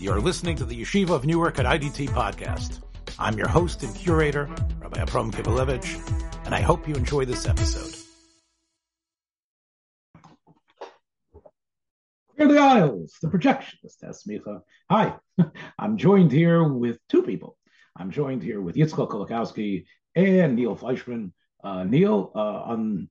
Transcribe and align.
You're 0.00 0.20
listening 0.20 0.54
to 0.58 0.64
the 0.64 0.80
Yeshiva 0.80 1.10
of 1.10 1.26
Newark 1.26 1.58
at 1.58 1.66
IDT 1.66 2.10
podcast. 2.10 2.82
I'm 3.18 3.36
your 3.36 3.48
host 3.48 3.82
and 3.82 3.92
curator, 3.96 4.48
Rabbi 4.78 5.00
Abram 5.00 5.32
Kibalevich, 5.32 6.46
and 6.46 6.54
I 6.54 6.60
hope 6.60 6.86
you 6.86 6.94
enjoy 6.94 7.24
this 7.24 7.48
episode. 7.48 7.96
Are 12.38 12.46
the 12.46 12.60
aisles, 12.60 13.16
the 13.20 13.26
projectionist, 13.26 14.04
Esmicha. 14.04 14.60
Hi, 14.88 15.16
I'm 15.80 15.96
joined 15.96 16.30
here 16.30 16.62
with 16.62 17.00
two 17.08 17.24
people. 17.24 17.58
I'm 17.96 18.12
joined 18.12 18.44
here 18.44 18.60
with 18.60 18.76
Yitzchak 18.76 19.10
Kolakowski 19.10 19.86
and 20.14 20.54
Neil 20.54 20.76
Fleischman. 20.76 21.32
Uh, 21.64 21.82
Neil, 21.82 22.30
uh, 22.36 22.38
on 22.38 23.08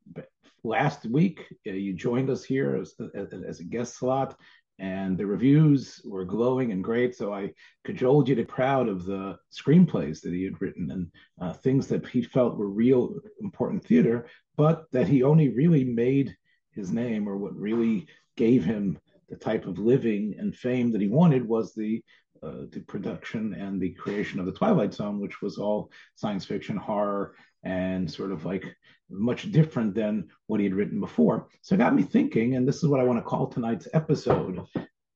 last 0.64 1.06
week, 1.06 1.46
uh, 1.68 1.72
you 1.72 1.94
joined 1.94 2.30
us 2.30 2.46
here 2.46 2.78
as, 2.78 2.94
as, 3.14 3.34
as, 3.46 3.60
a 3.60 3.66
guest 3.66 3.98
slot, 3.98 4.40
and 4.80 5.18
the 5.18 5.26
reviews 5.26 6.02
were 6.06 6.26
glowing 6.26 6.72
and 6.72 6.84
great. 6.84 7.16
So 7.16 7.34
I 7.34 7.54
cajoled 7.84 8.30
you 8.30 8.36
to 8.36 8.46
proud 8.46 8.88
of 8.88 9.06
the 9.06 9.38
screenplays 9.52 10.22
that 10.22 10.34
he 10.34 10.44
had 10.44 10.62
written 10.62 10.92
and 10.92 11.12
uh, 11.42 11.54
things 11.54 11.88
that 11.88 12.06
he 12.08 12.22
felt 12.22 12.58
were 12.58 12.70
real 12.70 13.16
important 13.42 13.84
theater, 13.84 14.28
but 14.56 14.86
that 14.92 15.08
he 15.08 15.24
only 15.24 15.50
really 15.50 15.84
made 15.84 16.36
his 16.72 16.92
name 16.92 17.28
or 17.28 17.38
what 17.38 17.56
really 17.56 18.08
gave 18.36 18.64
him 18.64 19.00
the 19.30 19.36
type 19.36 19.66
of 19.66 19.80
living 19.80 20.36
and 20.38 20.56
fame 20.56 20.92
that 20.92 21.02
he 21.02 21.08
wanted 21.08 21.46
was 21.46 21.74
the 21.74 22.02
uh, 22.44 22.66
the 22.72 22.82
production 22.82 23.56
and 23.56 23.82
the 23.82 23.90
creation 23.94 24.40
of 24.40 24.46
the 24.46 24.52
Twilight 24.52 24.94
Zone, 24.94 25.20
which 25.20 25.42
was 25.42 25.58
all 25.58 25.92
science 26.14 26.46
fiction, 26.46 26.78
horror, 26.78 27.34
and 27.64 28.10
sort 28.10 28.32
of 28.32 28.46
like 28.46 28.66
much 29.10 29.52
different 29.52 29.96
than 29.96 30.30
what 30.48 30.60
he 30.60 30.66
had 30.66 30.76
written 30.76 31.00
before. 31.00 31.48
So 31.62 31.76
it 31.76 31.80
got 31.80 31.96
me 31.96 32.04
thinking, 32.04 32.56
and 32.56 32.68
this 32.68 32.78
is 32.78 32.88
what 32.88 33.00
I 33.00 33.04
want 33.04 33.20
to 33.20 33.24
call 33.24 33.48
tonight's 33.48 33.88
episode 33.94 34.66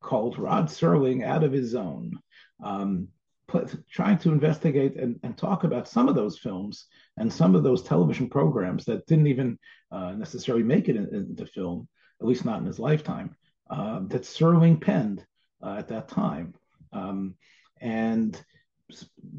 called 0.01 0.39
Rod 0.39 0.67
Serling 0.67 1.25
Out 1.25 1.43
of 1.43 1.51
His 1.51 1.69
Zone. 1.69 2.19
Um, 2.63 3.09
put, 3.47 3.75
trying 3.89 4.17
to 4.19 4.31
investigate 4.31 4.95
and, 4.95 5.19
and, 5.23 5.37
talk 5.37 5.63
about 5.63 5.87
some 5.87 6.07
of 6.07 6.15
those 6.15 6.37
films 6.37 6.85
and 7.17 7.31
some 7.31 7.55
of 7.55 7.63
those 7.63 7.83
television 7.83 8.29
programs 8.29 8.85
that 8.85 9.05
didn't 9.07 9.27
even 9.27 9.57
uh, 9.91 10.11
necessarily 10.13 10.63
make 10.63 10.87
it 10.87 10.95
in, 10.95 11.07
into 11.13 11.45
film, 11.45 11.87
at 12.21 12.27
least 12.27 12.45
not 12.45 12.59
in 12.59 12.65
his 12.65 12.79
lifetime, 12.79 13.35
uh, 13.69 13.99
that 14.07 14.21
Serling 14.21 14.79
penned 14.79 15.25
uh, 15.61 15.75
at 15.79 15.89
that 15.89 16.07
time. 16.07 16.53
Um, 16.93 17.35
and 17.81 18.41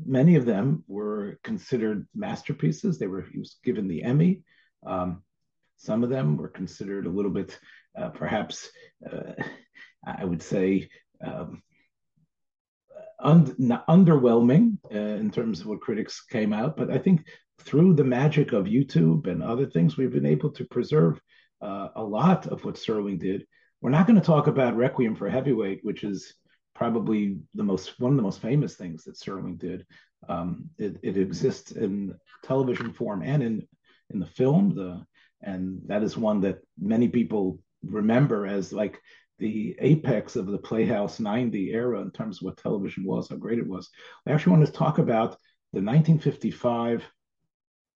many 0.04 0.36
of 0.36 0.46
them 0.46 0.84
were 0.86 1.38
considered 1.42 2.06
masterpieces. 2.14 2.98
They 2.98 3.06
were 3.06 3.22
he 3.22 3.38
was 3.38 3.56
given 3.64 3.88
the 3.88 4.02
Emmy. 4.02 4.42
Um, 4.86 5.22
some 5.76 6.04
of 6.04 6.10
them 6.10 6.36
were 6.36 6.48
considered 6.48 7.06
a 7.06 7.10
little 7.10 7.30
bit, 7.30 7.58
uh, 7.98 8.10
perhaps, 8.10 8.70
uh, 9.10 9.32
I 10.06 10.24
would 10.24 10.42
say, 10.42 10.88
um, 11.24 11.62
un- 13.18 13.56
underwhelming 13.88 14.78
uh, 14.94 15.18
in 15.20 15.30
terms 15.30 15.60
of 15.60 15.66
what 15.66 15.80
critics 15.80 16.24
came 16.30 16.52
out. 16.52 16.76
But 16.76 16.90
I 16.90 16.98
think 16.98 17.26
through 17.60 17.94
the 17.94 18.04
magic 18.04 18.52
of 18.52 18.66
YouTube 18.66 19.26
and 19.26 19.42
other 19.42 19.66
things, 19.66 19.96
we've 19.96 20.12
been 20.12 20.26
able 20.26 20.50
to 20.50 20.64
preserve 20.66 21.20
uh, 21.60 21.88
a 21.96 22.02
lot 22.02 22.46
of 22.46 22.64
what 22.64 22.76
Serling 22.76 23.18
did. 23.18 23.46
We're 23.80 23.90
not 23.90 24.06
going 24.06 24.20
to 24.20 24.26
talk 24.26 24.46
about 24.46 24.76
Requiem 24.76 25.16
for 25.16 25.28
Heavyweight, 25.28 25.80
which 25.82 26.04
is 26.04 26.34
probably 26.74 27.38
the 27.54 27.62
most 27.62 27.98
one 28.00 28.12
of 28.12 28.16
the 28.16 28.22
most 28.22 28.40
famous 28.40 28.74
things 28.74 29.04
that 29.04 29.16
Serling 29.16 29.58
did. 29.58 29.86
Um, 30.28 30.70
it, 30.78 30.98
it, 31.02 31.16
exists 31.16 31.72
in 31.72 32.14
television 32.44 32.92
form 32.92 33.22
and 33.22 33.42
in 33.42 33.66
in 34.10 34.20
the 34.20 34.26
film. 34.26 34.74
The 34.74 35.04
and 35.42 35.80
that 35.86 36.02
is 36.02 36.16
one 36.16 36.40
that 36.42 36.60
many 36.78 37.08
people 37.08 37.58
remember 37.82 38.46
as 38.46 38.72
like 38.72 39.00
the 39.38 39.74
apex 39.80 40.36
of 40.36 40.46
the 40.46 40.58
Playhouse 40.58 41.18
90 41.18 41.72
era 41.72 42.00
in 42.00 42.12
terms 42.12 42.38
of 42.38 42.42
what 42.44 42.56
television 42.56 43.04
was, 43.04 43.28
how 43.28 43.36
great 43.36 43.58
it 43.58 43.66
was. 43.66 43.90
I 44.26 44.30
actually 44.30 44.52
want 44.52 44.66
to 44.66 44.72
talk 44.72 44.98
about 44.98 45.30
the 45.72 45.80
1955 45.80 47.02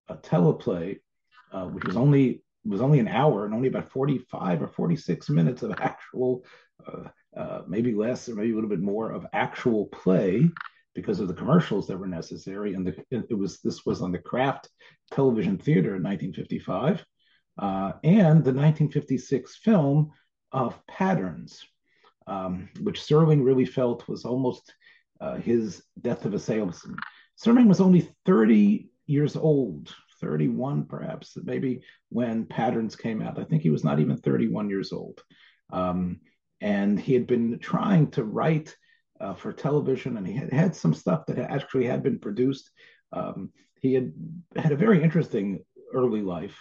uh, 0.08 0.16
teleplay, 0.16 0.98
uh, 1.52 1.66
which 1.66 1.84
was 1.84 1.96
only 1.96 2.42
was 2.64 2.80
only 2.80 2.98
an 2.98 3.06
hour 3.06 3.44
and 3.44 3.54
only 3.54 3.68
about 3.68 3.92
45 3.92 4.62
or 4.62 4.66
46 4.66 5.30
minutes 5.30 5.62
of 5.62 5.72
actual 5.78 6.44
uh, 6.86 7.08
uh, 7.36 7.62
maybe 7.66 7.92
less 7.92 8.28
or 8.28 8.34
maybe 8.34 8.52
a 8.52 8.54
little 8.54 8.70
bit 8.70 8.80
more 8.80 9.10
of 9.12 9.26
actual 9.32 9.86
play 9.86 10.48
because 10.94 11.20
of 11.20 11.28
the 11.28 11.34
commercials 11.34 11.86
that 11.86 11.98
were 11.98 12.06
necessary. 12.06 12.74
And 12.74 12.86
the, 12.86 13.04
it 13.10 13.36
was 13.36 13.60
this 13.60 13.84
was 13.84 14.00
on 14.00 14.12
the 14.12 14.18
Kraft 14.18 14.68
Television 15.12 15.58
Theater 15.58 15.96
in 15.96 16.02
1955, 16.02 17.04
uh, 17.58 17.92
and 18.02 18.42
the 18.42 18.52
1956 18.52 19.56
film 19.56 20.10
of 20.52 20.78
Patterns, 20.86 21.64
um, 22.26 22.68
which 22.80 23.00
Serling 23.00 23.44
really 23.44 23.66
felt 23.66 24.08
was 24.08 24.24
almost 24.24 24.74
uh, 25.20 25.36
his 25.36 25.82
death 26.00 26.24
of 26.24 26.34
a 26.34 26.38
salesman. 26.38 26.96
Serling 27.38 27.68
was 27.68 27.80
only 27.80 28.08
30 28.24 28.88
years 29.06 29.36
old, 29.36 29.94
31 30.20 30.86
perhaps, 30.86 31.36
maybe 31.44 31.82
when 32.08 32.46
Patterns 32.46 32.96
came 32.96 33.20
out. 33.20 33.38
I 33.38 33.44
think 33.44 33.62
he 33.62 33.70
was 33.70 33.84
not 33.84 34.00
even 34.00 34.16
31 34.16 34.70
years 34.70 34.92
old. 34.92 35.22
Um, 35.70 36.20
and 36.60 36.98
he 36.98 37.14
had 37.14 37.26
been 37.26 37.58
trying 37.58 38.10
to 38.12 38.24
write 38.24 38.76
uh, 39.20 39.34
for 39.34 39.52
television, 39.52 40.16
and 40.16 40.26
he 40.26 40.34
had 40.34 40.52
had 40.52 40.76
some 40.76 40.94
stuff 40.94 41.26
that 41.26 41.38
actually 41.38 41.86
had 41.86 42.02
been 42.02 42.18
produced. 42.18 42.70
Um, 43.12 43.50
he 43.80 43.94
had 43.94 44.12
had 44.56 44.72
a 44.72 44.76
very 44.76 45.02
interesting 45.02 45.64
early 45.94 46.22
life. 46.22 46.58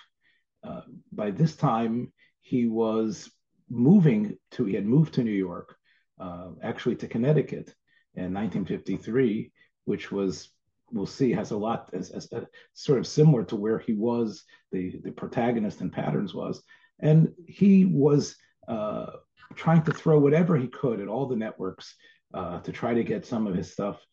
Uh, 0.63 0.81
by 1.11 1.31
this 1.31 1.55
time, 1.55 2.11
he 2.41 2.67
was 2.67 3.29
moving 3.69 4.37
to. 4.51 4.65
He 4.65 4.75
had 4.75 4.85
moved 4.85 5.13
to 5.15 5.23
New 5.23 5.31
York, 5.31 5.75
uh, 6.19 6.49
actually 6.63 6.95
to 6.97 7.07
Connecticut, 7.07 7.73
in 8.15 8.33
1953, 8.33 9.51
which 9.85 10.11
was 10.11 10.49
we'll 10.91 11.05
see 11.05 11.31
has 11.31 11.51
a 11.51 11.57
lot 11.57 11.89
as, 11.93 12.11
as 12.11 12.31
a, 12.31 12.47
sort 12.73 12.99
of 12.99 13.07
similar 13.07 13.43
to 13.43 13.55
where 13.55 13.79
he 13.79 13.93
was 13.93 14.43
the 14.71 14.99
the 15.03 15.11
protagonist 15.11 15.81
in 15.81 15.89
patterns 15.89 16.33
was 16.33 16.63
and 16.99 17.33
he 17.47 17.85
was 17.85 18.35
uh, 18.67 19.07
trying 19.53 19.83
to 19.83 19.93
throw 19.93 20.19
whatever 20.19 20.57
he 20.57 20.67
could 20.67 20.99
at 20.99 21.07
all 21.07 21.27
the 21.27 21.35
networks 21.35 21.95
uh, 22.33 22.59
to 22.61 22.71
try 22.71 22.93
to 22.93 23.03
get 23.03 23.25
some 23.25 23.47
of 23.47 23.55
his 23.55 23.71
stuff 23.71 24.03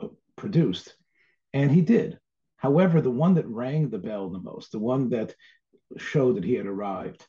uh, 0.00 0.08
produced. 0.36 0.94
And 1.52 1.70
he 1.70 1.80
did. 1.80 2.18
However, 2.56 3.00
the 3.00 3.10
one 3.10 3.34
that 3.34 3.46
rang 3.46 3.90
the 3.90 3.98
bell 3.98 4.30
the 4.30 4.38
most, 4.38 4.72
the 4.72 4.78
one 4.78 5.10
that 5.10 5.34
showed 5.98 6.36
that 6.36 6.44
he 6.44 6.54
had 6.54 6.66
arrived 6.66 7.26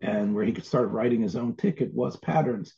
and 0.00 0.34
where 0.34 0.44
he 0.44 0.52
could 0.52 0.64
start 0.64 0.90
writing 0.90 1.22
his 1.22 1.36
own 1.36 1.56
ticket 1.56 1.92
was 1.92 2.16
Patterns. 2.16 2.74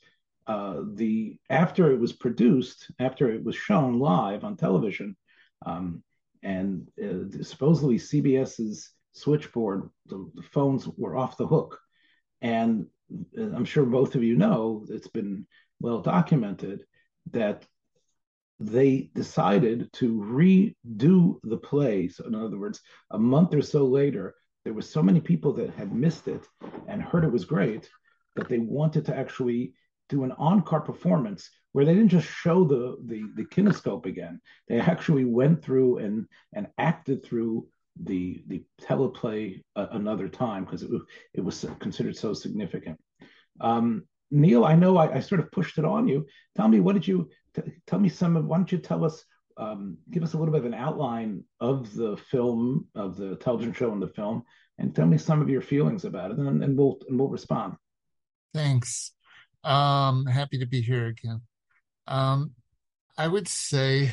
Uh, 0.47 0.83
the 0.95 1.39
after 1.51 1.93
it 1.93 2.01
was 2.01 2.13
produced, 2.13 2.91
after 2.99 3.31
it 3.31 3.45
was 3.45 3.55
shown 3.55 3.99
live 3.99 4.43
on 4.43 4.57
television, 4.57 5.17
um, 5.67 6.03
and 6.43 6.89
uh, 7.03 7.43
supposedly 7.43 7.97
CBS's 7.97 8.91
switchboard, 9.13 9.91
the, 10.07 10.31
the, 10.35 10.43
phones 10.43 10.89
were 10.97 11.17
off 11.17 11.37
the 11.37 11.47
hook, 11.47 11.79
and 12.41 12.87
I'm 13.37 13.65
sure 13.65 13.85
both 13.85 14.15
of 14.15 14.23
you 14.23 14.37
know, 14.37 14.87
it's 14.89 15.09
been 15.09 15.47
well 15.81 16.01
documented 16.01 16.85
that 17.31 17.65
they 18.59 19.11
decided 19.15 19.91
to 19.95 20.21
redo 20.21 21.41
the 21.43 21.57
play. 21.57 22.09
So, 22.09 22.25
in 22.27 22.35
other 22.35 22.59
words, 22.59 22.81
a 23.11 23.19
month 23.19 23.55
or 23.55 23.63
so 23.63 23.87
later, 23.87 24.35
there 24.65 24.75
were 24.75 24.83
so 24.83 25.03
many 25.03 25.21
people 25.21 25.53
that 25.55 25.71
had 25.71 25.95
missed 25.95 26.29
it 26.29 26.47
and 26.87 27.03
heard 27.03 27.25
it 27.25 27.33
was 27.33 27.45
great 27.45 27.89
that 28.37 28.49
they 28.49 28.59
wanted 28.59 29.07
to 29.07 29.17
actually 29.17 29.75
do 30.11 30.25
an 30.25 30.33
encore 30.33 30.81
performance 30.81 31.49
where 31.73 31.85
they 31.85 31.95
didn't 31.95 32.09
just 32.09 32.29
show 32.29 32.65
the 32.65 32.97
the, 33.07 33.23
the 33.37 33.45
kinescope 33.45 34.07
again. 34.07 34.41
They 34.69 34.79
actually 34.79 35.25
went 35.25 35.63
through 35.63 35.99
and 35.99 36.27
and 36.53 36.67
acted 36.77 37.25
through 37.25 37.67
the 38.03 38.43
the 38.47 38.63
teleplay 38.81 39.63
uh, 39.77 39.87
another 39.93 40.29
time 40.29 40.65
because 40.65 40.83
it, 40.83 40.91
it 41.35 41.41
was 41.41 41.67
considered 41.79 42.17
so 42.17 42.33
significant. 42.33 42.99
Um, 43.61 44.05
Neil, 44.31 44.65
I 44.65 44.75
know 44.75 44.97
I, 44.97 45.17
I, 45.17 45.21
sort 45.21 45.41
of 45.41 45.51
pushed 45.51 45.79
it 45.79 45.85
on 45.85 46.07
you. 46.07 46.27
Tell 46.57 46.69
me, 46.69 46.81
what 46.81 46.95
did 46.95 47.07
you 47.07 47.29
tell 47.87 47.99
me? 47.99 48.09
Some 48.09 48.37
of 48.37 48.47
why 48.47 48.57
don't 48.57 48.71
you 48.71 48.79
tell 48.79 49.05
us, 49.05 49.25
um, 49.57 49.99
give 50.11 50.23
us 50.23 50.35
a 50.35 50.39
little 50.39 50.53
bit 50.53 50.61
of 50.61 50.67
an 50.67 50.75
outline 50.75 51.43
of 51.59 51.93
the 51.95 52.17
film, 52.17 52.87
of 52.95 53.17
the 53.17 53.37
television 53.37 53.73
show 53.73 53.93
and 53.93 54.01
the 54.01 54.09
film, 54.09 54.45
and 54.79 54.95
tell 54.95 55.07
me 55.07 55.19
some 55.19 55.43
of 55.43 55.51
your 55.51 55.63
feelings 55.63 56.05
about 56.05 56.31
it, 56.31 56.39
and, 56.39 56.63
and 56.63 56.79
we'll 56.79 56.99
and 57.09 57.19
we'll 57.19 57.29
respond. 57.29 57.75
Thanks. 58.55 59.13
Um, 59.65 60.27
happy 60.27 60.59
to 60.59 60.67
be 60.67 60.81
here 60.81 61.07
again. 61.07 61.43
Um, 62.07 62.53
I 63.19 63.29
would 63.29 63.49
say 63.49 64.13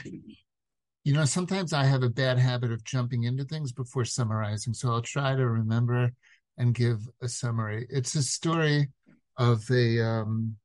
you 1.07 1.13
know, 1.13 1.23
sometimes 1.23 1.71
I 1.71 1.85
have 1.85 2.03
a 2.03 2.09
bad 2.09 2.37
habit 2.37 2.73
of 2.73 2.83
jumping 2.83 3.23
into 3.23 3.45
things 3.45 3.71
before 3.71 4.03
summarizing. 4.03 4.73
So 4.73 4.91
I'll 4.91 5.01
try 5.01 5.37
to 5.37 5.47
remember 5.47 6.11
and 6.57 6.75
give 6.75 6.99
a 7.21 7.29
summary. 7.29 7.87
It's 7.89 8.13
a 8.15 8.21
story 8.21 8.89
of 9.37 9.63
a 9.71 10.01
um, 10.05 10.57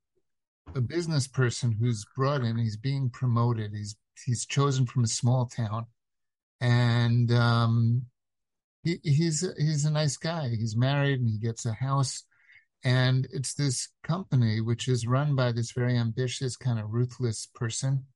a 0.75 0.81
business 0.81 1.29
person 1.29 1.71
who's 1.71 2.05
brought 2.17 2.43
in. 2.43 2.57
He's 2.59 2.77
being 2.77 3.09
promoted. 3.09 3.71
He's 3.73 3.95
he's 4.27 4.45
chosen 4.45 4.85
from 4.85 5.05
a 5.05 5.07
small 5.07 5.47
town, 5.47 5.87
and 6.61 7.31
um, 7.31 8.07
he, 8.83 8.99
he's 9.05 9.49
he's 9.57 9.85
a 9.85 9.93
nice 9.93 10.17
guy. 10.17 10.49
He's 10.49 10.75
married 10.77 11.21
and 11.21 11.29
he 11.31 11.39
gets 11.39 11.67
a 11.67 11.73
house, 11.73 12.25
And 12.83 13.29
it's 13.33 13.55
this 13.55 13.91
company 14.03 14.61
which 14.61 14.89
is 14.89 15.07
run 15.07 15.37
by 15.37 15.53
this 15.53 15.71
very 15.71 15.97
ambitious, 15.97 16.57
kind 16.57 16.81
of 16.81 16.91
ruthless 16.91 17.47
person. 17.55 18.07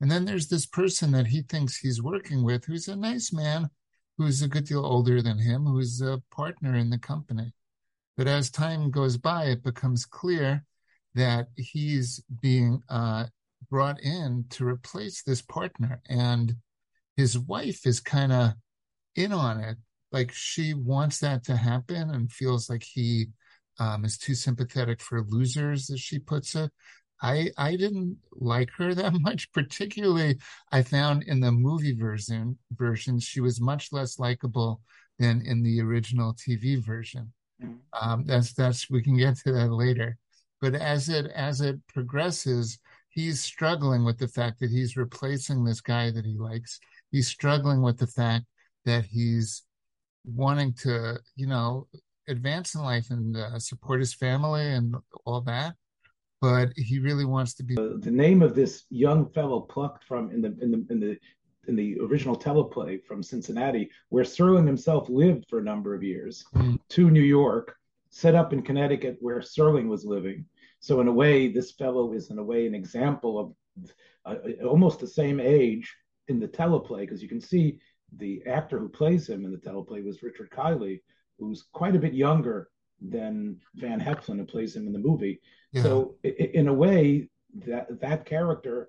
And 0.00 0.10
then 0.10 0.24
there's 0.24 0.48
this 0.48 0.66
person 0.66 1.10
that 1.12 1.26
he 1.26 1.42
thinks 1.42 1.76
he's 1.76 2.02
working 2.02 2.44
with 2.44 2.64
who's 2.64 2.88
a 2.88 2.96
nice 2.96 3.32
man, 3.32 3.68
who's 4.16 4.42
a 4.42 4.48
good 4.48 4.64
deal 4.64 4.84
older 4.84 5.20
than 5.22 5.38
him, 5.38 5.64
who's 5.64 6.00
a 6.00 6.22
partner 6.30 6.76
in 6.76 6.90
the 6.90 6.98
company. 6.98 7.52
But 8.16 8.28
as 8.28 8.50
time 8.50 8.90
goes 8.90 9.16
by, 9.16 9.46
it 9.46 9.62
becomes 9.62 10.04
clear 10.04 10.64
that 11.14 11.48
he's 11.56 12.22
being 12.40 12.80
uh, 12.88 13.26
brought 13.70 14.00
in 14.00 14.44
to 14.50 14.66
replace 14.66 15.22
this 15.22 15.42
partner. 15.42 16.00
And 16.08 16.54
his 17.16 17.38
wife 17.38 17.86
is 17.86 18.00
kind 18.00 18.32
of 18.32 18.52
in 19.16 19.32
on 19.32 19.60
it. 19.60 19.76
Like 20.12 20.32
she 20.32 20.74
wants 20.74 21.18
that 21.20 21.44
to 21.44 21.56
happen 21.56 22.10
and 22.10 22.32
feels 22.32 22.70
like 22.70 22.82
he 22.82 23.26
um, 23.78 24.04
is 24.04 24.18
too 24.18 24.34
sympathetic 24.34 25.00
for 25.00 25.22
losers, 25.22 25.90
as 25.90 26.00
she 26.00 26.18
puts 26.18 26.54
it. 26.54 26.70
I 27.22 27.50
I 27.56 27.76
didn't 27.76 28.18
like 28.32 28.70
her 28.76 28.94
that 28.96 29.14
much. 29.20 29.50
Particularly, 29.52 30.38
I 30.72 30.82
found 30.82 31.24
in 31.24 31.40
the 31.40 31.52
movie 31.52 31.94
version 31.94 32.58
version 32.72 33.18
she 33.18 33.40
was 33.40 33.60
much 33.60 33.92
less 33.92 34.18
likable 34.18 34.80
than 35.18 35.42
in 35.44 35.62
the 35.62 35.80
original 35.80 36.34
TV 36.34 36.84
version. 36.84 37.32
Mm-hmm. 37.62 38.10
Um, 38.10 38.24
that's 38.26 38.52
that's 38.52 38.90
we 38.90 39.02
can 39.02 39.16
get 39.16 39.36
to 39.38 39.52
that 39.52 39.72
later. 39.72 40.16
But 40.60 40.74
as 40.74 41.08
it 41.08 41.26
as 41.34 41.60
it 41.60 41.76
progresses, 41.88 42.78
he's 43.10 43.40
struggling 43.40 44.04
with 44.04 44.18
the 44.18 44.28
fact 44.28 44.60
that 44.60 44.70
he's 44.70 44.96
replacing 44.96 45.64
this 45.64 45.80
guy 45.80 46.10
that 46.10 46.24
he 46.24 46.36
likes. 46.36 46.78
He's 47.10 47.28
struggling 47.28 47.82
with 47.82 47.98
the 47.98 48.06
fact 48.06 48.44
that 48.84 49.04
he's 49.04 49.62
wanting 50.24 50.74
to, 50.74 51.18
you 51.36 51.46
know, 51.46 51.86
advance 52.28 52.74
in 52.74 52.82
life 52.82 53.10
and 53.10 53.36
uh, 53.36 53.58
support 53.58 54.00
his 54.00 54.14
family 54.14 54.66
and 54.66 54.94
all 55.24 55.40
that. 55.42 55.74
But 56.40 56.70
he 56.76 57.00
really 57.00 57.24
wants 57.24 57.54
to 57.54 57.64
be. 57.64 57.74
The 57.74 58.10
name 58.10 58.42
of 58.42 58.54
this 58.54 58.84
young 58.90 59.28
fellow 59.30 59.60
plucked 59.60 60.04
from 60.04 60.30
in 60.30 60.40
the 60.40 60.56
in 60.60 60.70
the 60.70 60.86
in 60.90 61.00
the 61.00 61.18
in 61.66 61.76
the 61.76 61.98
original 62.00 62.36
teleplay 62.36 63.02
from 63.04 63.22
Cincinnati, 63.22 63.90
where 64.08 64.24
Serling 64.24 64.66
himself 64.66 65.08
lived 65.08 65.46
for 65.48 65.58
a 65.58 65.64
number 65.64 65.94
of 65.94 66.02
years, 66.02 66.44
mm. 66.54 66.78
to 66.88 67.10
New 67.10 67.22
York, 67.22 67.76
set 68.10 68.34
up 68.34 68.52
in 68.52 68.62
Connecticut 68.62 69.18
where 69.20 69.40
Serling 69.40 69.88
was 69.88 70.04
living. 70.04 70.44
So 70.80 71.00
in 71.00 71.08
a 71.08 71.12
way, 71.12 71.48
this 71.48 71.72
fellow 71.72 72.12
is 72.12 72.30
in 72.30 72.38
a 72.38 72.44
way 72.44 72.66
an 72.66 72.74
example 72.74 73.38
of 73.38 73.92
uh, 74.24 74.64
almost 74.64 75.00
the 75.00 75.06
same 75.06 75.40
age 75.40 75.94
in 76.28 76.40
the 76.40 76.48
teleplay 76.48 77.00
because 77.00 77.22
you 77.22 77.28
can 77.28 77.40
see 77.40 77.78
the 78.16 78.42
actor 78.46 78.78
who 78.78 78.88
plays 78.88 79.28
him 79.28 79.44
in 79.44 79.52
the 79.52 79.58
teleplay 79.58 80.04
was 80.04 80.22
Richard 80.22 80.50
Kiley, 80.50 81.00
who's 81.38 81.66
quite 81.72 81.96
a 81.96 82.00
bit 82.00 82.14
younger 82.14 82.68
than 83.00 83.60
Van 83.74 84.00
Heflin 84.00 84.38
who 84.38 84.44
plays 84.44 84.74
him 84.74 84.86
in 84.86 84.92
the 84.92 84.98
movie. 84.98 85.40
Yeah. 85.72 85.82
So 85.82 86.14
in 86.22 86.68
a 86.68 86.72
way, 86.72 87.28
that 87.66 88.00
that 88.00 88.24
character 88.24 88.88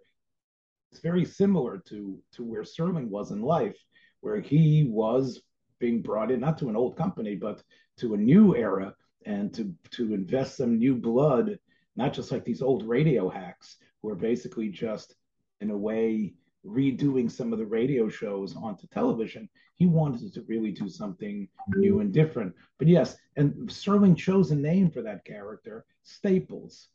is 0.92 1.00
very 1.00 1.26
similar 1.26 1.78
to 1.90 2.20
to 2.34 2.44
where 2.44 2.64
Serling 2.64 3.10
was 3.10 3.32
in 3.32 3.42
life, 3.42 3.78
where 4.22 4.40
he 4.40 4.86
was 4.90 5.42
being 5.80 6.02
brought 6.02 6.32
in 6.32 6.40
not 6.40 6.58
to 6.60 6.70
an 6.70 6.76
old 6.76 6.98
company 6.98 7.36
but 7.36 7.64
to 7.98 8.14
a 8.14 8.18
new 8.18 8.56
era 8.56 8.94
and 9.26 9.54
to 9.54 9.74
to 9.92 10.14
invest 10.14 10.58
some 10.58 10.78
new 10.78 10.96
blood, 10.96 11.60
not 11.96 12.14
just 12.14 12.32
like 12.32 12.46
these 12.46 12.62
old 12.62 12.88
radio 12.88 13.30
hacks 13.30 13.78
who 14.02 14.10
are 14.10 14.16
basically 14.16 14.70
just 14.70 15.16
in 15.62 15.72
a 15.72 15.78
way 15.78 16.34
redoing 16.70 17.32
some 17.32 17.54
of 17.54 17.60
the 17.60 17.66
radio 17.66 18.10
shows 18.10 18.56
onto 18.56 18.88
television. 18.88 19.50
He 19.76 19.86
wanted 19.86 20.34
to 20.34 20.42
really 20.44 20.72
do 20.72 20.90
something 20.90 21.48
new 21.76 22.00
and 22.02 22.14
different. 22.14 22.54
But 22.78 22.88
yes, 22.88 23.18
and 23.38 23.72
Sterling 23.72 24.16
chose 24.16 24.52
a 24.52 24.56
name 24.56 24.92
for 24.92 25.02
that 25.02 25.26
character, 25.26 25.86
Staples, 26.04 26.90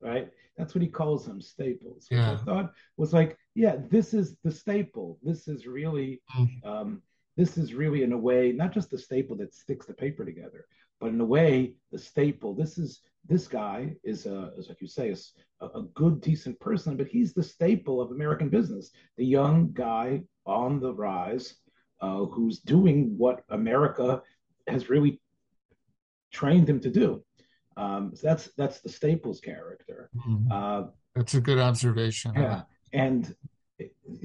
right? 0.00 0.30
That's 0.56 0.74
what 0.74 0.82
he 0.82 0.88
calls 0.88 1.26
him, 1.26 1.40
Staples. 1.40 2.06
Yeah. 2.10 2.32
I 2.32 2.36
thought 2.36 2.72
was 2.96 3.12
like, 3.12 3.36
yeah, 3.54 3.76
this 3.90 4.14
is 4.14 4.36
the 4.44 4.52
staple. 4.52 5.18
This 5.22 5.48
is 5.48 5.66
really, 5.66 6.20
mm-hmm. 6.36 6.68
um, 6.68 7.02
this 7.36 7.56
is 7.58 7.74
really 7.74 8.02
in 8.02 8.12
a 8.12 8.18
way 8.18 8.52
not 8.52 8.72
just 8.72 8.90
the 8.90 8.98
staple 8.98 9.36
that 9.36 9.54
sticks 9.54 9.86
the 9.86 9.94
paper 9.94 10.24
together, 10.24 10.66
but 11.00 11.08
in 11.08 11.20
a 11.20 11.24
way 11.24 11.74
the 11.92 11.98
staple. 11.98 12.54
This 12.54 12.78
is 12.78 13.00
this 13.28 13.46
guy 13.46 13.94
is, 14.04 14.26
a, 14.26 14.52
is 14.56 14.68
like 14.68 14.80
you 14.80 14.86
say, 14.86 15.10
is 15.10 15.32
a, 15.60 15.66
a 15.66 15.82
good, 15.94 16.20
decent 16.20 16.58
person, 16.60 16.96
but 16.96 17.06
he's 17.06 17.34
the 17.34 17.42
staple 17.42 18.00
of 18.00 18.10
American 18.10 18.48
business. 18.48 18.90
The 19.16 19.24
young 19.24 19.72
guy 19.72 20.22
on 20.46 20.80
the 20.80 20.94
rise 20.94 21.54
uh, 22.00 22.24
who's 22.24 22.60
doing 22.60 23.14
what 23.16 23.42
America 23.50 24.22
has 24.66 24.88
really 24.88 25.20
trained 26.32 26.68
him 26.68 26.80
to 26.80 26.90
do. 26.90 27.22
Um, 27.76 28.12
so 28.14 28.26
that's 28.26 28.50
that's 28.56 28.80
the 28.80 28.88
Staples 28.88 29.40
character. 29.40 30.10
Mm-hmm. 30.16 30.50
Uh, 30.50 30.82
that's 31.14 31.34
a 31.34 31.40
good 31.40 31.58
observation. 31.58 32.32
Yeah, 32.34 32.62
and 32.92 33.34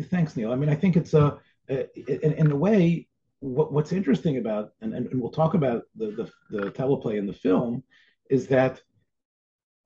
thanks, 0.10 0.36
Neil. 0.36 0.52
I 0.52 0.56
mean, 0.56 0.70
I 0.70 0.76
think 0.76 0.96
it's 0.98 1.14
a 1.14 1.38
in, 1.68 2.34
in 2.34 2.52
a 2.52 2.56
way 2.56 3.08
what, 3.44 3.74
what's 3.74 3.92
interesting 3.92 4.38
about, 4.38 4.72
and, 4.82 4.94
and, 4.94 5.10
we'll 5.22 5.30
talk 5.30 5.54
about 5.54 5.84
the, 5.96 6.08
the, 6.12 6.58
the 6.58 6.72
teleplay 6.72 7.18
in 7.18 7.28
the 7.28 7.34
film, 7.34 7.84
is 8.30 8.48
that 8.48 8.82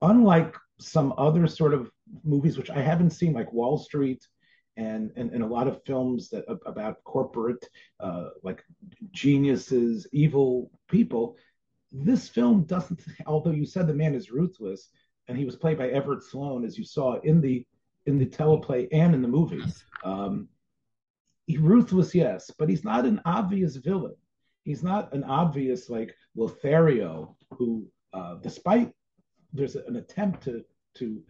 unlike 0.02 0.54
some 0.80 1.12
other 1.18 1.46
sort 1.46 1.74
of 1.74 1.90
movies 2.24 2.56
which 2.56 2.70
I 2.70 2.80
haven't 2.80 3.10
seen, 3.10 3.32
like 3.32 3.52
Wall 3.52 3.78
Street 3.78 4.26
and 4.76 5.10
and, 5.16 5.32
and 5.32 5.42
a 5.42 5.46
lot 5.46 5.66
of 5.66 5.82
films 5.84 6.28
that 6.30 6.44
about 6.64 7.02
corporate 7.04 7.64
uh, 8.00 8.28
like 8.42 8.62
geniuses, 9.10 10.06
evil 10.12 10.70
people, 10.88 11.36
this 11.92 12.28
film 12.28 12.62
doesn't. 12.64 13.02
Although 13.26 13.50
you 13.50 13.66
said 13.66 13.86
the 13.86 13.94
man 13.94 14.14
is 14.14 14.30
ruthless, 14.30 14.88
and 15.26 15.36
he 15.36 15.44
was 15.44 15.56
played 15.56 15.78
by 15.78 15.88
Everett 15.88 16.22
Sloane, 16.22 16.64
as 16.64 16.78
you 16.78 16.84
saw 16.84 17.20
in 17.20 17.40
the 17.40 17.66
in 18.06 18.18
the 18.18 18.26
teleplay 18.26 18.88
and 18.92 19.14
in 19.14 19.22
the 19.22 19.28
movie. 19.28 19.62
Um, 20.02 20.48
he, 21.46 21.56
ruthless, 21.56 22.14
yes, 22.14 22.50
but 22.58 22.68
he's 22.68 22.84
not 22.84 23.04
an 23.04 23.20
obvious 23.24 23.76
villain. 23.76 24.16
He's 24.64 24.82
not 24.82 25.12
an 25.12 25.24
obvious 25.24 25.88
like 25.90 26.14
Lothario, 26.36 27.36
who, 27.50 27.86
uh, 28.12 28.36
despite 28.36 28.92
there's 29.52 29.76
an 29.76 29.96
attempt 29.96 30.44
to 30.44 30.64
to 30.96 31.22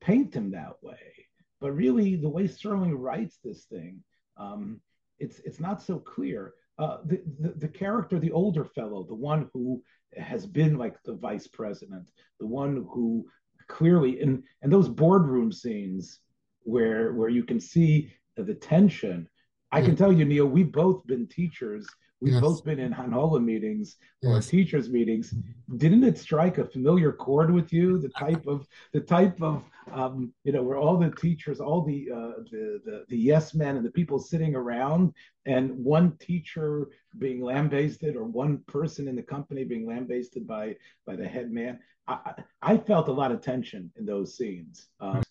paint 0.00 0.34
him 0.34 0.50
that 0.50 0.74
way, 0.82 1.26
but 1.60 1.72
really 1.72 2.16
the 2.16 2.28
way 2.28 2.46
Sterling 2.46 2.94
writes 2.94 3.38
this 3.42 3.64
thing, 3.64 4.02
um, 4.36 4.80
it's 5.18 5.40
it's 5.40 5.60
not 5.60 5.82
so 5.82 5.98
clear. 5.98 6.54
Uh, 6.76 6.98
the, 7.04 7.22
the, 7.38 7.54
the 7.58 7.68
character, 7.68 8.18
the 8.18 8.32
older 8.32 8.64
fellow, 8.64 9.04
the 9.04 9.14
one 9.14 9.48
who 9.52 9.80
has 10.16 10.44
been 10.44 10.76
like 10.76 11.00
the 11.04 11.14
vice 11.14 11.46
president, 11.46 12.10
the 12.40 12.46
one 12.46 12.86
who 12.92 13.24
clearly 13.68 14.20
in 14.20 14.42
and 14.62 14.72
those 14.72 14.88
boardroom 14.88 15.52
scenes 15.52 16.20
where 16.62 17.12
where 17.12 17.28
you 17.28 17.44
can 17.44 17.60
see 17.60 18.12
the 18.36 18.54
tension. 18.54 19.28
I 19.72 19.82
can 19.82 19.96
tell 19.96 20.12
you, 20.12 20.24
Neil, 20.24 20.46
we've 20.46 20.70
both 20.70 21.06
been 21.06 21.26
teachers 21.26 21.86
We've 22.24 22.32
yes. 22.32 22.40
both 22.40 22.64
been 22.64 22.78
in 22.78 22.90
Hanhola 22.90 23.44
meetings 23.44 23.98
or 24.22 24.36
yes. 24.36 24.46
teachers 24.46 24.88
meetings. 24.88 25.34
Didn't 25.76 26.04
it 26.04 26.16
strike 26.16 26.56
a 26.56 26.64
familiar 26.64 27.12
chord 27.12 27.52
with 27.52 27.70
you? 27.70 27.98
The 27.98 28.08
type 28.08 28.46
of 28.46 28.66
the 28.94 29.00
type 29.00 29.42
of 29.42 29.62
um, 29.92 30.32
you 30.42 30.52
know 30.52 30.62
where 30.62 30.78
all 30.78 30.96
the 30.96 31.10
teachers, 31.10 31.60
all 31.60 31.82
the, 31.82 32.08
uh, 32.10 32.40
the 32.50 32.80
the 32.86 33.04
the 33.10 33.16
yes 33.18 33.52
men 33.52 33.76
and 33.76 33.84
the 33.84 33.90
people 33.90 34.18
sitting 34.18 34.54
around, 34.54 35.12
and 35.44 35.70
one 35.84 36.16
teacher 36.16 36.88
being 37.18 37.42
lambasted 37.42 38.16
or 38.16 38.24
one 38.24 38.56
person 38.68 39.06
in 39.06 39.16
the 39.16 39.22
company 39.22 39.62
being 39.62 39.86
lambasted 39.86 40.46
by 40.46 40.76
by 41.06 41.16
the 41.16 41.28
head 41.28 41.52
man. 41.52 41.78
I, 42.08 42.32
I 42.62 42.78
felt 42.78 43.08
a 43.08 43.12
lot 43.12 43.32
of 43.32 43.42
tension 43.42 43.92
in 43.96 44.06
those 44.06 44.34
scenes. 44.34 44.88
Um, 44.98 45.22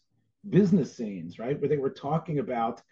business 0.48 0.96
scenes, 0.96 1.40
right, 1.40 1.60
where 1.60 1.70
they 1.70 1.78
were 1.78 1.90
talking 1.90 2.38
about 2.38 2.84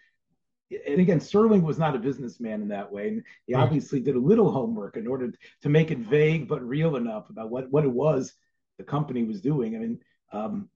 and 0.86 1.00
again, 1.00 1.20
Sterling 1.20 1.62
was 1.62 1.78
not 1.78 1.96
a 1.96 1.98
businessman 1.98 2.62
in 2.62 2.68
that 2.68 2.90
way. 2.90 3.08
And 3.08 3.22
he 3.46 3.54
right. 3.54 3.62
obviously 3.62 4.00
did 4.00 4.16
a 4.16 4.20
little 4.20 4.50
homework 4.50 4.96
in 4.96 5.06
order 5.06 5.32
to 5.62 5.68
make 5.68 5.90
it 5.90 5.98
vague 5.98 6.48
but 6.48 6.66
real 6.66 6.96
enough 6.96 7.30
about 7.30 7.50
what, 7.50 7.70
what 7.70 7.84
it 7.84 7.90
was 7.90 8.34
the 8.78 8.84
company 8.84 9.24
was 9.24 9.40
doing. 9.40 9.76
I 9.76 9.78
mean, 9.78 9.98
um, 10.32 10.68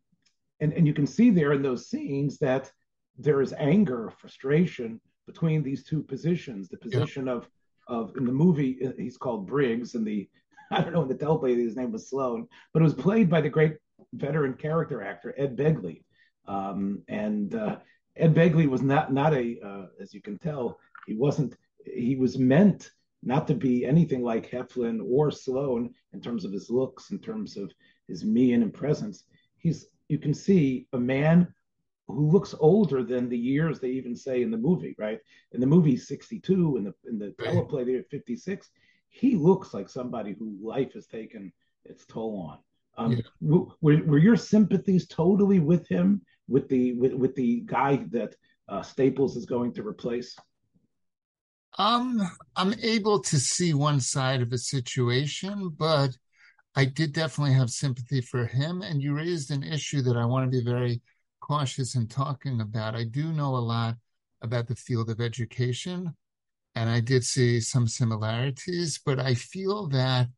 and, 0.60 0.72
and 0.72 0.86
you 0.86 0.94
can 0.94 1.06
see 1.06 1.30
there 1.30 1.52
in 1.52 1.62
those 1.62 1.88
scenes 1.88 2.38
that 2.38 2.70
there 3.18 3.40
is 3.40 3.54
anger, 3.58 4.12
frustration 4.18 5.00
between 5.26 5.62
these 5.62 5.84
two 5.84 6.02
positions. 6.02 6.68
The 6.68 6.78
position 6.78 7.26
yeah. 7.26 7.32
of 7.32 7.48
of 7.88 8.16
in 8.16 8.24
the 8.24 8.32
movie 8.32 8.78
uh, 8.84 8.92
he's 8.98 9.16
called 9.16 9.46
Briggs, 9.46 9.94
and 9.94 10.06
the 10.06 10.28
I 10.70 10.80
don't 10.80 10.92
know 10.92 11.02
in 11.02 11.08
the 11.08 11.14
teleplay 11.14 11.56
his 11.56 11.76
name 11.76 11.92
was 11.92 12.08
Sloane, 12.08 12.48
but 12.72 12.80
it 12.80 12.84
was 12.84 12.94
played 12.94 13.30
by 13.30 13.40
the 13.40 13.48
great 13.48 13.76
veteran 14.12 14.54
character 14.54 15.02
actor 15.02 15.34
Ed 15.36 15.56
Begley. 15.56 16.02
Um, 16.46 17.02
and 17.08 17.54
uh, 17.54 17.76
Ed 18.16 18.35
Begley 18.35 18.66
was 18.68 18.82
not 18.82 19.12
not 19.12 19.35
a, 19.35 19.58
uh, 19.64 19.87
as 20.00 20.14
you 20.14 20.20
can 20.23 20.38
tell, 20.38 20.78
he 21.06 21.14
wasn't. 21.14 21.56
He 21.85 22.16
was 22.16 22.38
meant 22.38 22.90
not 23.23 23.46
to 23.49 23.54
be 23.54 23.85
anything 23.85 24.23
like 24.23 24.50
Heflin 24.50 25.00
or 25.08 25.30
Sloane 25.30 25.92
in 26.12 26.20
terms 26.20 26.44
of 26.44 26.52
his 26.52 26.70
looks, 26.70 27.11
in 27.11 27.18
terms 27.18 27.56
of 27.56 27.73
his 28.08 28.25
mien 28.25 28.62
and 28.62 28.73
presence. 28.73 29.25
He's 29.58 29.87
you 30.08 30.18
can 30.18 30.35
see 30.35 30.87
a 30.92 30.99
man 30.99 31.52
who 32.08 32.30
looks 32.30 32.54
older 32.61 33.02
than 33.02 33.28
the 33.28 33.38
years 33.38 33.80
they 33.80 33.88
even 33.90 34.14
say 34.14 34.42
in 34.42 34.50
the 34.50 34.56
movie, 34.56 34.94
right? 34.99 35.18
In 35.52 35.61
the 35.61 35.66
movie, 35.66 35.96
62, 35.96 36.76
in 36.76 36.85
the 36.85 36.94
in 37.08 37.18
the 37.18 37.35
teleplay, 37.40 37.85
they're 37.85 38.04
56. 38.04 38.70
He 39.08 39.35
looks 39.35 39.75
like 39.75 39.88
somebody 39.88 40.35
who 40.38 40.56
life 40.62 40.92
has 40.94 41.06
taken 41.06 41.52
its 41.85 42.06
toll 42.06 42.49
on. 42.50 42.58
Um, 42.99 43.12
Yeah. 43.12 43.61
were, 43.80 44.02
were 44.04 44.18
your 44.18 44.37
sympathies 44.37 45.06
totally 45.06 45.58
with 45.58 45.87
him, 45.88 46.23
with 46.48 46.68
the 46.68 46.92
with, 46.94 47.12
with 47.12 47.34
the 47.34 47.62
guy 47.66 48.04
that 48.10 48.34
uh, 48.68 48.82
Staples 48.82 49.36
is 49.36 49.46
going 49.46 49.72
to 49.74 49.86
replace? 49.86 50.36
Um, 51.78 52.20
I'm 52.56 52.74
able 52.82 53.20
to 53.20 53.38
see 53.38 53.74
one 53.74 54.00
side 54.00 54.40
of 54.40 54.52
a 54.52 54.58
situation, 54.58 55.74
but 55.76 56.16
I 56.74 56.86
did 56.86 57.12
definitely 57.12 57.54
have 57.54 57.70
sympathy 57.70 58.20
for 58.20 58.46
him. 58.46 58.82
And 58.82 59.02
you 59.02 59.14
raised 59.14 59.50
an 59.50 59.62
issue 59.62 60.02
that 60.02 60.16
I 60.16 60.24
want 60.24 60.50
to 60.50 60.58
be 60.58 60.64
very 60.64 61.02
cautious 61.40 61.94
in 61.94 62.08
talking 62.08 62.60
about. 62.60 62.94
I 62.94 63.04
do 63.04 63.32
know 63.32 63.56
a 63.56 63.58
lot 63.58 63.96
about 64.42 64.68
the 64.68 64.76
field 64.76 65.10
of 65.10 65.20
education, 65.20 66.14
and 66.74 66.90
I 66.90 67.00
did 67.00 67.24
see 67.24 67.60
some 67.60 67.86
similarities, 67.86 69.00
but 69.04 69.18
I 69.18 69.34
feel 69.34 69.88
that 69.88 70.28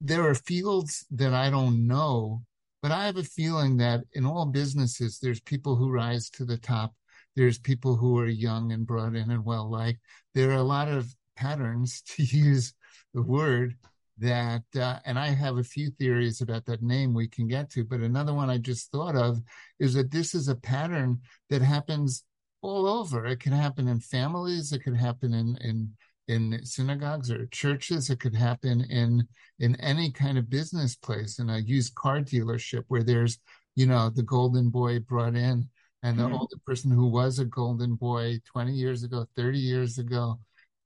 there 0.00 0.26
are 0.26 0.34
fields 0.34 1.04
that 1.10 1.34
I 1.34 1.50
don't 1.50 1.86
know, 1.86 2.42
but 2.82 2.92
I 2.92 3.06
have 3.06 3.16
a 3.16 3.22
feeling 3.22 3.76
that 3.78 4.00
in 4.12 4.24
all 4.24 4.46
businesses, 4.46 5.18
there's 5.18 5.40
people 5.40 5.76
who 5.76 5.90
rise 5.90 6.30
to 6.30 6.44
the 6.44 6.56
top. 6.56 6.94
There's 7.36 7.58
people 7.58 7.96
who 7.96 8.18
are 8.18 8.26
young 8.26 8.72
and 8.72 8.86
brought 8.86 9.14
in 9.14 9.30
and 9.30 9.44
well 9.44 9.70
liked. 9.70 10.00
There 10.34 10.50
are 10.50 10.56
a 10.56 10.62
lot 10.62 10.88
of 10.88 11.14
patterns, 11.36 12.02
to 12.16 12.22
use 12.22 12.74
the 13.14 13.22
word, 13.22 13.76
that, 14.18 14.62
uh, 14.76 14.98
and 15.06 15.18
I 15.18 15.28
have 15.28 15.56
a 15.56 15.64
few 15.64 15.90
theories 15.90 16.42
about 16.42 16.66
that 16.66 16.82
name 16.82 17.14
we 17.14 17.26
can 17.26 17.48
get 17.48 17.70
to, 17.70 17.84
but 17.84 18.00
another 18.00 18.34
one 18.34 18.50
I 18.50 18.58
just 18.58 18.90
thought 18.92 19.16
of 19.16 19.40
is 19.78 19.94
that 19.94 20.10
this 20.10 20.34
is 20.34 20.48
a 20.48 20.54
pattern 20.54 21.20
that 21.48 21.62
happens 21.62 22.24
all 22.60 22.86
over. 22.86 23.24
It 23.24 23.40
can 23.40 23.52
happen 23.52 23.88
in 23.88 23.98
families, 24.00 24.72
it 24.72 24.82
can 24.82 24.94
happen 24.94 25.32
in, 25.32 25.56
in, 25.62 25.92
in 26.30 26.64
synagogues 26.64 27.30
or 27.30 27.46
churches, 27.46 28.10
it 28.10 28.20
could 28.20 28.34
happen 28.34 28.82
in 28.90 29.26
in 29.58 29.76
any 29.80 30.10
kind 30.12 30.38
of 30.38 30.48
business 30.50 30.96
place, 30.96 31.38
in 31.40 31.50
a 31.50 31.58
used 31.58 31.94
car 31.94 32.20
dealership 32.20 32.84
where 32.88 33.02
there's, 33.04 33.38
you 33.76 33.86
know, 33.86 34.10
the 34.10 34.22
golden 34.22 34.70
boy 34.70 35.00
brought 35.00 35.36
in 35.36 35.68
and 36.02 36.18
the 36.18 36.24
Mhm. 36.24 36.32
older 36.40 36.56
person 36.66 36.90
who 36.90 37.06
was 37.08 37.38
a 37.38 37.44
golden 37.44 37.94
boy 37.94 38.40
20 38.52 38.72
years 38.72 39.02
ago, 39.02 39.26
30 39.36 39.58
years 39.58 39.98
ago. 39.98 40.40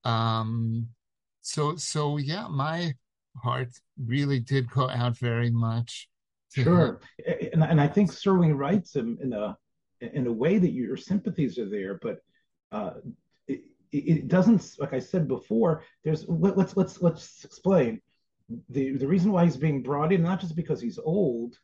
Um, 0.04 0.88
so 1.42 1.76
so 1.76 2.16
yeah, 2.18 2.46
my 2.48 2.94
heart 3.42 3.70
really 4.14 4.40
did 4.40 4.70
go 4.70 4.88
out 4.90 5.16
very 5.18 5.50
much 5.50 6.08
to 6.54 6.60
him. 6.60 6.64
Sure, 6.64 7.00
and, 7.52 7.62
and 7.64 7.80
I 7.80 7.88
think 7.88 8.10
Serling 8.10 8.56
writes 8.56 8.94
him 8.94 9.18
in 9.22 9.32
a 9.32 9.56
in 10.00 10.26
a 10.26 10.32
way 10.32 10.58
that 10.58 10.72
your 10.72 10.96
sympathies 10.96 11.58
are 11.58 11.68
there, 11.68 11.98
but 12.02 12.18
uh, 12.72 12.94
it, 13.94 14.28
doesn't. 14.28 14.76
Like 14.78 14.92
I 14.92 14.98
said 14.98 15.28
before, 15.28 15.82
there's 16.02 16.26
let, 16.28 16.56
let's 16.56 16.76
let's 16.76 17.00
let's 17.02 17.44
explain 17.44 18.00
the 18.68 18.96
the 18.96 19.06
reason 19.06 19.32
why 19.32 19.44
he's 19.44 19.56
being 19.56 19.82
brought 19.82 20.12
in, 20.12 20.22
not 20.22 20.40
just 20.40 20.56
because 20.56 20.80
he's 20.80 20.98
old. 20.98 21.58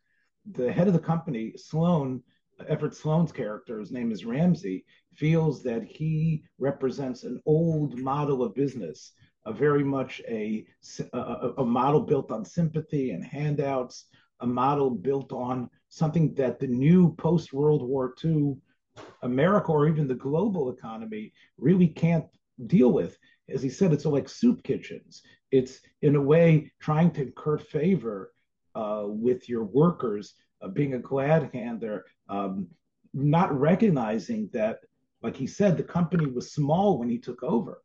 The 0.53 0.73
head 0.73 0.87
of 0.87 0.95
the 0.95 0.99
company, 0.99 1.53
Sloane, 1.57 2.23
Everett 2.69 2.95
Sloane's 2.95 3.33
character, 3.33 3.79
his 3.79 3.93
name 3.93 4.11
is 4.11 4.25
Ramsey, 4.25 4.85
feels 5.15 5.63
that 5.65 5.83
he 5.85 6.45
represents 6.59 7.25
an 7.25 7.41
old 7.45 7.99
model 7.99 8.43
of 8.43 8.55
business, 8.55 9.13
a 9.45 9.53
very 9.53 9.85
much 9.85 10.21
a 10.29 10.67
a, 11.13 11.51
a 11.59 11.65
model 11.65 12.01
built 12.01 12.31
on 12.31 12.45
sympathy 12.45 13.11
and 13.11 13.25
handouts, 13.25 14.07
a 14.41 14.47
model 14.47 14.91
built 14.91 15.33
on 15.33 15.69
something 15.89 16.35
that 16.35 16.59
the 16.59 16.67
new 16.67 17.15
post 17.17 17.53
World 17.53 17.83
War 17.83 18.15
II 18.25 18.57
America 19.23 19.73
or 19.73 19.89
even 19.89 20.09
the 20.09 20.15
global 20.15 20.71
economy 20.71 21.33
really 21.59 21.89
can't 21.89 22.27
deal 22.67 22.93
with. 22.93 23.17
As 23.49 23.63
he 23.63 23.69
said, 23.69 23.93
it's 23.93 24.05
like 24.05 24.29
soup 24.29 24.63
kitchens. 24.63 25.23
It's 25.51 25.81
in 26.03 26.17
a 26.17 26.21
way 26.21 26.71
trying 26.81 27.11
to 27.13 27.23
incur 27.23 27.59
favor 27.59 28.33
uh, 28.75 29.05
with 29.07 29.49
your 29.49 29.65
workers, 29.65 30.35
uh, 30.63 30.69
being 30.69 30.95
a 30.95 30.99
glad 30.99 31.51
hander, 31.53 32.05
um, 32.29 32.69
not 33.13 33.59
recognizing 33.59 34.49
that, 34.53 34.79
like 35.23 35.37
he 35.37 35.47
said, 35.47 35.77
the 35.77 35.83
company 35.83 36.27
was 36.27 36.53
small 36.53 36.99
when 36.99 37.09
he 37.09 37.19
took 37.19 37.43
over. 37.43 37.83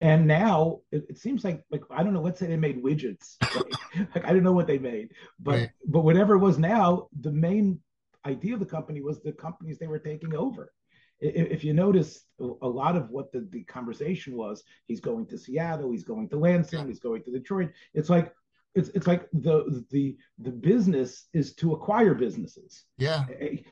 And 0.00 0.26
now 0.26 0.80
it, 0.90 1.04
it 1.10 1.18
seems 1.18 1.44
like 1.44 1.62
like 1.70 1.82
I 1.90 2.02
don't 2.02 2.12
know. 2.12 2.22
Let's 2.22 2.40
say 2.40 2.46
they 2.46 2.56
made 2.56 2.82
widgets. 2.82 3.36
Right? 3.54 4.08
like 4.14 4.24
I 4.24 4.32
don't 4.32 4.42
know 4.42 4.52
what 4.52 4.66
they 4.66 4.78
made, 4.78 5.10
but 5.38 5.52
Right. 5.52 5.70
but 5.86 6.00
whatever 6.00 6.34
it 6.34 6.40
was 6.40 6.58
now, 6.58 7.08
the 7.20 7.30
main 7.30 7.78
idea 8.26 8.54
of 8.54 8.60
the 8.60 8.66
company 8.66 9.00
was 9.00 9.20
the 9.20 9.32
companies 9.32 9.78
they 9.78 9.86
were 9.86 9.98
taking 9.98 10.34
over. 10.34 10.72
If 11.20 11.62
you 11.62 11.72
notice, 11.72 12.24
a 12.40 12.68
lot 12.68 12.96
of 12.96 13.10
what 13.10 13.30
the, 13.30 13.46
the 13.50 13.62
conversation 13.64 14.36
was, 14.36 14.64
he's 14.86 15.00
going 15.00 15.26
to 15.26 15.38
Seattle, 15.38 15.92
he's 15.92 16.02
going 16.02 16.28
to 16.30 16.36
Lansing, 16.36 16.88
he's 16.88 16.98
going 16.98 17.22
to 17.22 17.30
Detroit. 17.30 17.70
It's 17.94 18.10
like 18.10 18.34
it's 18.74 18.88
it's 18.90 19.06
like 19.06 19.28
the 19.32 19.84
the 19.90 20.16
the 20.38 20.50
business 20.50 21.26
is 21.32 21.54
to 21.56 21.72
acquire 21.72 22.14
businesses 22.14 22.84
Yeah, 22.98 23.26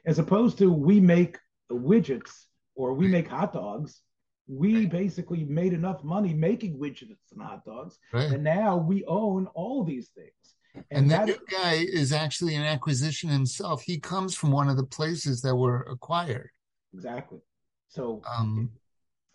as 0.05 0.19
opposed 0.19 0.59
to 0.59 0.73
we 0.73 1.01
make 1.01 1.39
widgets 1.73 2.31
or 2.75 2.93
we 2.95 3.09
make 3.09 3.29
hot 3.29 3.53
dogs. 3.53 4.03
We 4.47 4.87
basically 4.87 5.45
made 5.45 5.73
enough 5.73 6.03
money 6.03 6.35
making 6.35 6.79
widgets 6.79 7.33
and 7.33 7.43
hot 7.43 7.65
dogs, 7.65 7.99
right. 8.13 8.31
and 8.31 8.45
now 8.45 8.77
we 8.77 9.05
own 9.07 9.47
all 9.55 9.85
these 9.85 10.09
things. 10.09 10.55
And 10.91 11.11
that 11.11 11.29
guy 11.51 11.75
is 11.75 12.13
actually 12.13 12.55
an 12.55 12.63
acquisition 12.63 13.29
himself. 13.31 13.83
He 13.83 13.99
comes 13.99 14.35
from 14.35 14.53
one 14.53 14.69
of 14.69 14.77
the 14.77 14.85
places 14.87 15.43
that 15.43 15.57
were 15.57 15.83
acquired. 15.83 16.51
exactly. 16.95 17.41
So 17.89 18.23
Um, 18.39 18.71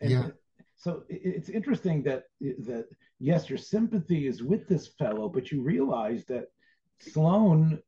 yeah. 0.01 0.29
so 0.77 1.03
it's 1.09 1.49
interesting 1.49 2.03
that 2.03 2.23
that 2.39 2.85
yes, 3.19 3.49
your 3.49 3.57
sympathy 3.57 4.27
is 4.27 4.41
with 4.43 4.67
this 4.67 4.87
fellow, 4.99 5.27
but 5.29 5.51
you 5.51 5.61
realize 5.61 6.25
that 6.25 6.45
Sloane's 6.99 7.79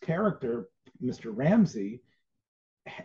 character, 0.00 0.68
Mr. 1.02 1.26
Ramsey, 1.34 2.02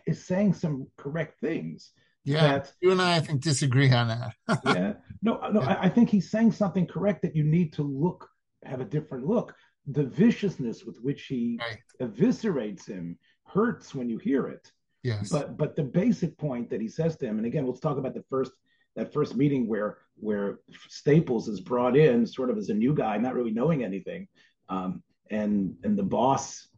is 0.06 0.24
saying 0.24 0.54
some 0.54 0.86
correct 0.96 1.40
things. 1.40 1.92
Yeah, 2.24 2.46
That 2.52 2.72
you 2.80 2.92
and 2.92 3.02
I, 3.02 3.16
I 3.16 3.20
think, 3.20 3.42
disagree 3.42 3.90
on 3.90 4.08
that. 4.08 4.34
yeah, 4.64 4.92
no, 5.22 5.40
no, 5.50 5.60
Yeah. 5.60 5.74
I, 5.74 5.84
I 5.86 5.88
think 5.88 6.08
he's 6.08 6.30
saying 6.30 6.52
something 6.52 6.86
correct 6.86 7.22
that 7.22 7.34
you 7.34 7.42
need 7.44 7.72
to 7.74 7.82
look, 7.82 8.28
have 8.64 8.80
a 8.80 8.84
different 8.84 9.26
look. 9.26 9.54
The 9.86 10.04
viciousness 10.04 10.84
with 10.84 11.00
which 11.00 11.24
he 11.26 11.58
Right. 11.60 11.78
eviscerates 12.00 12.86
him 12.86 13.18
hurts 13.44 13.94
when 13.94 14.08
you 14.08 14.18
hear 14.18 14.46
it. 14.46 14.72
Yes. 15.02 15.30
But 15.30 15.56
but 15.56 15.74
the 15.74 15.82
basic 15.82 16.36
point 16.38 16.70
that 16.70 16.80
he 16.80 16.88
says 16.88 17.16
to 17.16 17.26
him, 17.26 17.38
and 17.38 17.46
again, 17.46 17.66
let's 17.66 17.80
talk 17.80 17.98
about 17.98 18.14
the 18.14 18.22
first 18.30 18.52
that 18.94 19.12
first 19.12 19.36
meeting 19.36 19.66
where 19.66 19.98
where 20.16 20.60
Staples 20.88 21.48
is 21.48 21.60
brought 21.60 21.96
in 21.96 22.26
sort 22.26 22.50
of 22.50 22.58
as 22.58 22.68
a 22.68 22.74
new 22.74 22.94
guy, 22.94 23.16
not 23.18 23.34
really 23.34 23.50
knowing 23.50 23.82
anything, 23.82 24.28
um, 24.68 25.02
and 25.30 25.76
and 25.82 25.98
the 25.98 26.02
boss 26.04 26.68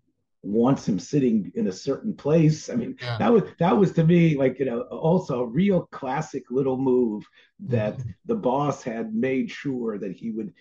wants 0.43 0.87
him 0.89 0.99
sitting 0.99 1.51
in 1.55 1.67
a 1.69 1.73
certain 1.73 2.15
place. 2.15 2.69
I 2.71 2.77
mean, 2.77 2.97
Yeah. 3.03 3.19
that 3.19 3.33
was 3.33 3.43
that 3.59 3.77
was 3.77 3.93
to 3.93 4.05
me 4.05 4.37
like 4.37 4.59
you 4.59 4.65
know 4.67 4.83
also 4.83 5.43
a 5.43 5.47
real 5.47 5.87
classic 5.91 6.51
little 6.51 6.79
move 6.79 7.27
that 7.61 7.99
Mhm. 7.99 8.15
the 8.27 8.37
boss 8.37 8.83
had 8.83 9.15
made 9.15 9.51
sure 9.51 9.99
that 9.99 10.13
he 10.13 10.31
would 10.31 10.55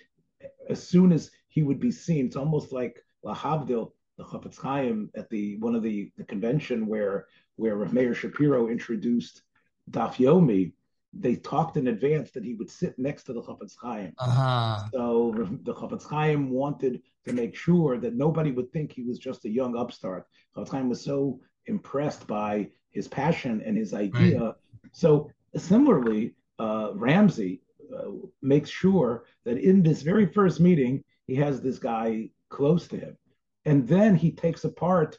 as 0.70 0.86
soon 0.86 1.12
as 1.14 1.32
he 1.54 1.62
would 1.62 1.80
be 1.80 1.92
seen. 1.92 2.26
It's 2.26 2.36
almost 2.36 2.74
like 2.74 2.96
Lahavdil, 3.24 3.92
the 4.18 4.24
Chafetz 4.24 4.60
Chaim 4.60 5.12
at 5.16 5.30
the 5.30 5.58
one 5.60 5.76
of 5.76 5.84
the, 5.84 6.12
the 6.18 6.24
convention 6.24 6.88
where 6.88 7.28
where 7.58 7.78
Meir 7.86 8.16
Shapiro 8.16 8.70
introduced 8.70 9.44
Daf 9.92 10.16
Yomi. 10.16 10.74
They 11.16 11.36
talked 11.36 11.78
in 11.78 11.90
advance 11.90 12.32
that 12.32 12.44
he 12.44 12.56
would 12.56 12.72
sit 12.72 12.98
next 12.98 13.26
to 13.26 13.34
the 13.34 13.44
Chafetz 13.44 13.76
Chaim. 13.80 14.14
Uh-huh. 14.18 14.80
So 14.92 15.36
the 15.62 15.76
Chafetz 15.76 16.10
Chaim 16.10 16.50
wanted 16.50 17.02
to 17.26 17.34
make 17.34 17.56
sure 17.56 18.00
that 18.00 18.16
nobody 18.16 18.52
would 18.52 18.72
think 18.72 18.92
he 18.92 19.04
was 19.04 19.20
just 19.20 19.46
a 19.46 19.50
young 19.50 19.78
upstart. 19.78 20.26
Chafetz 20.56 20.72
Chaim 20.72 20.90
was 20.90 21.04
so 21.04 21.40
impressed 21.68 22.26
by 22.26 22.70
his 22.90 23.08
passion 23.08 23.62
and 23.64 23.78
his 23.78 23.94
idea. 23.94 24.56
So 24.92 25.30
similarly, 25.56 26.34
uh, 26.58 26.94
Ramsey 26.96 27.62
uh, 27.96 28.10
makes 28.42 28.72
sure 28.72 29.26
that 29.46 29.58
in 29.60 29.84
this 29.84 30.02
very 30.02 30.26
first 30.26 30.60
meeting, 30.60 31.04
he 31.28 31.36
has 31.36 31.62
this 31.62 31.80
guy 31.80 32.30
close 32.50 32.88
to 32.90 32.98
him. 32.98 33.18
And 33.66 33.88
then 33.88 34.16
he 34.16 34.32
takes 34.32 34.64
apart 34.64 35.18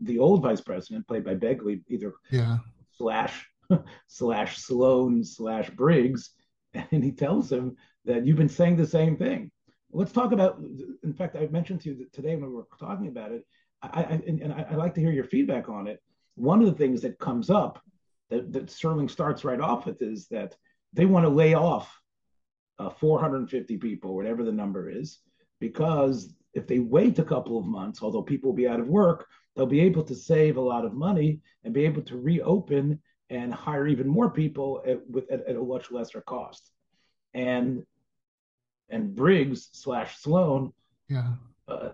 the 0.00 0.18
old 0.18 0.42
vice 0.42 0.60
president, 0.60 1.08
played 1.08 1.24
by 1.24 1.34
Begley, 1.34 1.82
either 1.88 2.14
Yeah. 2.30 2.58
slash 2.96 3.48
slash 4.06 4.58
Sloan 4.58 5.24
slash 5.24 5.68
Briggs, 5.70 6.30
and 6.72 7.04
he 7.04 7.12
tells 7.12 7.50
him 7.50 7.76
that 8.04 8.24
you've 8.24 8.36
been 8.36 8.48
saying 8.48 8.76
the 8.76 8.86
same 8.86 9.16
thing. 9.16 9.50
Let's 9.90 10.12
talk 10.12 10.32
about. 10.32 10.60
In 11.02 11.12
fact, 11.12 11.36
I 11.36 11.46
mentioned 11.48 11.80
to 11.82 11.90
you 11.90 11.96
that 11.98 12.12
today 12.12 12.36
when 12.36 12.50
we 12.50 12.56
were 12.56 12.66
talking 12.78 13.08
about 13.08 13.32
it, 13.32 13.46
I, 13.82 13.88
I 13.88 14.02
and, 14.02 14.40
and 14.42 14.52
I, 14.52 14.66
I'd 14.70 14.76
like 14.76 14.94
to 14.94 15.00
hear 15.00 15.12
your 15.12 15.24
feedback 15.24 15.68
on 15.68 15.86
it. 15.86 16.00
One 16.34 16.60
of 16.60 16.66
the 16.66 16.74
things 16.74 17.00
that 17.02 17.18
comes 17.18 17.50
up 17.50 17.82
that, 18.30 18.52
that 18.52 18.70
Sterling 18.70 19.08
starts 19.08 19.44
right 19.44 19.60
off 19.60 19.86
with 19.86 20.00
is 20.02 20.28
that 20.28 20.54
they 20.92 21.06
want 21.06 21.24
to 21.24 21.30
lay 21.30 21.54
off 21.54 22.00
uh, 22.78 22.90
450 22.90 23.76
people, 23.78 24.14
whatever 24.14 24.44
the 24.44 24.52
number 24.52 24.88
is, 24.90 25.18
because 25.60 26.34
if 26.54 26.66
they 26.66 26.78
wait 26.78 27.18
a 27.18 27.24
couple 27.24 27.58
of 27.58 27.66
months, 27.66 28.02
although 28.02 28.22
people 28.22 28.50
will 28.50 28.56
be 28.56 28.68
out 28.68 28.80
of 28.80 28.88
work, 28.88 29.26
they'll 29.54 29.66
be 29.66 29.80
able 29.80 30.02
to 30.04 30.14
save 30.14 30.56
a 30.56 30.60
lot 30.60 30.84
of 30.84 30.92
money 30.94 31.40
and 31.64 31.74
be 31.74 31.84
able 31.84 32.02
to 32.02 32.16
reopen 32.16 33.00
and 33.30 33.52
hire 33.52 33.86
even 33.86 34.08
more 34.08 34.30
people 34.30 34.82
at, 34.86 35.06
with, 35.08 35.30
at, 35.30 35.46
at 35.46 35.56
a 35.56 35.60
much 35.60 35.90
lesser 35.90 36.20
cost. 36.20 36.70
And 37.34 37.84
and 38.90 39.14
Briggs 39.14 39.68
slash 39.72 40.16
Sloan 40.18 40.72
Yeah. 41.08 41.34
uh, 41.66 41.90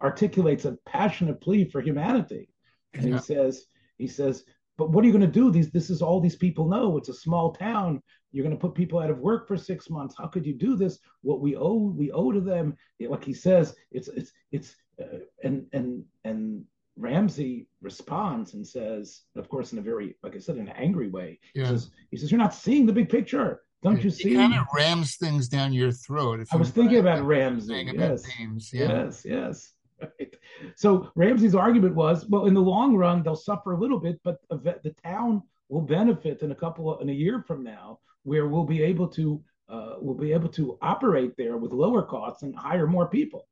articulates 0.00 0.64
a 0.64 0.78
passionate 0.86 1.40
plea 1.40 1.64
for 1.64 1.80
humanity, 1.80 2.48
and 2.94 3.08
yeah. 3.08 3.14
he 3.14 3.20
says, 3.20 3.66
he 3.96 4.06
says, 4.06 4.44
but 4.78 4.90
what 4.90 5.04
are 5.04 5.06
you 5.06 5.12
going 5.12 5.20
to 5.20 5.40
do? 5.40 5.50
These, 5.50 5.70
this 5.70 5.90
is 5.90 6.00
all 6.00 6.20
these 6.20 6.36
people 6.36 6.68
know. 6.68 6.96
It's 6.96 7.08
a 7.10 7.14
small 7.14 7.52
town. 7.52 8.00
You're 8.32 8.44
going 8.44 8.56
to 8.56 8.60
put 8.60 8.74
people 8.74 9.00
out 9.00 9.10
of 9.10 9.18
work 9.18 9.48
for 9.48 9.56
six 9.56 9.90
months. 9.90 10.14
How 10.16 10.26
could 10.28 10.46
you 10.46 10.54
do 10.54 10.76
this? 10.76 10.98
What 11.22 11.40
we 11.40 11.56
owe, 11.56 11.92
we 11.96 12.12
owe 12.12 12.30
to 12.32 12.40
them. 12.40 12.76
Like 13.00 13.24
he 13.24 13.34
says, 13.34 13.74
it's 13.90 14.08
it's 14.08 14.32
it's 14.52 14.76
uh, 15.02 15.18
and 15.42 15.66
and 15.72 16.04
and 16.24 16.64
Ramsey 16.96 17.66
responds 17.80 18.54
and 18.54 18.66
says, 18.66 19.22
of 19.36 19.48
course, 19.48 19.72
in 19.72 19.78
a 19.78 19.82
very, 19.82 20.16
like 20.22 20.36
I 20.36 20.38
said, 20.38 20.56
in 20.56 20.68
an 20.68 20.74
angry 20.76 21.08
way. 21.08 21.38
Yeah. 21.54 21.64
He 21.64 21.68
says, 21.68 21.90
he 22.10 22.16
says, 22.16 22.30
you're 22.30 22.38
not 22.38 22.54
seeing 22.54 22.86
the 22.86 22.92
big 22.92 23.08
picture. 23.08 23.62
Don't 23.82 24.02
you 24.02 24.10
see? 24.10 24.30
He 24.30 24.34
kind 24.34 24.54
of 24.54 24.66
rams 24.74 25.16
things 25.16 25.48
down 25.48 25.72
your 25.72 25.92
throat. 25.92 26.44
I 26.52 26.56
was 26.56 26.70
thinking 26.70 26.98
about 26.98 27.22
Ramsey. 27.22 27.88
Yes. 27.94 28.24
About 28.24 28.72
yeah. 28.72 28.88
Yes, 28.88 29.24
yes. 29.24 29.72
Right. 30.00 30.34
So 30.76 31.10
Ramsey's 31.14 31.54
argument 31.54 31.94
was, 31.94 32.26
well, 32.26 32.46
in 32.46 32.54
the 32.54 32.60
long 32.60 32.96
run, 32.96 33.22
they'll 33.22 33.36
suffer 33.36 33.72
a 33.72 33.78
little 33.78 33.98
bit, 33.98 34.20
but 34.22 34.40
the 34.48 34.94
town 35.04 35.42
will 35.68 35.82
benefit 35.82 36.42
in 36.42 36.52
a 36.52 36.54
couple 36.54 36.92
of 36.92 37.00
in 37.00 37.08
a 37.08 37.12
year 37.12 37.42
from 37.46 37.62
now, 37.62 37.98
where 38.22 38.46
we'll 38.46 38.64
be 38.64 38.82
able 38.82 39.08
to 39.08 39.42
uh, 39.68 39.94
we'll 40.00 40.14
be 40.14 40.32
able 40.32 40.48
to 40.48 40.78
operate 40.80 41.36
there 41.36 41.56
with 41.56 41.72
lower 41.72 42.02
costs 42.02 42.42
and 42.42 42.56
hire 42.56 42.86
more 42.86 43.08
people. 43.08 43.46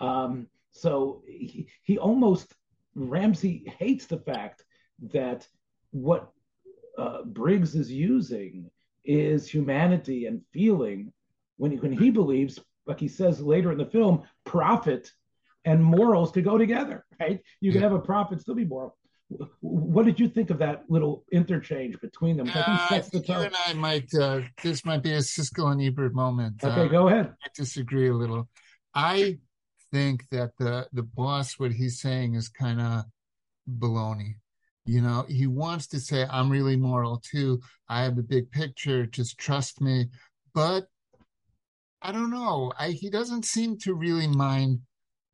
Um, 0.00 0.46
so 0.70 1.22
he, 1.26 1.68
he 1.82 1.98
almost 1.98 2.54
Ramsey 2.94 3.64
hates 3.78 4.06
the 4.06 4.18
fact 4.18 4.64
that 5.12 5.48
what 5.90 6.30
uh, 6.96 7.22
Briggs 7.24 7.74
is 7.74 7.90
using 7.90 8.70
is 9.04 9.48
humanity 9.48 10.26
and 10.26 10.42
feeling 10.52 11.12
when 11.56 11.72
he, 11.72 11.78
when 11.78 11.92
he 11.92 12.10
believes, 12.10 12.60
like 12.86 13.00
he 13.00 13.08
says 13.08 13.40
later 13.40 13.72
in 13.72 13.78
the 13.78 13.86
film, 13.86 14.22
profit 14.44 15.10
and 15.64 15.82
morals 15.82 16.32
could 16.32 16.44
go 16.44 16.58
together, 16.58 17.04
right? 17.20 17.40
You 17.60 17.72
can 17.72 17.82
have 17.82 17.92
a 17.92 17.98
profit 17.98 18.40
still 18.40 18.54
be 18.54 18.64
moral. 18.64 18.96
What 19.60 20.06
did 20.06 20.18
you 20.18 20.28
think 20.28 20.48
of 20.50 20.58
that 20.58 20.84
little 20.88 21.24
interchange 21.30 22.00
between 22.00 22.38
them? 22.38 22.48
Uh, 22.48 22.62
I 22.90 23.00
think, 23.00 23.26
the 23.26 23.32
you 23.32 23.38
and 23.40 23.54
I 23.66 23.74
might 23.74 24.14
uh, 24.14 24.40
this 24.62 24.86
might 24.86 25.02
be 25.02 25.12
a 25.12 25.18
Siskel 25.18 25.70
and 25.70 25.82
Ebert 25.82 26.14
moment. 26.14 26.64
Okay, 26.64 26.82
uh, 26.82 26.88
go 26.88 27.08
ahead. 27.08 27.34
I 27.44 27.48
disagree 27.54 28.08
a 28.08 28.14
little. 28.14 28.48
I 28.94 29.38
think 29.92 30.24
that 30.30 30.52
the 30.58 30.86
the 30.92 31.02
boss, 31.02 31.58
what 31.58 31.72
he's 31.72 32.00
saying 32.00 32.36
is 32.36 32.48
kind 32.48 32.80
of 32.80 33.04
baloney. 33.68 34.36
You 34.86 35.02
know, 35.02 35.26
he 35.28 35.46
wants 35.46 35.86
to 35.88 36.00
say, 36.00 36.24
I'm 36.30 36.48
really 36.48 36.76
moral 36.76 37.22
too. 37.22 37.60
I 37.90 38.04
have 38.04 38.16
the 38.16 38.22
big 38.22 38.50
picture. 38.50 39.04
Just 39.04 39.36
trust 39.36 39.82
me. 39.82 40.06
But 40.54 40.86
I 42.00 42.12
don't 42.12 42.30
know. 42.30 42.72
I, 42.78 42.92
he 42.92 43.10
doesn't 43.10 43.44
seem 43.44 43.76
to 43.80 43.92
really 43.92 44.28
mind, 44.28 44.80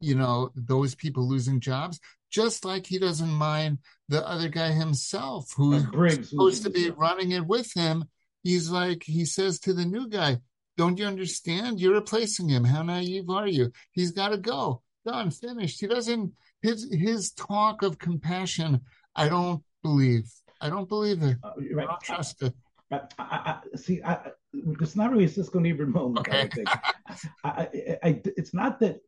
you 0.04 0.14
know, 0.14 0.50
those 0.54 0.94
people 0.94 1.28
losing 1.28 1.60
jobs, 1.60 1.98
just 2.30 2.64
like 2.64 2.86
he 2.86 2.98
doesn't 2.98 3.30
mind 3.30 3.78
the 4.08 4.26
other 4.26 4.48
guy 4.48 4.72
himself 4.72 5.52
who's 5.56 5.82
supposed 6.28 6.64
to 6.64 6.70
be 6.70 6.90
running 6.90 7.32
it 7.32 7.46
with 7.46 7.72
him. 7.74 8.04
He's 8.42 8.70
like, 8.70 9.02
he 9.04 9.24
says 9.24 9.60
to 9.60 9.72
the 9.72 9.84
new 9.84 10.08
guy, 10.08 10.38
don't 10.76 10.98
you 10.98 11.06
understand? 11.06 11.80
You're 11.80 11.94
replacing 11.94 12.48
him. 12.48 12.64
How 12.64 12.82
naive 12.82 13.30
are 13.30 13.46
you? 13.46 13.72
He's 13.92 14.10
got 14.10 14.30
to 14.30 14.38
go. 14.38 14.82
Done, 15.06 15.30
finished. 15.30 15.80
He 15.80 15.86
doesn't, 15.86 16.32
his, 16.62 16.92
his 16.92 17.32
talk 17.32 17.82
of 17.82 17.98
compassion 17.98 18.80
I 19.16 19.28
don't 19.28 19.62
believe. 19.82 20.30
I 20.60 20.70
don't 20.70 20.88
believe 20.88 21.22
it. 21.22 21.36
Uh, 21.42 21.52
right. 21.72 21.86
I 21.86 21.90
don't 21.90 22.00
trust 22.02 22.42
it. 22.42 22.54
I, 22.90 23.00
I, 23.18 23.60
I, 23.72 23.76
see, 23.76 24.00
it's 24.52 24.96
not 24.96 25.10
really 25.10 25.24
a 25.24 25.56
and 25.56 25.66
Ebert 25.66 25.88
moment. 25.88 26.28
Okay. 26.28 26.48
I, 27.44 27.68
it's 28.36 28.54
not 28.54 28.80
that 28.80 29.00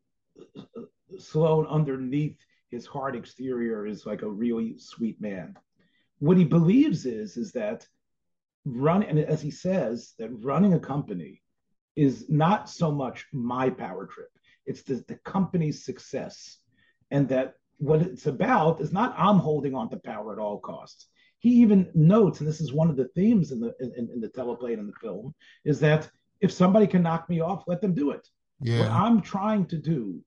Sloane 1.21 1.65
underneath 1.67 2.37
his 2.69 2.85
hard 2.85 3.15
exterior 3.15 3.85
is 3.85 4.05
like 4.05 4.21
a 4.21 4.29
really 4.29 4.77
sweet 4.77 5.19
man. 5.21 5.55
What 6.19 6.37
he 6.37 6.45
believes 6.45 7.05
is 7.05 7.37
is 7.37 7.51
that 7.53 7.87
run 8.65 9.03
and 9.03 9.19
as 9.19 9.41
he 9.41 9.51
says, 9.51 10.13
that 10.19 10.29
running 10.43 10.73
a 10.73 10.79
company 10.79 11.41
is 11.95 12.29
not 12.29 12.69
so 12.69 12.91
much 12.91 13.25
my 13.31 13.69
power 13.69 14.05
trip; 14.05 14.29
it's 14.65 14.83
the, 14.83 15.03
the 15.07 15.15
company's 15.25 15.85
success, 15.85 16.59
and 17.11 17.29
that 17.29 17.55
what 17.77 18.01
it's 18.01 18.25
about 18.25 18.81
is 18.81 18.91
not 18.91 19.15
I'm 19.17 19.37
holding 19.37 19.75
on 19.75 19.89
to 19.91 19.97
power 19.97 20.33
at 20.33 20.39
all 20.39 20.59
costs. 20.59 21.07
He 21.39 21.49
even 21.61 21.91
notes, 21.93 22.39
and 22.39 22.49
this 22.49 22.61
is 22.61 22.73
one 22.73 22.89
of 22.89 22.97
the 22.97 23.09
themes 23.09 23.51
in 23.51 23.59
the 23.59 23.73
in, 23.79 24.09
in 24.13 24.19
the 24.19 24.29
teleplay 24.29 24.71
and 24.73 24.79
in 24.79 24.87
the 24.87 24.93
film, 25.01 25.33
is 25.63 25.79
that 25.81 26.09
if 26.41 26.51
somebody 26.51 26.87
can 26.87 27.03
knock 27.03 27.29
me 27.29 27.39
off, 27.39 27.63
let 27.67 27.81
them 27.81 27.93
do 27.93 28.11
it. 28.11 28.27
Yeah. 28.59 28.79
What 28.79 28.89
I'm 28.89 29.21
trying 29.21 29.65
to 29.67 29.77
do 29.77 30.23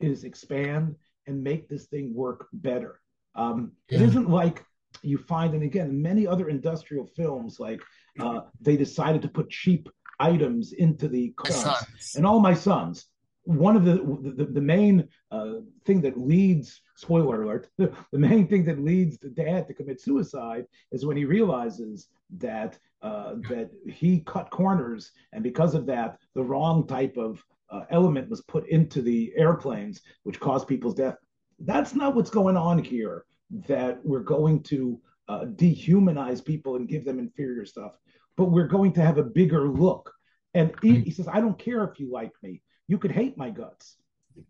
is 0.00 0.24
expand 0.24 0.96
and 1.26 1.42
make 1.42 1.68
this 1.68 1.86
thing 1.86 2.14
work 2.14 2.48
better. 2.52 3.00
Um, 3.34 3.72
yeah. 3.88 3.98
It 3.98 4.02
isn't 4.02 4.30
like 4.30 4.64
you 5.02 5.18
find, 5.18 5.54
and 5.54 5.62
again, 5.62 6.00
many 6.00 6.26
other 6.26 6.48
industrial 6.48 7.06
films, 7.06 7.60
like 7.60 7.82
uh, 8.20 8.40
they 8.60 8.76
decided 8.76 9.22
to 9.22 9.28
put 9.28 9.50
cheap 9.50 9.88
items 10.18 10.72
into 10.72 11.08
the 11.08 11.30
cars. 11.36 11.84
And 12.16 12.26
all 12.26 12.40
my 12.40 12.54
sons, 12.54 13.06
one 13.46 13.76
of 13.76 13.84
the 13.84 13.94
the, 14.36 14.44
the 14.44 14.60
main 14.60 15.08
uh, 15.30 15.54
thing 15.84 16.00
that 16.00 16.18
leads 16.18 16.82
spoiler 16.96 17.42
alert 17.42 17.68
the, 17.78 17.92
the 18.12 18.18
main 18.18 18.48
thing 18.48 18.64
that 18.64 18.82
leads 18.82 19.18
the 19.18 19.30
dad 19.30 19.66
to 19.68 19.74
commit 19.74 20.00
suicide 20.00 20.66
is 20.90 21.06
when 21.06 21.16
he 21.16 21.24
realizes 21.24 22.08
that 22.38 22.78
uh, 23.02 23.34
that 23.48 23.70
he 23.88 24.20
cut 24.20 24.50
corners 24.50 25.12
and 25.32 25.44
because 25.44 25.74
of 25.74 25.86
that 25.86 26.18
the 26.34 26.42
wrong 26.42 26.86
type 26.86 27.16
of 27.16 27.42
uh, 27.70 27.82
element 27.90 28.28
was 28.28 28.42
put 28.42 28.68
into 28.68 29.02
the 29.02 29.32
airplanes 29.36 30.00
which 30.22 30.40
caused 30.40 30.68
people's 30.68 30.94
death 30.94 31.16
that's 31.60 31.94
not 31.94 32.14
what's 32.14 32.30
going 32.30 32.56
on 32.56 32.82
here 32.82 33.24
that 33.68 33.98
we're 34.04 34.20
going 34.20 34.62
to 34.62 35.00
uh, 35.28 35.44
dehumanize 35.44 36.44
people 36.44 36.76
and 36.76 36.88
give 36.88 37.04
them 37.04 37.18
inferior 37.18 37.64
stuff 37.64 37.92
but 38.36 38.46
we're 38.46 38.68
going 38.68 38.92
to 38.92 39.00
have 39.00 39.18
a 39.18 39.22
bigger 39.22 39.68
look 39.68 40.12
and 40.54 40.72
he, 40.82 41.00
he 41.00 41.10
says 41.10 41.28
i 41.28 41.40
don't 41.40 41.58
care 41.58 41.84
if 41.84 41.98
you 41.98 42.10
like 42.10 42.32
me 42.42 42.62
you 42.88 42.98
could 42.98 43.12
hate 43.12 43.36
my 43.36 43.50
guts. 43.50 43.96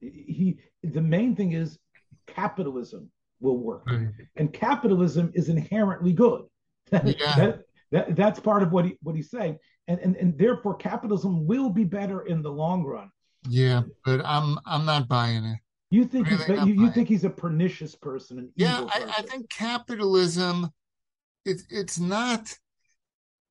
He 0.00 0.58
the 0.82 1.00
main 1.00 1.36
thing 1.36 1.52
is 1.52 1.78
capitalism 2.26 3.10
will 3.40 3.58
work, 3.58 3.86
and 4.36 4.52
capitalism 4.52 5.30
is 5.34 5.48
inherently 5.48 6.12
good. 6.12 6.44
Yeah. 6.92 7.36
that, 7.36 7.60
that, 7.90 8.16
that's 8.16 8.40
part 8.40 8.62
of 8.62 8.72
what 8.72 8.84
he 8.84 8.98
what 9.02 9.16
he's 9.16 9.30
saying, 9.30 9.58
and, 9.88 10.00
and 10.00 10.16
and 10.16 10.38
therefore 10.38 10.74
capitalism 10.74 11.46
will 11.46 11.70
be 11.70 11.84
better 11.84 12.22
in 12.22 12.42
the 12.42 12.50
long 12.50 12.84
run. 12.84 13.10
Yeah, 13.48 13.82
but 14.04 14.20
I'm 14.24 14.58
I'm 14.66 14.84
not 14.84 15.08
buying 15.08 15.44
it. 15.44 15.58
You 15.90 16.04
think 16.04 16.28
really 16.28 16.58
he's 16.58 16.66
you, 16.66 16.82
you 16.82 16.90
think 16.90 17.08
he's 17.08 17.24
a 17.24 17.30
pernicious 17.30 17.94
person? 17.94 18.50
yeah, 18.56 18.82
person. 18.82 19.08
I, 19.08 19.18
I, 19.18 19.22
think 19.22 19.48
capitalism. 19.50 20.70
It's 21.44 21.64
it's 21.70 21.98
not. 21.98 22.52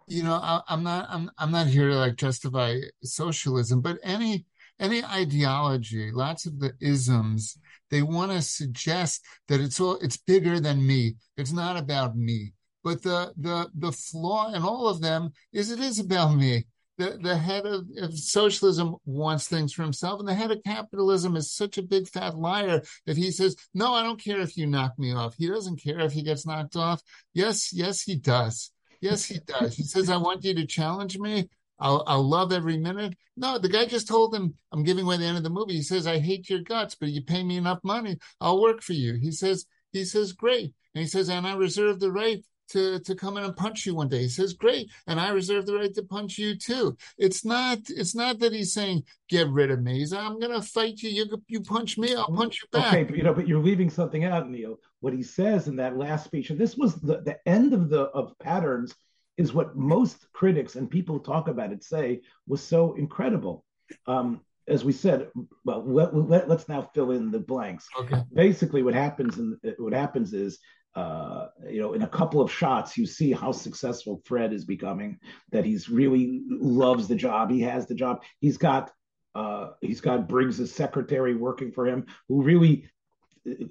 You 0.07 0.23
know, 0.23 0.33
I, 0.33 0.61
I'm 0.67 0.83
not. 0.83 1.07
I'm 1.09 1.31
I'm 1.37 1.51
not 1.51 1.67
here 1.67 1.89
to 1.89 1.95
like 1.95 2.17
justify 2.17 2.79
socialism, 3.01 3.81
but 3.81 3.97
any 4.03 4.45
any 4.79 5.03
ideology, 5.03 6.11
lots 6.11 6.45
of 6.45 6.59
the 6.59 6.73
isms, 6.81 7.57
they 7.89 8.01
want 8.01 8.31
to 8.31 8.41
suggest 8.41 9.25
that 9.47 9.61
it's 9.61 9.79
all 9.79 9.97
it's 10.01 10.17
bigger 10.17 10.59
than 10.59 10.85
me. 10.85 11.15
It's 11.37 11.53
not 11.53 11.77
about 11.77 12.17
me. 12.17 12.53
But 12.85 13.01
the 13.01 13.33
the 13.35 13.67
the 13.73 13.91
flaw 13.91 14.53
in 14.53 14.61
all 14.61 14.87
of 14.87 15.01
them 15.01 15.31
is 15.51 15.71
it 15.71 15.79
is 15.79 15.97
about 15.97 16.35
me. 16.35 16.67
The 16.99 17.17
the 17.19 17.35
head 17.35 17.65
of, 17.65 17.87
of 17.97 18.17
socialism 18.17 18.97
wants 19.05 19.47
things 19.47 19.73
for 19.73 19.81
himself, 19.81 20.19
and 20.19 20.29
the 20.29 20.35
head 20.35 20.51
of 20.51 20.63
capitalism 20.63 21.35
is 21.35 21.51
such 21.51 21.79
a 21.79 21.81
big 21.81 22.07
fat 22.07 22.37
liar 22.37 22.83
that 23.07 23.17
he 23.17 23.31
says, 23.31 23.55
No, 23.73 23.95
I 23.95 24.03
don't 24.03 24.23
care 24.23 24.39
if 24.39 24.55
you 24.55 24.67
knock 24.67 24.99
me 24.99 25.13
off. 25.13 25.33
He 25.35 25.47
doesn't 25.47 25.81
care 25.83 25.99
if 26.01 26.11
he 26.11 26.21
gets 26.21 26.45
knocked 26.45 26.75
off. 26.75 27.01
Yes, 27.33 27.73
yes, 27.73 28.03
he 28.03 28.17
does. 28.17 28.71
Yes, 29.01 29.25
he 29.25 29.39
does. 29.39 29.75
He 29.75 29.83
says, 29.83 30.11
I 30.11 30.17
want 30.17 30.43
you 30.43 30.53
to 30.53 30.67
challenge 30.67 31.17
me. 31.17 31.49
I'll, 31.79 32.03
I'll 32.05 32.23
love 32.23 32.53
every 32.53 32.77
minute. 32.77 33.15
No, 33.35 33.57
the 33.57 33.67
guy 33.67 33.85
just 33.85 34.07
told 34.07 34.33
him, 34.33 34.53
I'm 34.71 34.83
giving 34.83 35.05
away 35.05 35.17
the 35.17 35.25
end 35.25 35.37
of 35.37 35.43
the 35.43 35.49
movie. 35.49 35.73
He 35.73 35.81
says, 35.81 36.07
I 36.07 36.19
hate 36.19 36.49
your 36.51 36.61
guts, 36.61 36.95
but 36.95 37.09
you 37.09 37.23
pay 37.23 37.43
me 37.43 37.57
enough 37.57 37.79
money. 37.83 38.17
I'll 38.39 38.61
work 38.61 38.81
for 38.81 38.93
you. 38.93 39.15
He 39.15 39.31
says, 39.31 39.65
he 39.91 40.05
says, 40.05 40.33
great. 40.33 40.73
And 40.93 41.01
he 41.01 41.07
says, 41.07 41.29
and 41.29 41.45
I 41.45 41.55
reserve 41.55 41.99
the 41.99 42.11
right 42.11 42.43
to, 42.69 42.99
to 42.99 43.15
come 43.15 43.37
in 43.37 43.43
and 43.43 43.55
punch 43.55 43.85
you 43.85 43.95
one 43.95 44.07
day. 44.07 44.23
He 44.23 44.29
says, 44.29 44.53
great. 44.53 44.89
And 45.07 45.19
I 45.19 45.29
reserve 45.29 45.65
the 45.65 45.75
right 45.75 45.93
to 45.93 46.03
punch 46.03 46.37
you 46.37 46.55
too. 46.55 46.97
It's 47.17 47.45
not, 47.45 47.79
it's 47.89 48.15
not 48.15 48.39
that 48.39 48.53
he's 48.53 48.73
saying, 48.73 49.03
get 49.29 49.47
rid 49.49 49.71
of 49.71 49.81
me. 49.81 49.99
He's, 49.99 50.13
I'm 50.13 50.39
going 50.39 50.53
to 50.53 50.61
fight 50.61 51.01
you. 51.01 51.09
You, 51.09 51.43
you 51.47 51.61
punch 51.61 51.97
me. 51.97 52.15
I'll 52.15 52.27
punch 52.27 52.61
you 52.61 52.79
back. 52.79 52.93
Okay. 52.93 53.03
But, 53.03 53.17
you 53.17 53.23
know, 53.23 53.33
but 53.33 53.47
you're 53.47 53.63
leaving 53.63 53.89
something 53.89 54.23
out, 54.23 54.49
Neil. 54.49 54.79
What 54.99 55.13
he 55.13 55.23
says 55.23 55.67
in 55.67 55.75
that 55.77 55.97
last 55.97 56.25
speech, 56.25 56.49
and 56.49 56.59
this 56.59 56.75
was 56.75 56.95
the, 56.95 57.21
the 57.21 57.37
end 57.47 57.73
of 57.73 57.89
the, 57.89 58.01
of 58.01 58.37
patterns 58.39 58.95
is 59.37 59.53
what 59.53 59.75
most 59.75 60.27
critics 60.33 60.75
and 60.75 60.89
people 60.89 61.19
talk 61.19 61.47
about 61.47 61.71
it 61.71 61.83
say 61.83 62.21
was 62.47 62.63
so 62.63 62.93
incredible. 62.95 63.65
Um, 64.07 64.41
as 64.67 64.83
we 64.83 64.93
said, 64.93 65.27
well, 65.63 65.83
let, 65.85 66.15
let, 66.15 66.49
us 66.49 66.67
now 66.67 66.89
fill 66.93 67.11
in 67.11 67.29
the 67.29 67.39
blanks. 67.39 67.87
Okay. 67.99 68.23
Basically, 68.33 68.81
what 68.81 68.95
happens 68.95 69.37
in 69.37 69.59
what 69.77 69.93
happens 69.93 70.33
is, 70.33 70.57
uh, 70.95 71.47
you 71.69 71.81
know, 71.81 71.93
in 71.93 72.03
a 72.03 72.07
couple 72.07 72.41
of 72.41 72.51
shots, 72.51 72.97
you 72.97 73.05
see 73.05 73.31
how 73.31 73.51
successful 73.51 74.21
Fred 74.25 74.53
is 74.53 74.65
becoming. 74.65 75.19
That 75.51 75.65
he's 75.65 75.89
really 75.89 76.43
loves 76.49 77.07
the 77.07 77.15
job. 77.15 77.51
He 77.51 77.61
has 77.61 77.85
the 77.87 77.95
job. 77.95 78.23
He's 78.39 78.57
got 78.57 78.91
Uh, 79.35 79.75
he's 79.81 80.01
got 80.01 80.29
Briggs's 80.29 80.73
secretary 80.73 81.35
working 81.35 81.71
for 81.73 81.85
him, 81.85 82.05
who 82.29 82.41
really 82.41 82.87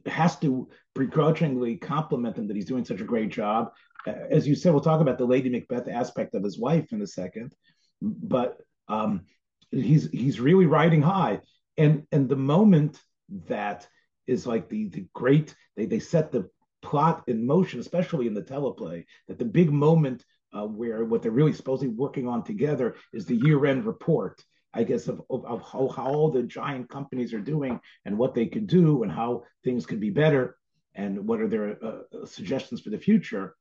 has 0.04 0.38
to 0.38 0.68
begrudgingly 0.94 1.78
compliment 1.78 2.36
him 2.36 2.46
that 2.46 2.56
he's 2.56 2.68
doing 2.72 2.84
such 2.84 3.00
a 3.00 3.10
great 3.12 3.32
job. 3.32 3.72
As 4.06 4.46
you 4.46 4.54
said, 4.54 4.72
we'll 4.72 4.88
talk 4.90 5.00
about 5.00 5.18
the 5.18 5.32
Lady 5.34 5.48
Macbeth 5.48 5.88
aspect 5.88 6.34
of 6.34 6.44
his 6.44 6.58
wife 6.58 6.92
in 6.92 7.00
a 7.00 7.06
second, 7.06 7.54
but 8.02 8.50
um, 8.88 9.24
he's 9.70 10.10
he's 10.10 10.38
really 10.38 10.66
riding 10.66 11.02
high. 11.02 11.40
And 11.78 12.06
and 12.12 12.28
the 12.28 12.44
moment 12.50 13.00
that 13.48 13.88
is 14.26 14.46
like 14.46 14.68
the 14.68 14.90
the 14.90 15.06
great 15.14 15.56
they 15.76 15.86
they 15.86 16.00
set 16.00 16.30
the 16.30 16.42
plot 16.84 17.24
in 17.26 17.46
motion, 17.46 17.80
especially 17.80 18.26
in 18.26 18.34
the 18.34 18.42
teleplay, 18.42 19.04
that 19.26 19.38
the 19.38 19.44
big 19.44 19.72
moment 19.72 20.24
uh, 20.52 20.66
where 20.66 21.04
what 21.04 21.22
they're 21.22 21.32
really 21.40 21.52
supposedly 21.52 21.92
working 21.92 22.28
on 22.28 22.44
together 22.44 22.94
is 23.12 23.26
the 23.26 23.36
year 23.36 23.66
end 23.66 23.84
report 23.84 24.44
I 24.74 24.82
guess, 24.82 25.06
of, 25.08 25.22
of, 25.30 25.44
of 25.46 25.62
how, 25.62 25.88
how 25.88 26.06
all 26.06 26.30
the 26.30 26.42
giant 26.42 26.90
companies 26.90 27.32
are 27.32 27.40
doing 27.40 27.80
and 28.04 28.18
what 28.18 28.34
they 28.34 28.46
could 28.46 28.66
do 28.66 29.02
and 29.02 29.12
how 29.12 29.44
things 29.62 29.86
could 29.86 30.00
be 30.00 30.10
better 30.10 30.56
and 30.94 31.26
what 31.26 31.40
are 31.40 31.48
their 31.48 31.78
uh, 31.84 32.26
suggestions 32.26 32.80
for 32.80 32.90
the 32.90 32.98
future. 32.98 33.54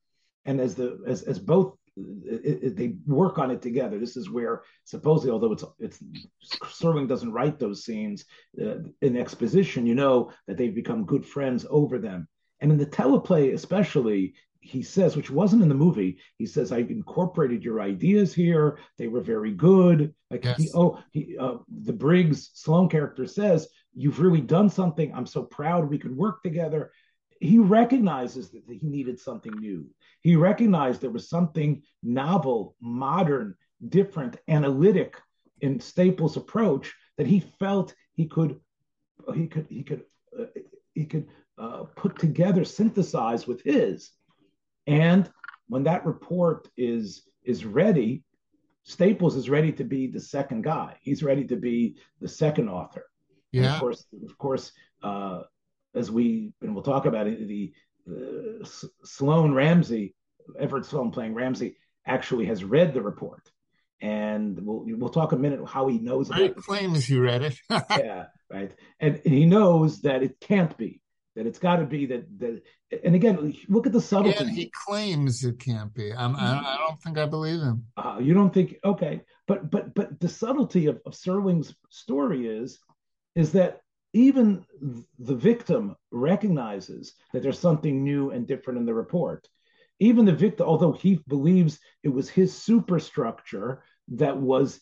And 0.46 0.60
as 0.60 0.76
the 0.76 1.00
as 1.08 1.24
as 1.24 1.40
both 1.40 1.78
it, 1.96 2.64
it, 2.64 2.76
they 2.76 2.96
work 3.06 3.38
on 3.38 3.52
it 3.52 3.62
together. 3.62 3.98
This 3.98 4.18
is 4.18 4.30
where 4.30 4.64
supposedly, 4.84 5.32
although 5.32 5.54
it's 5.54 5.64
it's 5.80 6.04
Serling 6.66 7.08
doesn't 7.08 7.32
write 7.32 7.60
those 7.60 7.86
scenes 7.86 8.26
uh, 8.62 8.80
in 9.02 9.16
exposition, 9.16 9.86
you 9.86 9.96
know 9.96 10.32
that 10.48 10.58
they've 10.58 10.76
become 10.76 11.06
good 11.06 11.26
friends 11.26 11.66
over 11.70 11.98
them. 11.98 12.28
And 12.64 12.72
in 12.72 12.78
the 12.78 12.86
teleplay, 12.86 13.54
especially, 13.54 14.36
he 14.62 14.82
says, 14.82 15.18
which 15.18 15.30
wasn't 15.30 15.64
in 15.64 15.68
the 15.68 15.76
movie, 15.76 16.18
he 16.38 16.46
says, 16.46 16.72
I've 16.72 16.92
incorporated 16.92 17.62
your 17.62 17.82
ideas 17.82 18.34
here. 18.34 18.80
They 18.98 19.10
were 19.10 19.20
very 19.20 19.52
good. 19.52 20.14
Like, 20.32 20.46
yes. 20.46 20.58
he, 20.58 20.70
oh, 20.74 20.98
he, 21.12 21.38
uh, 21.38 21.56
the 21.68 21.92
Briggs 21.92 22.52
Sloan 22.54 22.88
character 22.88 23.28
says, 23.28 23.68
You've 23.94 24.22
really 24.22 24.40
done 24.40 24.70
something. 24.70 25.14
I'm 25.14 25.26
so 25.26 25.44
proud 25.44 25.90
we 25.90 26.00
could 26.00 26.16
work 26.16 26.42
together. 26.42 26.94
He 27.42 27.60
recognizes 27.60 28.50
that 28.52 28.64
he 28.68 28.80
needed 28.82 29.20
something 29.20 29.52
new. 29.60 29.86
He 30.22 30.38
recognized 30.38 31.02
there 31.02 31.12
was 31.12 31.30
something 31.30 31.84
novel, 32.02 32.76
modern, 32.80 33.56
different, 33.90 34.38
analytic 34.48 35.18
in 35.60 35.82
Staples' 35.82 36.38
approach 36.38 36.94
that 37.18 37.28
he 37.28 37.42
felt 37.60 37.94
he 38.14 38.26
could, 38.26 38.58
he 39.36 39.48
could, 39.48 39.68
he 39.70 39.84
could, 39.84 40.06
uh, 40.40 40.46
he 40.96 41.06
could 41.06 41.28
uh, 41.58 41.84
put 41.96 42.18
together, 42.18 42.64
synthesize 42.64 43.48
with 43.48 43.62
his. 43.64 44.12
And 44.88 45.30
when 45.68 45.84
that 45.84 46.06
report 46.06 46.68
is 46.78 47.24
is 47.44 47.66
ready, 47.66 48.24
Staples 48.84 49.36
is 49.36 49.50
ready 49.50 49.72
to 49.74 49.84
be 49.84 50.08
the 50.08 50.20
second 50.20 50.64
guy. 50.64 50.98
He's 51.02 51.24
ready 51.24 51.46
to 51.46 51.56
be 51.56 51.96
the 52.20 52.28
second 52.28 52.68
author. 52.70 53.06
Yeah. 53.52 53.62
And 53.62 53.70
of 53.74 53.80
course, 53.80 54.06
of 54.26 54.38
course, 54.38 54.72
uh, 55.02 55.44
as 55.96 56.12
we 56.12 56.52
and 56.62 56.74
we'll 56.74 56.84
talk 56.84 57.06
about 57.06 57.28
it, 57.28 57.48
the, 57.48 57.74
the 58.06 58.70
Sloan 59.04 59.54
Ramsey, 59.54 60.16
Everett 60.60 60.86
Sloane 60.86 61.12
playing 61.12 61.34
Ramsey, 61.34 61.78
actually 62.06 62.46
has 62.48 62.64
read 62.64 62.94
the 62.94 63.02
report, 63.02 63.50
and 64.02 64.60
we'll 64.66 64.84
we'll 64.86 65.10
talk 65.10 65.32
a 65.32 65.38
minute 65.38 65.66
how 65.66 65.88
he 65.88 66.00
knows. 66.00 66.30
He 66.30 66.50
claims 66.50 67.10
you 67.10 67.22
read 67.22 67.44
it. 67.44 67.58
yeah, 67.70 68.26
right, 68.52 68.74
and, 69.00 69.22
and 69.24 69.34
he 69.34 69.46
knows 69.46 70.02
that 70.02 70.24
it 70.24 70.42
can't 70.42 70.76
be 70.78 71.00
that 71.36 71.48
it's 71.48 71.60
got 71.60 71.78
to 71.78 71.86
be 71.86 72.06
that 72.06 72.26
that 72.40 72.62
and 73.04 73.16
again 73.16 73.56
look 73.68 73.88
at 73.88 73.94
the 73.94 74.02
subtlety 74.02 74.46
he 74.52 74.72
claims 74.86 75.44
it 75.44 75.60
can't 75.60 75.94
be. 75.94 76.14
I'm, 76.14 76.36
i 76.36 76.78
don't 76.88 77.02
think 77.02 77.18
i 77.18 77.26
believe 77.26 77.60
him. 77.60 77.86
Uh, 77.98 78.18
you 78.22 78.34
don't 78.34 78.54
think 78.54 78.76
okay 78.84 79.22
but 79.48 79.70
but 79.70 79.94
but 79.94 80.20
the 80.20 80.30
subtlety 80.30 80.88
of, 80.88 81.02
of 81.06 81.14
serling's 81.14 81.76
story 81.90 82.48
is 82.48 82.80
is 83.36 83.52
that 83.54 83.82
even 84.14 84.64
the 85.20 85.36
victim 85.36 85.96
recognizes 86.12 87.14
that 87.34 87.42
there's 87.42 87.60
something 87.60 88.04
new 88.04 88.30
and 88.30 88.48
different 88.48 88.80
in 88.80 88.86
the 88.86 88.94
report. 88.94 89.48
Even 90.00 90.26
the 90.26 90.34
victim 90.34 90.68
although 90.68 90.92
he 90.92 91.20
believes 91.28 91.80
it 92.04 92.10
was 92.10 92.30
his 92.30 92.56
superstructure 92.56 93.84
that 94.10 94.38
was 94.38 94.80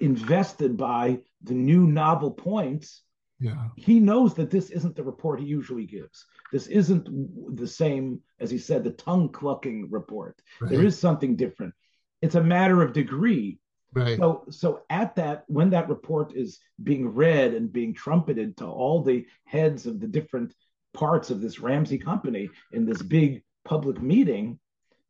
invested 0.00 0.76
by 0.76 1.18
the 1.42 1.54
new 1.54 1.86
novel 1.86 2.30
points 2.30 3.02
yeah. 3.42 3.68
He 3.74 3.98
knows 3.98 4.34
that 4.34 4.50
this 4.50 4.70
isn't 4.70 4.94
the 4.94 5.02
report 5.02 5.40
he 5.40 5.46
usually 5.46 5.84
gives. 5.84 6.26
This 6.52 6.68
isn't 6.68 7.56
the 7.56 7.66
same, 7.66 8.20
as 8.38 8.52
he 8.52 8.58
said, 8.58 8.84
the 8.84 8.92
tongue 8.92 9.30
clucking 9.30 9.90
report. 9.90 10.40
Right. 10.60 10.70
There 10.70 10.84
is 10.84 10.96
something 10.96 11.34
different. 11.34 11.74
It's 12.20 12.36
a 12.36 12.42
matter 12.42 12.82
of 12.82 12.92
degree. 12.92 13.58
Right. 13.92 14.16
So, 14.16 14.44
so 14.48 14.82
at 14.90 15.16
that, 15.16 15.42
when 15.48 15.70
that 15.70 15.88
report 15.88 16.36
is 16.36 16.60
being 16.84 17.08
read 17.08 17.52
and 17.52 17.72
being 17.72 17.94
trumpeted 17.94 18.56
to 18.58 18.66
all 18.66 19.02
the 19.02 19.26
heads 19.44 19.86
of 19.86 19.98
the 19.98 20.06
different 20.06 20.54
parts 20.94 21.30
of 21.30 21.40
this 21.40 21.58
Ramsey 21.58 21.98
company 21.98 22.48
in 22.70 22.86
this 22.86 23.02
big 23.02 23.42
public 23.64 24.00
meeting, 24.00 24.60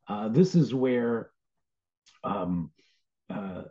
uh, 0.09 0.29
this 0.29 0.55
is 0.55 0.73
where 0.73 1.31
um, 2.25 2.71
uh, 3.29 3.65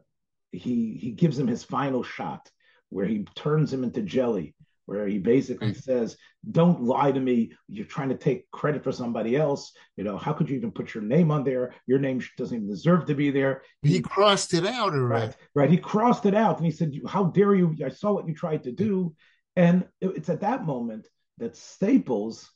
he 0.51 0.99
he 1.01 1.11
gives 1.11 1.39
him 1.39 1.47
his 1.47 1.63
final 1.63 2.03
shot 2.03 2.51
where 2.91 3.07
he 3.07 3.25
turns 3.35 3.73
him 3.73 3.83
into 3.83 4.03
jelly, 4.03 4.53
where 4.85 5.07
he 5.07 5.17
basically 5.17 5.73
says, 5.73 6.17
Don't 6.51 6.83
lie 6.83 7.11
to 7.11 7.19
me. 7.19 7.53
You're 7.67 7.85
trying 7.85 8.09
to 8.09 8.17
take 8.17 8.51
credit 8.51 8.83
for 8.83 8.91
somebody 8.91 9.35
else. 9.35 9.71
You 9.95 10.03
know, 10.03 10.17
how 10.17 10.33
could 10.33 10.49
you 10.49 10.57
even 10.57 10.71
put 10.71 10.93
your 10.93 11.03
name 11.03 11.31
on 11.31 11.43
there? 11.43 11.73
Your 11.87 11.97
name 11.97 12.21
doesn't 12.37 12.55
even 12.55 12.69
deserve 12.69 13.05
to 13.05 13.15
be 13.15 13.31
there. 13.31 13.63
He, 13.81 13.93
he 13.93 14.01
crossed 14.01 14.53
it 14.53 14.65
out 14.67 14.93
already. 14.93 15.27
Right, 15.27 15.35
right. 15.55 15.69
He 15.69 15.77
crossed 15.77 16.25
it 16.25 16.35
out 16.35 16.57
and 16.57 16.65
he 16.65 16.71
said, 16.71 16.93
How 17.07 17.25
dare 17.25 17.55
you? 17.55 17.75
I 17.83 17.89
saw 17.89 18.11
what 18.11 18.27
you 18.27 18.35
tried 18.35 18.63
to 18.63 18.71
do. 18.71 19.15
And 19.55 19.87
it's 19.99 20.29
at 20.29 20.41
that 20.41 20.65
moment 20.65 21.07
that 21.37 21.57
Staples 21.57 22.49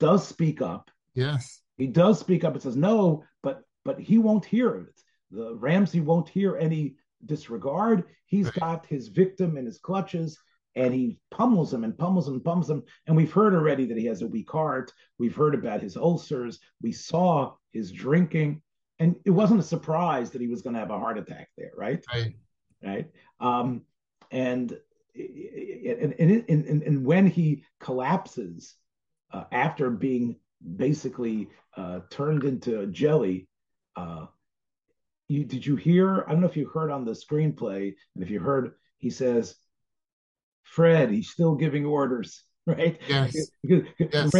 does 0.00 0.26
speak 0.26 0.62
up. 0.62 0.90
Yes. 1.14 1.60
He 1.78 1.86
does 1.86 2.20
speak 2.20 2.44
up 2.44 2.52
and 2.52 2.62
says, 2.62 2.76
No, 2.76 3.24
but 3.42 3.62
but 3.84 3.98
he 3.98 4.18
won't 4.18 4.44
hear 4.44 4.76
it. 4.76 5.00
The 5.30 5.54
Ramsey 5.54 6.00
won't 6.00 6.28
hear 6.28 6.56
any 6.56 6.96
disregard. 7.26 8.04
He's 8.26 8.50
got 8.50 8.86
his 8.86 9.08
victim 9.08 9.56
in 9.56 9.66
his 9.66 9.78
clutches 9.78 10.38
and 10.76 10.92
he 10.92 11.18
pummels 11.30 11.72
him 11.72 11.84
and 11.84 11.96
pummels 11.96 12.28
him 12.28 12.34
and 12.34 12.44
pummels 12.44 12.68
him. 12.68 12.82
And 13.06 13.16
we've 13.16 13.32
heard 13.32 13.54
already 13.54 13.86
that 13.86 13.98
he 13.98 14.06
has 14.06 14.22
a 14.22 14.26
weak 14.26 14.50
heart. 14.50 14.92
We've 15.18 15.34
heard 15.34 15.54
about 15.54 15.80
his 15.80 15.96
ulcers. 15.96 16.58
We 16.82 16.92
saw 16.92 17.54
his 17.72 17.92
drinking. 17.92 18.62
And 18.98 19.16
it 19.24 19.30
wasn't 19.30 19.60
a 19.60 19.64
surprise 19.64 20.30
that 20.30 20.40
he 20.40 20.48
was 20.48 20.62
going 20.62 20.74
to 20.74 20.80
have 20.80 20.90
a 20.90 20.98
heart 20.98 21.18
attack 21.18 21.48
there, 21.56 21.72
right? 21.76 22.04
Right. 22.12 22.34
Right. 22.82 23.10
Um, 23.40 23.82
and, 24.30 24.76
and, 25.14 26.14
and, 26.18 26.44
and, 26.48 26.82
and, 26.82 27.06
when 27.06 27.26
he 27.26 27.64
collapses 27.80 28.74
uh, 29.32 29.44
after 29.52 29.90
being 29.90 30.36
basically 30.76 31.48
uh, 31.76 32.00
turned 32.10 32.44
into 32.44 32.86
jelly, 32.88 33.48
uh, 33.96 34.26
you 35.28 35.44
did 35.44 35.64
you 35.64 35.76
hear? 35.76 36.24
I 36.26 36.32
don't 36.32 36.40
know 36.40 36.48
if 36.48 36.56
you 36.56 36.68
heard 36.68 36.90
on 36.90 37.04
the 37.04 37.12
screenplay, 37.12 37.94
and 38.14 38.24
if 38.24 38.30
you 38.30 38.40
heard, 38.40 38.72
he 38.98 39.10
says, 39.10 39.56
"Fred, 40.64 41.10
he's 41.10 41.30
still 41.30 41.54
giving 41.54 41.84
orders." 41.84 42.42
Right? 42.66 42.98
Yes. 43.06 43.36
yes. 43.62 44.32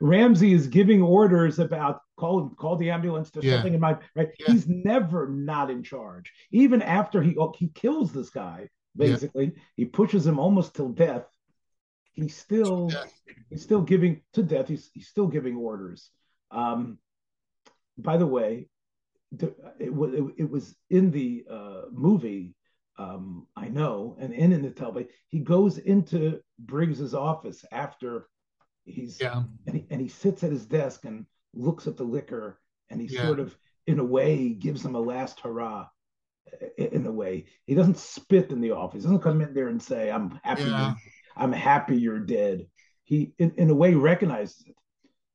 Ramsey 0.00 0.52
is 0.52 0.68
giving 0.68 1.02
orders 1.02 1.58
about 1.58 2.00
call 2.16 2.50
call 2.50 2.76
the 2.76 2.90
ambulance 2.90 3.30
to 3.32 3.40
yeah. 3.42 3.54
something 3.54 3.74
in 3.74 3.80
my 3.80 3.98
right. 4.14 4.28
Yeah. 4.38 4.52
He's 4.52 4.68
never 4.68 5.28
not 5.28 5.68
in 5.68 5.82
charge. 5.82 6.32
Even 6.52 6.80
after 6.80 7.20
he 7.20 7.36
oh, 7.36 7.52
he 7.58 7.66
kills 7.66 8.12
this 8.12 8.30
guy, 8.30 8.68
basically, 8.96 9.46
yeah. 9.46 9.62
he 9.76 9.84
pushes 9.84 10.24
him 10.24 10.38
almost 10.38 10.76
till 10.76 10.90
death. 10.90 11.26
He's 12.12 12.36
still 12.36 12.88
he's 13.50 13.62
still 13.62 13.82
giving 13.82 14.22
to 14.34 14.44
death. 14.44 14.68
He's 14.68 14.88
he's 14.94 15.08
still 15.08 15.26
giving 15.26 15.56
orders. 15.56 16.08
Um, 16.52 16.98
by 17.98 18.16
the 18.16 18.26
way, 18.26 18.68
it, 19.32 19.54
it, 19.78 20.34
it 20.38 20.50
was 20.50 20.74
in 20.90 21.10
the 21.10 21.44
uh, 21.50 21.82
movie, 21.90 22.54
um, 22.98 23.46
I 23.56 23.68
know, 23.68 24.16
and 24.20 24.32
in, 24.32 24.52
in 24.52 24.62
the 24.62 24.70
teleplay, 24.70 25.08
he 25.28 25.40
goes 25.40 25.78
into 25.78 26.40
Briggs's 26.58 27.14
office 27.14 27.64
after 27.72 28.28
he's 28.86 29.20
yeah. 29.20 29.42
and 29.66 29.76
he, 29.76 29.86
and 29.90 30.00
he 30.00 30.08
sits 30.08 30.44
at 30.44 30.52
his 30.52 30.64
desk 30.64 31.04
and 31.04 31.26
looks 31.52 31.86
at 31.86 31.96
the 31.96 32.04
liquor 32.04 32.60
and 32.88 33.00
he 33.00 33.08
yeah. 33.08 33.24
sort 33.24 33.40
of 33.40 33.56
in 33.86 33.98
a 33.98 34.04
way 34.04 34.50
gives 34.50 34.84
him 34.84 34.94
a 34.94 35.00
last 35.00 35.40
hurrah 35.40 35.86
in 36.78 37.04
a 37.06 37.12
way 37.12 37.44
he 37.66 37.74
doesn't 37.74 37.98
spit 37.98 38.52
in 38.52 38.60
the 38.60 38.70
office 38.70 39.02
he 39.02 39.08
doesn't 39.08 39.22
come 39.22 39.40
in 39.40 39.52
there 39.52 39.68
and 39.68 39.82
say 39.82 40.10
i'm 40.10 40.38
happy 40.44 40.62
yeah. 40.62 40.94
i'm 41.36 41.52
happy 41.52 41.96
you're 41.96 42.20
dead 42.20 42.66
he 43.02 43.32
in, 43.38 43.50
in 43.56 43.68
a 43.70 43.74
way 43.74 43.94
recognizes 43.94 44.62
it 44.66 44.76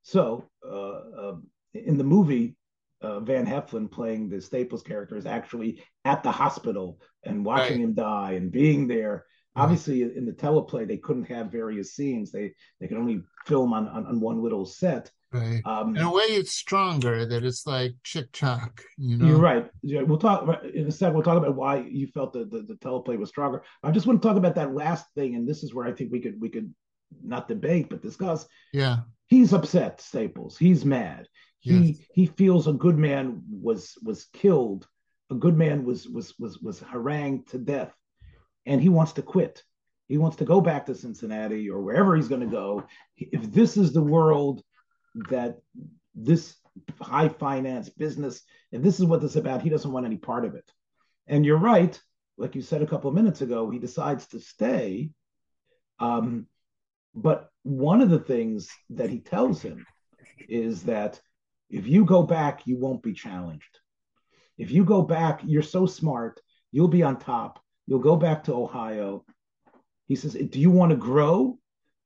so 0.04 0.46
uh, 0.66 0.72
uh, 0.72 1.36
in 1.74 1.98
the 1.98 2.04
movie 2.04 2.56
uh, 3.02 3.20
Van 3.20 3.46
Heflin 3.46 3.90
playing 3.90 4.30
the 4.30 4.42
Staples 4.42 4.84
character 4.84 5.18
is 5.18 5.26
actually 5.26 5.84
at 6.06 6.24
the 6.24 6.32
hospital 6.32 7.00
and 7.24 7.46
watching 7.46 7.78
right. 7.78 7.84
him 7.84 7.94
die 7.94 8.34
and 8.34 8.52
being 8.52 8.88
there. 8.88 9.26
Obviously, 9.56 10.04
in 10.04 10.26
the 10.26 10.32
teleplay, 10.32 10.88
they 10.88 10.98
couldn't 10.98 11.26
have 11.26 11.52
various 11.52 11.94
scenes. 11.94 12.32
They 12.32 12.54
they 12.80 12.88
could 12.88 12.98
only 12.98 13.22
film 13.46 13.74
on 13.74 13.88
on, 13.88 14.06
on 14.06 14.22
one 14.22 14.42
little 14.42 14.66
set. 14.66 15.12
Right. 15.34 15.62
Um, 15.66 15.96
in 15.96 16.02
a 16.02 16.12
way, 16.12 16.24
it's 16.24 16.54
stronger. 16.54 17.26
That 17.26 17.44
it's 17.44 17.68
like 17.68 17.94
chick 18.04 18.32
chock. 18.32 18.82
You 18.98 19.18
know. 19.18 19.28
You're 19.28 19.40
right. 19.40 19.70
Yeah, 19.82 20.04
we'll 20.04 20.18
talk 20.18 20.64
in 20.74 20.88
a 20.88 20.92
second. 20.92 21.16
We'll 21.16 21.24
talk 21.24 21.38
about 21.38 21.56
why 21.56 21.86
you 21.90 22.08
felt 22.08 22.32
the, 22.32 22.46
the 22.46 22.62
the 22.62 22.76
teleplay 22.76 23.18
was 23.18 23.30
stronger. 23.30 23.64
I 23.84 23.92
just 23.92 24.08
want 24.08 24.22
to 24.22 24.28
talk 24.28 24.38
about 24.38 24.56
that 24.56 24.74
last 24.74 25.06
thing, 25.16 25.36
and 25.36 25.48
this 25.48 25.64
is 25.64 25.74
where 25.74 25.86
I 25.86 25.92
think 25.92 26.14
we 26.14 26.22
could 26.22 26.40
we 26.40 26.50
could 26.50 26.74
not 27.22 27.48
debate 27.48 27.90
but 27.90 28.02
discuss. 28.02 28.46
Yeah. 28.72 29.00
He's 29.28 29.54
upset, 29.54 30.02
Staples. 30.02 30.58
He's 30.58 30.84
mad. 30.86 31.28
He 31.62 31.80
yes. 31.80 31.98
he 32.14 32.26
feels 32.26 32.68
a 32.68 32.74
good 32.74 32.98
man 32.98 33.44
was 33.50 33.98
was 34.04 34.26
killed. 34.34 34.88
A 35.30 35.36
good 35.36 35.58
man 35.58 35.86
was 35.86 36.08
was 36.08 36.38
was 36.38 36.60
was 36.60 36.80
harangued 36.80 37.50
to 37.50 37.58
death 37.58 37.96
and 38.66 38.82
he 38.82 38.90
wants 38.90 39.14
to 39.14 39.22
quit. 39.22 39.64
He 40.08 40.18
wants 40.18 40.38
to 40.38 40.46
go 40.46 40.60
back 40.60 40.86
to 40.86 40.96
Cincinnati 40.96 41.70
or 41.70 41.82
wherever 41.82 42.16
he's 42.16 42.28
going 42.28 42.42
to 42.42 42.48
go. 42.48 42.84
If 43.18 43.52
this 43.52 43.78
is 43.78 43.94
the 43.94 44.04
world 44.04 44.62
that 45.30 45.60
this 46.14 46.56
high 47.00 47.30
finance 47.30 47.90
business, 47.90 48.42
if 48.72 48.82
this 48.82 49.00
is 49.00 49.06
what 49.06 49.22
this 49.22 49.32
is 49.32 49.38
about, 49.38 49.62
he 49.62 49.70
doesn't 49.70 49.92
want 49.92 50.06
any 50.06 50.18
part 50.18 50.46
of 50.46 50.56
it. 50.56 50.70
And 51.28 51.46
you're 51.46 51.58
right, 51.58 52.00
like 52.38 52.56
you 52.56 52.62
said 52.62 52.82
a 52.82 52.88
couple 52.88 53.10
of 53.10 53.16
minutes 53.16 53.42
ago, 53.42 53.70
he 53.70 53.80
decides 53.80 54.28
to 54.28 54.40
stay. 54.40 55.12
Um, 56.00 56.48
but 57.16 57.50
one 57.64 58.02
of 58.02 58.10
the 58.10 58.20
things 58.20 58.70
that 58.90 59.10
he 59.10 59.20
tells 59.20 59.62
him 59.62 59.86
is 60.50 60.84
that 60.84 61.22
if 61.72 61.88
you 61.88 62.06
go 62.06 62.24
back, 62.24 62.68
you 62.68 62.78
won't 62.78 63.02
be 63.02 63.14
challenged. 63.14 63.80
If 64.58 64.72
you 64.72 64.84
go 64.84 65.02
back, 65.02 65.42
you're 65.44 65.64
so 65.64 65.86
smart, 65.86 66.40
you'll 66.72 66.88
be 66.88 67.04
on 67.04 67.18
top. 67.18 67.60
You'll 67.88 68.00
go 68.00 68.16
back 68.16 68.44
to 68.44 68.54
Ohio. 68.54 69.26
He 70.08 70.16
says, 70.16 70.34
Do 70.34 70.60
you 70.60 70.70
want 70.70 70.92
to 70.92 70.98
grow? 70.98 71.58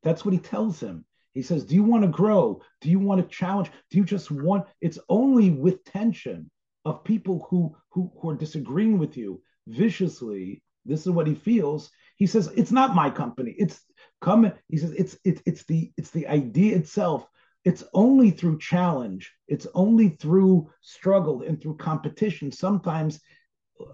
That's 0.04 0.24
what 0.24 0.34
he 0.34 0.40
tells 0.40 0.80
him. 0.80 1.06
He 1.34 1.42
says, 1.42 1.66
Do 1.66 1.76
you 1.76 1.84
want 1.84 2.04
to 2.04 2.10
grow? 2.10 2.62
Do 2.82 2.90
you 2.90 3.00
want 3.00 3.22
to 3.22 3.36
challenge? 3.36 3.70
Do 3.90 3.98
you 3.98 4.06
just 4.06 4.32
want 4.32 4.68
it's 4.80 5.00
only 5.10 5.50
with 5.50 5.84
tension 5.84 6.50
of 6.86 7.04
people 7.04 7.46
who 7.50 7.76
who, 7.90 8.12
who 8.20 8.30
are 8.30 8.36
disagreeing 8.36 9.00
with 9.00 9.18
you 9.18 9.42
viciously. 9.68 10.62
This 10.86 11.02
is 11.02 11.12
what 11.12 11.28
he 11.28 11.36
feels. 11.36 11.90
He 12.18 12.28
says, 12.28 12.52
It's 12.56 12.72
not 12.72 12.96
my 12.96 13.10
company. 13.10 13.56
It's 13.58 13.82
come. 14.22 14.52
He 14.70 14.78
says, 14.78 14.92
it's 14.92 15.18
it's 15.24 15.42
it's 15.46 15.64
the 15.66 15.92
it's 15.98 16.12
the 16.12 16.28
idea 16.28 16.76
itself. 16.76 17.28
It's 17.66 17.84
only 17.94 18.30
through 18.30 18.60
challenge. 18.60 19.34
It's 19.48 19.68
only 19.74 20.10
through 20.10 20.70
struggle 20.82 21.42
and 21.42 21.62
through 21.62 21.78
competition. 21.78 22.52
Sometimes 22.52 23.20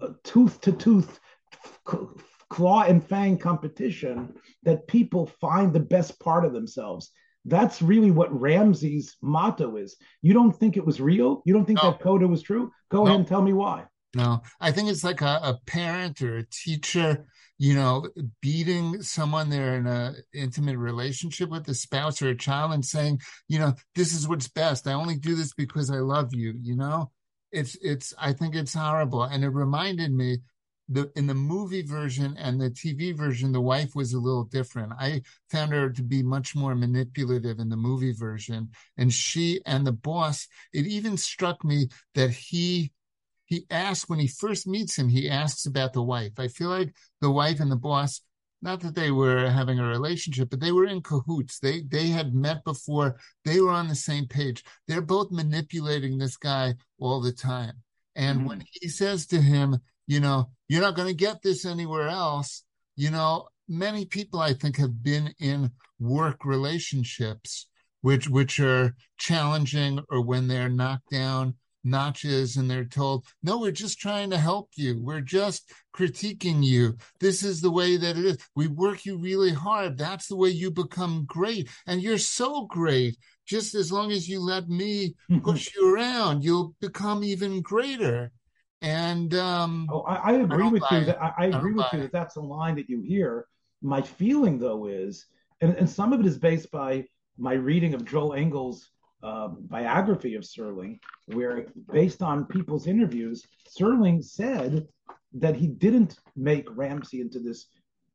uh, 0.00 0.10
tooth 0.22 0.60
to 0.60 0.72
tooth 0.72 1.18
claw 2.48 2.82
and 2.82 3.02
fang 3.02 3.38
competition 3.38 4.34
that 4.62 4.86
people 4.86 5.26
find 5.40 5.72
the 5.72 5.80
best 5.80 6.20
part 6.20 6.44
of 6.44 6.52
themselves. 6.52 7.10
That's 7.46 7.82
really 7.82 8.10
what 8.10 8.38
Ramsey's 8.38 9.16
motto 9.22 9.76
is. 9.76 9.96
You 10.20 10.34
don't 10.34 10.52
think 10.52 10.76
it 10.76 10.86
was 10.86 11.00
real? 11.00 11.42
You 11.44 11.54
don't 11.54 11.64
think 11.64 11.82
no. 11.82 11.90
that 11.90 12.00
coda 12.00 12.28
was 12.28 12.42
true? 12.42 12.70
Go 12.90 12.98
no. 12.98 13.06
ahead 13.06 13.20
and 13.20 13.26
tell 13.26 13.42
me 13.42 13.52
why. 13.52 13.84
No, 14.14 14.42
I 14.60 14.72
think 14.72 14.90
it's 14.90 15.04
like 15.04 15.22
a, 15.22 15.40
a, 15.42 15.58
parent 15.66 16.20
or 16.20 16.36
a 16.36 16.46
teacher, 16.46 17.24
you 17.56 17.74
know, 17.74 18.08
beating 18.42 19.02
someone 19.02 19.48
they're 19.48 19.76
in 19.76 19.86
a 19.86 20.14
intimate 20.34 20.76
relationship 20.76 21.48
with, 21.48 21.66
a 21.68 21.74
spouse 21.74 22.20
or 22.20 22.28
a 22.28 22.36
child, 22.36 22.72
and 22.72 22.84
saying, 22.84 23.20
you 23.48 23.58
know, 23.58 23.74
this 23.94 24.12
is 24.12 24.28
what's 24.28 24.48
best. 24.48 24.86
I 24.86 24.92
only 24.92 25.16
do 25.16 25.34
this 25.34 25.54
because 25.54 25.90
I 25.90 26.00
love 26.00 26.34
you. 26.34 26.54
You 26.60 26.76
know, 26.76 27.10
it's 27.52 27.76
it's. 27.80 28.12
I 28.18 28.34
think 28.34 28.54
it's 28.54 28.74
horrible, 28.74 29.22
and 29.22 29.44
it 29.44 29.48
reminded 29.48 30.12
me 30.12 30.38
the 30.88 31.10
in 31.16 31.26
the 31.26 31.34
movie 31.34 31.82
version 31.82 32.36
and 32.36 32.60
the 32.60 32.70
TV 32.70 33.16
version, 33.16 33.52
the 33.52 33.60
wife 33.60 33.94
was 33.94 34.12
a 34.12 34.18
little 34.18 34.44
different. 34.44 34.92
I 34.98 35.22
found 35.50 35.72
her 35.72 35.90
to 35.90 36.02
be 36.02 36.22
much 36.22 36.54
more 36.54 36.74
manipulative 36.74 37.58
in 37.58 37.68
the 37.70 37.76
movie 37.76 38.12
version, 38.12 38.70
and 38.98 39.12
she 39.12 39.60
and 39.64 39.86
the 39.86 39.92
boss. 39.92 40.48
It 40.72 40.86
even 40.86 41.16
struck 41.16 41.64
me 41.64 41.88
that 42.14 42.30
he 42.30 42.92
he 43.52 43.66
asks 43.70 44.08
when 44.08 44.18
he 44.18 44.26
first 44.26 44.66
meets 44.66 44.96
him. 44.96 45.10
He 45.10 45.28
asks 45.28 45.66
about 45.66 45.92
the 45.92 46.02
wife. 46.02 46.32
I 46.38 46.48
feel 46.48 46.70
like 46.70 46.94
the 47.20 47.30
wife 47.30 47.60
and 47.60 47.70
the 47.70 47.76
boss. 47.76 48.22
Not 48.62 48.80
that 48.80 48.94
they 48.94 49.10
were 49.10 49.50
having 49.50 49.78
a 49.78 49.86
relationship, 49.86 50.48
but 50.48 50.58
they 50.58 50.72
were 50.72 50.86
in 50.86 51.02
cahoots. 51.02 51.58
They 51.58 51.82
they 51.82 52.06
had 52.06 52.34
met 52.34 52.64
before. 52.64 53.16
They 53.44 53.60
were 53.60 53.72
on 53.72 53.88
the 53.88 53.94
same 53.94 54.26
page. 54.26 54.64
They're 54.88 55.02
both 55.02 55.30
manipulating 55.30 56.16
this 56.16 56.38
guy 56.38 56.76
all 56.98 57.20
the 57.20 57.32
time. 57.32 57.74
And 58.16 58.38
mm-hmm. 58.38 58.48
when 58.48 58.64
he 58.70 58.88
says 58.88 59.26
to 59.26 59.42
him, 59.42 59.78
you 60.06 60.20
know, 60.20 60.50
you're 60.68 60.80
not 60.80 60.96
going 60.96 61.08
to 61.08 61.24
get 61.26 61.42
this 61.42 61.66
anywhere 61.66 62.08
else. 62.08 62.62
You 62.96 63.10
know, 63.10 63.48
many 63.68 64.06
people 64.06 64.40
I 64.40 64.54
think 64.54 64.78
have 64.78 65.02
been 65.02 65.34
in 65.40 65.72
work 66.00 66.46
relationships 66.46 67.66
which 68.00 68.28
which 68.28 68.58
are 68.60 68.96
challenging 69.18 70.00
or 70.10 70.20
when 70.22 70.48
they're 70.48 70.68
knocked 70.68 71.10
down 71.10 71.54
notches 71.84 72.56
and 72.56 72.70
they're 72.70 72.84
told 72.84 73.26
no 73.42 73.58
we're 73.58 73.70
just 73.72 73.98
trying 73.98 74.30
to 74.30 74.38
help 74.38 74.70
you. 74.76 75.00
We're 75.00 75.20
just 75.20 75.72
critiquing 75.94 76.62
you. 76.64 76.96
This 77.20 77.42
is 77.42 77.60
the 77.60 77.70
way 77.70 77.96
that 77.96 78.16
it 78.16 78.24
is. 78.24 78.38
We 78.54 78.68
work 78.68 79.04
you 79.04 79.18
really 79.18 79.52
hard. 79.52 79.98
That's 79.98 80.28
the 80.28 80.36
way 80.36 80.50
you 80.50 80.70
become 80.70 81.24
great. 81.26 81.68
And 81.86 82.00
you're 82.02 82.18
so 82.18 82.66
great. 82.66 83.16
Just 83.46 83.74
as 83.74 83.90
long 83.90 84.12
as 84.12 84.28
you 84.28 84.40
let 84.40 84.68
me 84.68 85.14
push 85.42 85.74
you 85.74 85.94
around 85.94 86.44
you'll 86.44 86.74
become 86.80 87.24
even 87.24 87.60
greater. 87.60 88.30
And 88.80 89.34
um, 89.34 89.88
oh, 89.90 90.00
I, 90.00 90.16
I 90.16 90.32
agree 90.32 90.66
I 90.66 90.68
with 90.68 90.82
you. 90.90 91.04
That, 91.04 91.22
I, 91.22 91.32
I 91.38 91.46
agree 91.46 91.72
with 91.72 91.86
you 91.92 92.00
that 92.00 92.12
that's 92.12 92.36
a 92.36 92.40
line 92.40 92.74
that 92.76 92.88
you 92.88 93.00
hear. 93.00 93.46
My 93.80 94.00
feeling 94.00 94.58
though 94.58 94.86
is, 94.86 95.26
and, 95.60 95.74
and 95.76 95.88
some 95.88 96.12
of 96.12 96.20
it 96.20 96.26
is 96.26 96.38
based 96.38 96.70
by 96.70 97.04
my 97.38 97.54
reading 97.54 97.94
of 97.94 98.04
Joel 98.04 98.34
Engel's 98.34 98.90
uh, 99.22 99.48
biography 99.48 100.34
of 100.34 100.42
Serling, 100.42 100.98
where 101.26 101.66
based 101.92 102.22
on 102.22 102.46
people's 102.46 102.86
interviews, 102.86 103.46
Serling 103.68 104.22
said 104.22 104.86
that 105.34 105.56
he 105.56 105.66
didn't 105.66 106.18
make 106.36 106.66
Ramsey 106.76 107.20
into 107.20 107.38
this 107.38 107.66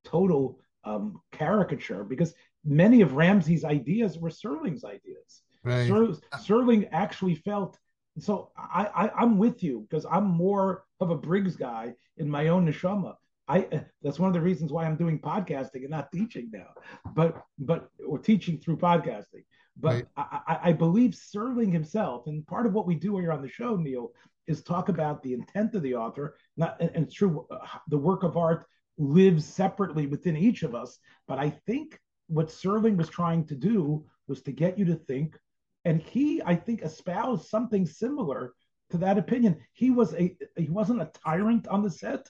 total 0.04 0.60
um, 0.84 1.22
caricature 1.32 2.04
because 2.04 2.34
many 2.64 3.02
of 3.02 3.14
Ramsey's 3.14 3.64
ideas 3.64 4.18
were 4.18 4.30
Serling's 4.30 4.84
ideas. 4.84 5.42
Right. 5.64 5.88
Ser- 5.88 6.22
Serling 6.38 6.88
actually 6.92 7.36
felt 7.36 7.78
so 8.20 8.52
I, 8.58 9.10
I 9.16 9.24
am 9.24 9.38
with 9.38 9.64
you 9.64 9.86
because 9.88 10.06
I'm 10.10 10.26
more 10.26 10.86
of 11.00 11.12
a 11.12 11.16
Briggs 11.16 11.56
guy 11.56 11.94
in 12.18 12.30
my 12.30 12.48
own 12.48 12.66
neshama. 12.66 13.16
I 13.48 13.86
that's 14.02 14.20
one 14.20 14.28
of 14.28 14.34
the 14.34 14.42
reasons 14.42 14.74
why 14.74 14.86
I'm 14.86 14.98
doing 14.98 15.20
podcasting 15.20 15.82
and 15.82 15.90
not 15.90 16.12
teaching 16.12 16.50
now, 16.52 16.68
but 17.14 17.44
but 17.60 17.90
or 18.06 18.18
teaching 18.18 18.60
through 18.60 18.78
podcasting. 18.78 19.46
But 19.80 19.94
right. 19.94 20.06
I, 20.18 20.60
I 20.64 20.74
believe 20.74 21.12
Serling 21.12 21.72
himself, 21.72 22.28
and 22.28 22.46
part 22.48 22.66
of 22.66 22.74
what 22.74 22.88
we 22.88 22.96
do 22.96 23.18
here 23.18 23.32
on 23.32 23.42
the 23.42 23.50
show, 23.50 23.76
Neil, 23.76 24.12
is 24.48 24.64
talk 24.64 24.90
about 24.90 25.22
the 25.22 25.34
intent 25.34 25.76
of 25.76 25.84
the 25.84 25.96
author. 25.96 26.36
Not 26.56 26.78
and, 26.80 26.92
and 26.96 27.06
it's 27.06 27.14
true, 27.14 27.46
uh, 27.52 27.58
the 27.88 27.98
work 27.98 28.24
of 28.24 28.38
art 28.38 28.66
lives 28.98 29.46
separately 29.46 30.08
within 30.08 30.36
each 30.36 30.64
of 30.64 30.74
us. 30.74 30.98
But 31.28 31.38
I 31.38 31.52
think 31.52 32.00
what 32.28 32.48
Serling 32.48 32.98
was 32.98 33.10
trying 33.10 33.46
to 33.48 33.56
do 33.56 34.06
was 34.28 34.42
to 34.44 34.52
get 34.52 34.78
you 34.78 34.86
to 34.86 34.96
think 34.96 35.38
and 35.88 36.02
he 36.02 36.42
i 36.46 36.54
think 36.54 36.82
espoused 36.82 37.48
something 37.48 37.86
similar 37.86 38.54
to 38.90 38.98
that 38.98 39.18
opinion 39.18 39.58
he 39.74 39.90
was 39.90 40.14
a 40.16 40.36
he 40.58 40.70
wasn't 40.70 41.02
a 41.02 41.12
tyrant 41.24 41.68
on 41.68 41.82
the 41.82 41.90
set 41.90 42.28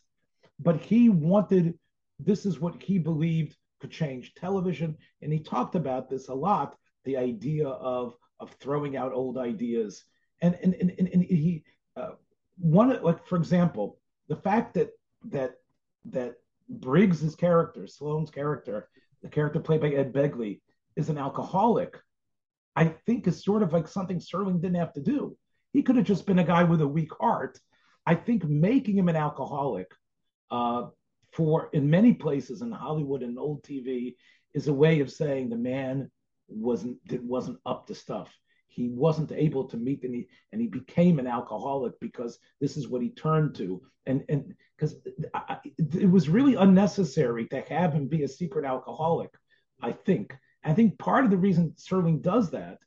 but 0.60 0.80
he 0.80 1.10
wanted 1.10 1.78
this 2.20 2.46
is 2.46 2.60
what 2.60 2.82
he 2.82 2.98
believed 3.00 3.56
could 3.82 3.92
change 3.92 4.34
television 4.36 4.96
and 5.22 5.34
he 5.34 5.40
talked 5.40 5.76
about 5.76 6.10
this 6.10 6.30
a 6.30 6.34
lot 6.34 6.76
the 7.08 7.18
idea 7.18 7.68
of 7.68 8.14
of 8.40 8.52
throwing 8.60 8.96
out 8.96 9.14
old 9.14 9.38
ideas 9.38 10.04
and 10.42 10.56
and 10.62 10.76
and, 10.76 10.92
and, 11.00 11.24
he 11.24 11.64
uh, 11.96 12.12
one 12.60 13.02
like 13.02 13.26
for 13.26 13.38
example 13.38 13.98
the 14.28 14.36
fact 14.36 14.76
that 14.76 14.92
that 15.24 15.56
that 16.06 16.36
briggs's 16.70 17.36
character 17.36 17.88
sloan's 17.88 18.30
character 18.30 18.90
the 19.24 19.30
character 19.30 19.60
played 19.60 19.82
by 19.82 19.90
ed 19.90 20.14
begley 20.14 20.62
is 20.96 21.10
an 21.10 21.18
alcoholic 21.18 21.98
I 22.78 22.94
think 23.08 23.28
is 23.28 23.44
sort 23.44 23.64
of 23.64 23.74
like 23.74 23.88
something 23.88 24.20
Serling 24.20 24.62
didn't 24.62 24.76
have 24.76 24.94
to 24.94 25.02
do. 25.02 25.36
He 25.74 25.82
could 25.82 25.96
have 25.96 26.06
just 26.06 26.28
been 26.28 26.38
a 26.38 26.44
guy 26.44 26.64
with 26.64 26.80
a 26.82 26.88
weak 26.88 27.10
heart. 27.20 27.60
I 28.06 28.14
think 28.14 28.44
making 28.46 29.00
him 29.00 29.10
an 29.10 29.16
alcoholic 29.16 29.92
uh, 30.52 30.86
for 31.34 31.70
in 31.74 31.90
many 31.90 32.14
places 32.14 32.62
in 32.62 32.72
Hollywood 32.72 33.24
and 33.24 33.40
old 33.40 33.64
TV 33.64 34.14
is 34.54 34.68
a 34.68 34.74
way 34.74 35.00
of 35.00 35.12
saying 35.12 35.50
the 35.50 35.58
man 35.58 36.12
wasn't 36.48 36.98
wasn't 37.22 37.60
up 37.66 37.88
to 37.88 37.96
stuff. 37.96 38.34
He 38.68 38.90
wasn't 38.90 39.32
able 39.32 39.66
to 39.66 39.78
meet 39.78 40.04
and 40.04 40.14
he 40.14 40.28
and 40.52 40.62
he 40.62 40.68
became 40.68 41.20
an 41.20 41.28
alcoholic 41.28 42.00
because 42.00 42.40
this 42.62 42.78
is 42.78 42.88
what 42.88 43.02
he 43.02 43.10
turned 43.10 43.56
to. 43.56 43.82
And 44.06 44.24
and 44.30 44.54
because 44.78 44.96
it 45.78 46.10
was 46.10 46.30
really 46.30 46.56
unnecessary 46.56 47.48
to 47.48 47.62
have 47.62 47.94
him 47.94 48.08
be 48.08 48.24
a 48.24 48.28
secret 48.28 48.66
alcoholic. 48.66 49.32
I 49.82 49.92
think 49.92 50.36
I 50.64 50.74
think 50.74 51.00
part 51.00 51.26
of 51.26 51.32
the 51.32 51.38
reason 51.38 51.74
Serling 51.78 52.22
does 52.22 52.52
that 52.52 52.78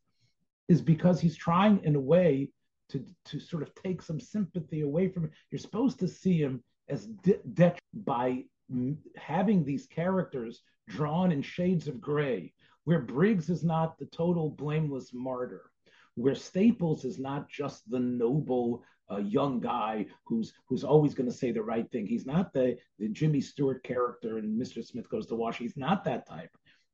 is 0.69 0.81
because 0.81 1.21
he's 1.21 1.37
trying 1.37 1.83
in 1.85 1.97
a 1.97 2.01
way 2.01 2.51
to 2.91 3.05
to 3.27 3.41
sort 3.41 3.63
of 3.63 3.75
take 3.75 4.03
some 4.03 4.21
sympathy 4.21 4.83
away 4.83 5.09
from 5.09 5.25
it. 5.25 5.31
You're 5.51 5.59
supposed 5.59 5.99
to 6.01 6.09
see 6.09 6.39
him 6.39 6.63
as 6.89 7.07
de- 7.07 7.75
by 7.93 8.45
having 9.17 9.65
these 9.65 9.87
characters 9.87 10.63
drawn 10.89 11.33
in 11.33 11.43
shades 11.43 11.89
of 11.89 12.01
gray, 12.01 12.53
where 12.85 13.01
Briggs 13.01 13.51
is 13.51 13.63
not 13.65 13.99
the 13.99 14.07
total 14.07 14.51
blameless 14.51 15.11
martyr, 15.13 15.71
where 16.15 16.35
Staples 16.35 17.05
is 17.05 17.19
not 17.19 17.49
just 17.49 17.89
the 17.91 18.01
noble 18.01 18.83
uh, 19.11 19.19
young 19.19 19.61
guy 19.61 20.07
who's 20.27 20.53
who's 20.69 20.85
always 20.85 21.15
going 21.15 21.29
to 21.29 21.37
say 21.37 21.51
the 21.51 21.63
right 21.63 21.91
thing. 21.91 22.07
He's 22.07 22.27
not 22.27 22.53
the 22.53 22.77
the 22.99 23.09
Jimmy 23.09 23.41
Stewart 23.41 23.83
character 23.83 24.39
and 24.39 24.61
Mr. 24.61 24.85
Smith 24.85 25.09
Goes 25.09 25.27
to 25.27 25.35
Wash. 25.35 25.59
He's 25.59 25.77
not 25.77 26.05
that 26.05 26.27
type. 26.29 26.51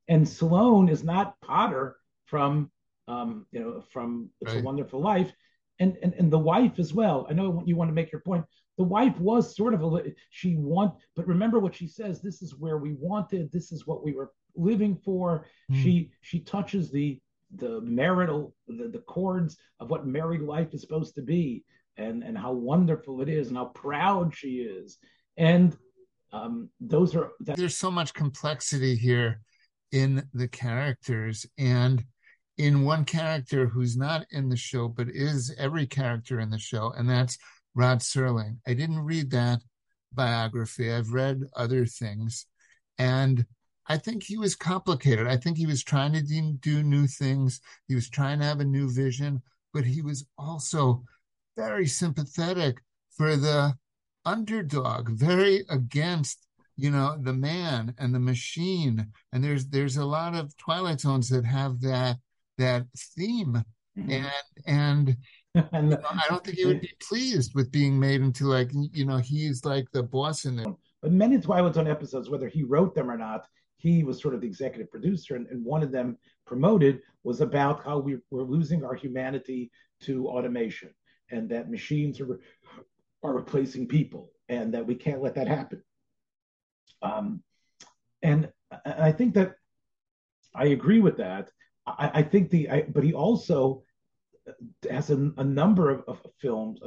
And 0.08 0.28
Sloane 0.28 0.88
is 0.88 1.04
not 1.04 1.38
Potter 1.40 1.96
from 2.24 2.70
um, 3.08 3.46
you 3.52 3.60
know 3.60 3.82
from 3.92 4.30
It's 4.40 4.52
right. 4.52 4.60
a 4.60 4.64
Wonderful 4.64 5.00
Life, 5.00 5.32
and, 5.78 5.96
and 6.02 6.14
and 6.14 6.30
the 6.30 6.38
wife 6.38 6.78
as 6.78 6.92
well. 6.94 7.26
I 7.28 7.34
know 7.34 7.62
you 7.66 7.76
want 7.76 7.90
to 7.90 7.94
make 7.94 8.12
your 8.12 8.22
point. 8.22 8.44
The 8.78 8.84
wife 8.84 9.18
was 9.18 9.56
sort 9.56 9.74
of 9.74 9.82
a 9.82 10.12
she 10.30 10.56
want, 10.56 10.94
but 11.14 11.26
remember 11.26 11.58
what 11.58 11.74
she 11.74 11.88
says. 11.88 12.20
This 12.20 12.42
is 12.42 12.56
where 12.56 12.78
we 12.78 12.94
wanted. 12.94 13.50
This 13.52 13.72
is 13.72 13.86
what 13.86 14.04
we 14.04 14.12
were 14.12 14.32
living 14.56 14.96
for. 15.04 15.46
Mm. 15.70 15.82
She 15.82 16.10
she 16.22 16.40
touches 16.40 16.90
the 16.90 17.20
the 17.54 17.80
marital 17.82 18.54
the, 18.66 18.88
the 18.88 18.98
chords 19.06 19.56
of 19.80 19.90
what 19.90 20.06
married 20.06 20.40
life 20.40 20.74
is 20.74 20.80
supposed 20.80 21.14
to 21.14 21.22
be 21.22 21.64
and 21.96 22.22
and 22.22 22.36
how 22.36 22.52
wonderful 22.52 23.20
it 23.22 23.28
is 23.28 23.48
and 23.48 23.56
how 23.56 23.66
proud 23.66 24.34
she 24.34 24.56
is 24.58 24.98
and 25.36 25.76
um, 26.32 26.68
those 26.80 27.14
are 27.14 27.30
that- 27.40 27.56
there's 27.56 27.76
so 27.76 27.90
much 27.90 28.12
complexity 28.12 28.96
here 28.96 29.40
in 29.92 30.24
the 30.34 30.48
characters 30.48 31.46
and 31.56 32.04
in 32.58 32.82
one 32.82 33.04
character 33.04 33.66
who's 33.68 33.96
not 33.96 34.26
in 34.30 34.48
the 34.48 34.56
show 34.56 34.88
but 34.88 35.08
is 35.08 35.54
every 35.56 35.86
character 35.86 36.40
in 36.40 36.50
the 36.50 36.58
show 36.58 36.92
and 36.96 37.08
that's 37.08 37.38
rod 37.76 38.00
serling 38.00 38.56
i 38.66 38.74
didn't 38.74 38.98
read 38.98 39.30
that 39.30 39.60
biography 40.12 40.92
i've 40.92 41.12
read 41.12 41.42
other 41.54 41.86
things 41.86 42.46
and 42.98 43.46
I 43.88 43.98
think 43.98 44.22
he 44.22 44.36
was 44.36 44.56
complicated. 44.56 45.26
I 45.26 45.36
think 45.36 45.56
he 45.56 45.66
was 45.66 45.82
trying 45.84 46.12
to 46.12 46.22
do 46.22 46.82
new 46.82 47.06
things. 47.06 47.60
He 47.88 47.94
was 47.94 48.10
trying 48.10 48.40
to 48.40 48.44
have 48.44 48.60
a 48.60 48.64
new 48.64 48.90
vision, 48.90 49.42
but 49.72 49.84
he 49.84 50.02
was 50.02 50.26
also 50.36 51.04
very 51.56 51.86
sympathetic 51.86 52.78
for 53.16 53.36
the 53.36 53.74
underdog, 54.24 55.10
very 55.10 55.64
against, 55.70 56.46
you 56.76 56.90
know, 56.90 57.16
the 57.20 57.32
man 57.32 57.94
and 57.98 58.14
the 58.14 58.20
machine. 58.20 59.06
And 59.32 59.42
there's 59.42 59.66
there's 59.66 59.96
a 59.96 60.04
lot 60.04 60.34
of 60.34 60.56
Twilight 60.56 61.00
Zones 61.00 61.28
that 61.30 61.44
have 61.44 61.80
that 61.82 62.16
that 62.58 62.86
theme. 63.16 63.62
Mm-hmm. 63.96 64.10
And 64.10 64.26
and 64.66 65.16
and 65.72 65.90
you 65.90 65.96
know, 65.96 66.02
I 66.10 66.24
don't 66.28 66.44
think 66.44 66.58
he 66.58 66.66
would 66.66 66.82
be 66.82 66.92
pleased 67.08 67.54
with 67.54 67.72
being 67.72 67.98
made 67.98 68.20
into 68.20 68.44
like 68.44 68.70
you 68.72 69.06
know 69.06 69.18
he's 69.18 69.64
like 69.64 69.86
the 69.92 70.02
boss 70.02 70.44
in 70.44 70.56
there. 70.56 70.66
But 71.02 71.12
many 71.12 71.38
Twilight 71.38 71.74
Zone 71.74 71.88
episodes, 71.88 72.28
whether 72.28 72.48
he 72.48 72.62
wrote 72.62 72.94
them 72.94 73.10
or 73.10 73.16
not, 73.16 73.46
he 73.76 74.04
was 74.04 74.20
sort 74.20 74.34
of 74.34 74.40
the 74.40 74.46
executive 74.46 74.90
producer, 74.90 75.36
and, 75.36 75.46
and 75.48 75.64
one 75.64 75.82
of 75.82 75.92
them 75.92 76.18
promoted 76.46 77.00
was 77.24 77.40
about 77.40 77.84
how 77.84 77.98
we 77.98 78.18
were 78.30 78.42
losing 78.42 78.84
our 78.84 78.94
humanity 78.94 79.70
to 80.00 80.28
automation, 80.28 80.90
and 81.30 81.48
that 81.50 81.70
machines 81.70 82.20
are 82.20 82.40
are 83.22 83.34
replacing 83.34 83.86
people, 83.88 84.30
and 84.48 84.72
that 84.74 84.86
we 84.86 84.94
can't 84.94 85.22
let 85.22 85.34
that 85.34 85.48
happen. 85.48 85.82
Um, 87.02 87.42
and 88.22 88.48
I 88.84 89.12
think 89.12 89.34
that 89.34 89.54
I 90.54 90.66
agree 90.66 91.00
with 91.00 91.18
that. 91.18 91.50
I, 91.86 92.10
I 92.14 92.22
think 92.22 92.50
the, 92.50 92.70
I, 92.70 92.82
but 92.82 93.04
he 93.04 93.12
also 93.12 93.82
has 94.88 95.10
a, 95.10 95.30
a 95.36 95.44
number 95.44 95.90
of, 95.90 96.04
of, 96.08 96.20
films. 96.40 96.80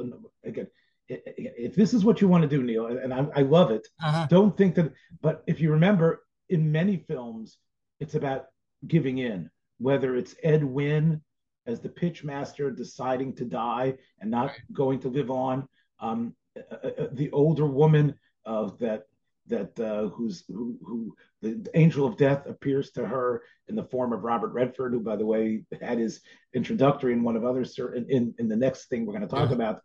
Again, 0.44 0.66
if 1.08 1.74
this 1.74 1.94
is 1.94 2.04
what 2.04 2.20
you 2.20 2.28
want 2.28 2.42
to 2.42 2.48
do, 2.48 2.62
Neil, 2.62 2.86
and 2.86 3.12
I, 3.12 3.26
I 3.34 3.42
love 3.42 3.70
it, 3.70 3.86
uh-huh. 4.02 4.26
don't 4.28 4.56
think 4.56 4.74
that. 4.76 4.92
But 5.20 5.42
if 5.46 5.60
you 5.60 5.70
remember, 5.70 6.22
in 6.50 6.70
many 6.70 6.96
films, 6.96 7.58
it's 8.00 8.14
about 8.14 8.46
giving 8.86 9.18
in, 9.18 9.50
whether 9.78 10.16
it's 10.16 10.34
Ed 10.42 10.64
Wynn 10.64 11.22
as 11.66 11.80
the 11.80 11.88
pitch 11.88 12.24
master 12.24 12.70
deciding 12.70 13.34
to 13.34 13.44
die 13.44 13.94
and 14.20 14.30
not 14.30 14.48
right. 14.48 14.60
going 14.72 15.00
to 15.00 15.08
live 15.08 15.30
on, 15.30 15.68
um, 16.00 16.34
uh, 16.56 16.86
uh, 16.86 17.06
the 17.12 17.30
older 17.30 17.66
woman 17.66 18.14
uh, 18.46 18.70
that 18.80 19.04
that 19.46 19.78
uh, 19.80 20.08
who's 20.08 20.44
who, 20.48 20.78
who 20.84 21.14
the 21.42 21.68
angel 21.74 22.06
of 22.06 22.16
death 22.16 22.46
appears 22.46 22.90
to 22.92 23.06
her 23.06 23.42
in 23.68 23.74
the 23.74 23.82
form 23.84 24.12
of 24.12 24.22
Robert 24.22 24.52
Redford, 24.52 24.92
who 24.92 25.00
by 25.00 25.16
the 25.16 25.26
way 25.26 25.64
had 25.80 25.98
his 25.98 26.20
introductory 26.54 27.12
in 27.12 27.22
one 27.22 27.36
of 27.36 27.44
others 27.44 27.78
in, 27.78 28.06
in, 28.08 28.34
in 28.38 28.48
the 28.48 28.56
next 28.56 28.88
thing 28.88 29.04
we're 29.04 29.12
going 29.12 29.28
to 29.28 29.34
talk 29.34 29.50
yeah. 29.50 29.56
about. 29.56 29.80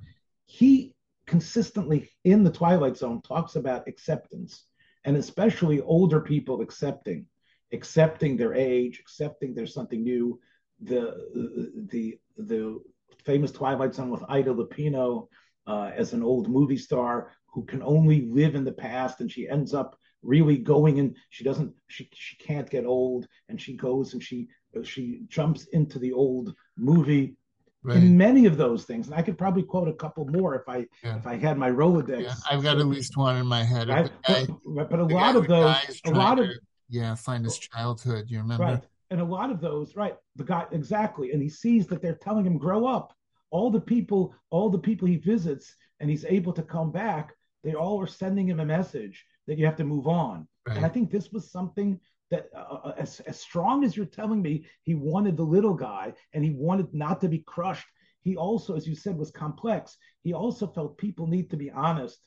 He 0.46 0.94
consistently 1.26 2.12
in 2.24 2.44
the 2.44 2.52
Twilight 2.52 2.98
Zone 2.98 3.22
talks 3.22 3.56
about 3.56 3.88
acceptance 3.88 4.66
and 5.06 5.16
especially 5.18 5.82
older 5.82 6.20
people 6.20 6.62
accepting 6.62 7.26
accepting 7.72 8.38
their 8.38 8.54
age 8.54 9.00
accepting 9.00 9.54
there's 9.54 9.74
something 9.74 10.04
new. 10.04 10.40
The 10.82 11.86
the 11.90 12.20
the 12.38 12.80
famous 13.24 13.52
twilight 13.52 13.96
zone 13.96 14.10
with 14.10 14.24
ida 14.28 14.54
lupino 14.54 15.28
uh, 15.68 15.92
as 15.96 16.14
an 16.14 16.22
old 16.22 16.50
movie 16.50 16.78
star 16.78 17.32
who 17.48 17.64
can 17.66 17.82
only 17.82 18.28
live 18.30 18.56
in 18.56 18.66
the 18.66 18.72
past 18.72 19.22
and 19.22 19.32
she 19.32 19.48
ends 19.48 19.74
up 19.74 19.98
really 20.22 20.58
going 20.58 21.00
and 21.00 21.16
she 21.30 21.44
doesn't 21.44 21.74
she 21.88 22.10
she 22.14 22.36
can't 22.38 22.70
get 22.70 22.86
old 22.86 23.28
and 23.48 23.62
she 23.62 23.74
goes 23.78 24.14
and 24.14 24.22
she 24.22 24.48
she 24.84 25.22
jumps 25.28 25.66
into 25.72 25.98
the 25.98 26.12
old 26.12 26.54
movie 26.78 27.38
Right. 27.86 27.98
in 27.98 28.18
many 28.18 28.48
of 28.48 28.58
those 28.58 28.84
things. 28.86 29.08
And 29.08 29.16
I 29.16 29.22
could 29.22 29.38
probably 29.38 29.62
quote 29.62 29.88
a 29.88 29.94
couple 29.94 30.26
more 30.26 30.56
if 30.56 30.68
I 30.68 30.88
yeah. 31.04 31.18
if 31.18 31.28
I 31.28 31.38
had 31.38 31.56
my 31.58 31.70
Rolodex. 31.70 32.24
Yeah, 32.24 32.34
I've 32.50 32.64
got 32.64 32.78
at 32.78 32.88
least 32.88 33.16
one 33.16 33.38
in 33.38 33.46
my 33.46 33.64
head. 33.64 33.90
Right? 33.90 34.10
Guy, 34.28 34.48
but, 34.66 34.90
but, 34.90 35.00
a 35.00 35.06
lot 35.06 35.36
of 35.36 35.48
those, 35.48 35.76
a 36.06 36.10
lot 36.10 36.40
of 36.40 36.50
yeah, 36.90 37.14
find 37.14 37.46
his 37.46 37.60
childhood. 37.60 38.26
You 38.28 38.40
remember? 38.40 38.64
Right. 38.64 38.84
And 39.12 39.22
a 39.22 39.26
lot 39.26 39.52
of 39.52 39.62
those, 39.62 39.96
right? 39.96 40.16
The 40.36 40.44
guy 40.44 40.66
exactly, 40.72 41.32
and 41.32 41.42
he 41.42 41.50
sees 41.50 41.86
that 41.88 42.02
they're 42.02 42.16
telling 42.16 42.46
him 42.46 42.58
grow 42.58 42.88
up. 42.88 43.14
All 43.52 43.70
the 43.70 43.80
people, 43.80 44.34
all 44.50 44.70
the 44.70 44.80
people 44.80 45.08
he 45.08 45.18
visits, 45.18 45.76
and 46.00 46.10
he's 46.10 46.26
able 46.26 46.54
to 46.54 46.64
come 46.64 46.92
back. 46.92 47.34
They 47.64 47.76
all 47.76 48.02
are 48.02 48.08
sending 48.08 48.50
him 48.50 48.60
a 48.60 48.66
message 48.66 49.24
that 49.46 49.60
you 49.60 49.66
have 49.66 49.78
to 49.78 49.84
move 49.84 50.08
on. 50.08 50.48
Right. 50.68 50.78
And 50.78 50.86
I 50.86 50.90
think 50.90 51.12
this 51.12 51.32
was 51.32 51.52
something 51.52 52.00
that 52.32 52.50
uh, 52.56 52.60
uh, 52.84 52.94
as, 52.98 53.20
as 53.22 53.40
strong 53.40 53.84
as 53.84 53.96
you're 53.96 54.06
telling 54.06 54.42
me 54.42 54.66
he 54.84 54.96
wanted 54.96 55.38
the 55.38 55.44
little 55.44 55.74
guy 55.74 56.14
and 56.34 56.44
he 56.44 56.52
wanted 56.52 56.94
not 56.94 57.22
to 57.22 57.28
be 57.28 57.40
crushed. 57.40 57.88
He 58.22 58.36
also 58.36 58.76
as 58.76 58.88
you 58.88 58.96
said 58.96 59.18
was 59.18 59.32
complex. 59.32 59.98
He 60.24 60.34
also 60.34 60.68
felt 60.68 60.98
people 60.98 61.28
need 61.28 61.50
to 61.52 61.58
be 61.58 61.70
honest 61.70 62.20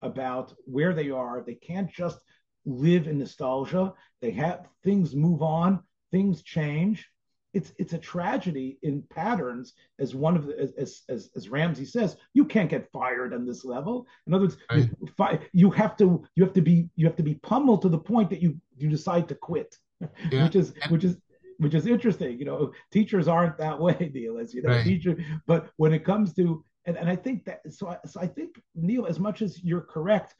about 0.00 0.54
where 0.64 0.94
they 0.94 1.10
are. 1.10 1.42
They 1.46 1.54
can't 1.54 1.90
just 1.90 2.18
live 2.64 3.06
in 3.06 3.18
nostalgia. 3.18 3.92
They 4.20 4.30
have 4.32 4.66
things 4.82 5.14
move 5.14 5.42
on. 5.42 5.82
Things 6.10 6.42
change 6.42 7.08
it's 7.52 7.72
it's 7.78 7.92
a 7.92 7.98
tragedy 7.98 8.78
in 8.82 9.02
patterns 9.10 9.74
as 9.98 10.14
one 10.14 10.36
of 10.36 10.46
the 10.46 10.58
as 10.78 11.02
as 11.08 11.30
as 11.36 11.48
Ramsey 11.48 11.84
says 11.84 12.16
you 12.34 12.44
can't 12.44 12.70
get 12.70 12.90
fired 12.92 13.34
on 13.34 13.46
this 13.46 13.64
level 13.64 14.06
in 14.26 14.34
other 14.34 14.44
words 14.44 14.56
right. 14.70 14.88
you, 15.00 15.08
fi- 15.16 15.40
you 15.52 15.70
have 15.70 15.96
to 15.98 16.24
you 16.34 16.44
have 16.44 16.54
to 16.54 16.62
be 16.62 16.88
you 16.96 17.06
have 17.06 17.16
to 17.16 17.22
be 17.22 17.34
pummeled 17.36 17.82
to 17.82 17.88
the 17.88 17.98
point 17.98 18.30
that 18.30 18.42
you 18.42 18.56
you 18.76 18.88
decide 18.88 19.28
to 19.28 19.34
quit 19.34 19.76
yeah. 20.30 20.44
which 20.44 20.56
is 20.56 20.72
which 20.88 21.04
is 21.04 21.16
which 21.58 21.74
is 21.74 21.86
interesting 21.86 22.38
you 22.38 22.44
know 22.44 22.72
teachers 22.90 23.28
aren't 23.28 23.58
that 23.58 23.78
way 23.78 24.10
Neil 24.14 24.38
as 24.38 24.54
you 24.54 24.62
know 24.62 24.70
right. 24.70 24.84
teacher 24.84 25.16
but 25.46 25.70
when 25.76 25.92
it 25.92 26.04
comes 26.04 26.34
to 26.34 26.64
and, 26.84 26.96
and 26.96 27.08
I 27.08 27.14
think 27.14 27.44
that 27.44 27.60
so 27.70 27.88
I, 27.88 27.98
so 28.06 28.20
I 28.20 28.26
think 28.26 28.60
Neil 28.74 29.06
as 29.06 29.20
much 29.20 29.42
as 29.42 29.62
you're 29.62 29.82
correct 29.82 30.34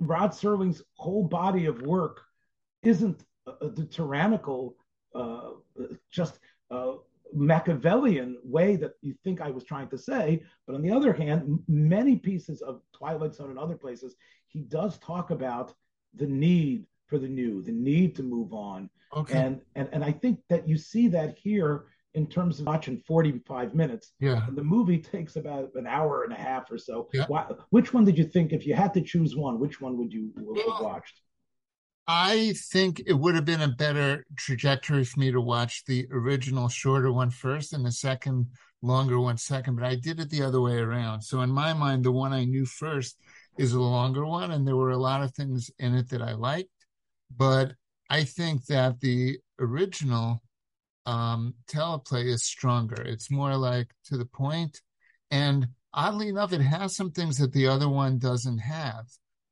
Rod 0.00 0.30
Serling's 0.30 0.82
whole 0.94 1.24
body 1.24 1.66
of 1.66 1.82
work 1.82 2.22
isn't 2.82 3.24
uh, 3.46 3.52
uh, 3.60 3.68
the 3.74 3.84
tyrannical 3.84 4.76
uh, 5.14 5.50
just 6.10 6.38
uh, 6.70 6.94
Machiavellian 7.32 8.38
way 8.42 8.76
that 8.76 8.92
you 9.02 9.14
think 9.24 9.40
I 9.40 9.50
was 9.50 9.64
trying 9.64 9.88
to 9.88 9.98
say. 9.98 10.42
But 10.66 10.74
on 10.76 10.82
the 10.82 10.90
other 10.90 11.12
hand, 11.12 11.58
many 11.68 12.16
pieces 12.16 12.62
of 12.62 12.80
Twilight 12.96 13.34
Zone 13.34 13.50
and 13.50 13.58
other 13.58 13.76
places, 13.76 14.16
he 14.46 14.62
does 14.62 14.98
talk 14.98 15.30
about 15.30 15.74
the 16.14 16.26
need 16.26 16.86
for 17.06 17.18
the 17.18 17.28
new, 17.28 17.62
the 17.62 17.72
need 17.72 18.14
to 18.16 18.22
move 18.22 18.52
on. 18.52 18.90
Okay. 19.16 19.38
And 19.38 19.60
and 19.74 19.88
and 19.92 20.04
I 20.04 20.12
think 20.12 20.40
that 20.48 20.68
you 20.68 20.76
see 20.76 21.08
that 21.08 21.38
here 21.38 21.86
in 22.14 22.26
terms 22.26 22.58
of 22.58 22.66
watching 22.66 23.02
45 23.06 23.74
minutes. 23.74 24.12
Yeah. 24.18 24.46
And 24.46 24.56
the 24.56 24.64
movie 24.64 24.98
takes 24.98 25.36
about 25.36 25.70
an 25.74 25.86
hour 25.86 26.24
and 26.24 26.32
a 26.32 26.36
half 26.36 26.70
or 26.70 26.78
so. 26.78 27.08
Yeah. 27.12 27.26
Why, 27.28 27.46
which 27.70 27.92
one 27.92 28.04
did 28.04 28.18
you 28.18 28.24
think, 28.24 28.52
if 28.52 28.66
you 28.66 28.74
had 28.74 28.94
to 28.94 29.02
choose 29.02 29.36
one, 29.36 29.58
which 29.58 29.80
one 29.80 29.96
would 29.98 30.12
you 30.12 30.32
have 30.36 30.80
watched? 30.80 31.20
I 32.10 32.54
think 32.72 33.02
it 33.06 33.12
would 33.12 33.34
have 33.34 33.44
been 33.44 33.60
a 33.60 33.68
better 33.68 34.24
trajectory 34.34 35.04
for 35.04 35.20
me 35.20 35.30
to 35.30 35.42
watch 35.42 35.84
the 35.84 36.08
original 36.10 36.70
shorter 36.70 37.12
one 37.12 37.28
first 37.28 37.74
and 37.74 37.84
the 37.84 37.92
second 37.92 38.46
longer 38.80 39.20
one 39.20 39.36
second, 39.36 39.76
but 39.76 39.84
I 39.84 39.94
did 39.94 40.18
it 40.18 40.30
the 40.30 40.42
other 40.42 40.62
way 40.62 40.78
around. 40.78 41.20
So 41.20 41.42
in 41.42 41.50
my 41.50 41.74
mind, 41.74 42.04
the 42.04 42.12
one 42.12 42.32
I 42.32 42.44
knew 42.44 42.64
first 42.64 43.18
is 43.58 43.74
a 43.74 43.80
longer 43.80 44.24
one, 44.24 44.52
and 44.52 44.66
there 44.66 44.76
were 44.76 44.92
a 44.92 44.96
lot 44.96 45.22
of 45.22 45.34
things 45.34 45.70
in 45.78 45.94
it 45.94 46.08
that 46.08 46.22
I 46.22 46.32
liked. 46.32 46.70
But 47.36 47.72
I 48.08 48.24
think 48.24 48.64
that 48.66 49.00
the 49.00 49.38
original 49.58 50.42
um, 51.04 51.56
teleplay 51.70 52.24
is 52.24 52.42
stronger. 52.42 53.02
It's 53.02 53.30
more 53.30 53.54
like 53.54 53.90
to 54.06 54.16
the 54.16 54.24
point, 54.24 54.80
and 55.30 55.68
oddly 55.92 56.28
enough, 56.28 56.54
it 56.54 56.62
has 56.62 56.96
some 56.96 57.10
things 57.10 57.36
that 57.36 57.52
the 57.52 57.66
other 57.66 57.88
one 57.90 58.18
doesn't 58.18 58.58
have 58.58 59.04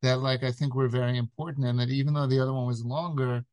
that 0.07 0.21
like 0.21 0.45
I 0.45 0.53
think 0.53 0.75
were 0.75 0.89
very 0.89 1.19
important, 1.19 1.67
and 1.67 1.79
that 1.81 1.89
even 1.89 2.15
though 2.15 2.29
the 2.29 2.41
other 2.41 2.53
one 2.53 2.67
was 2.67 2.85
longer, 2.85 3.45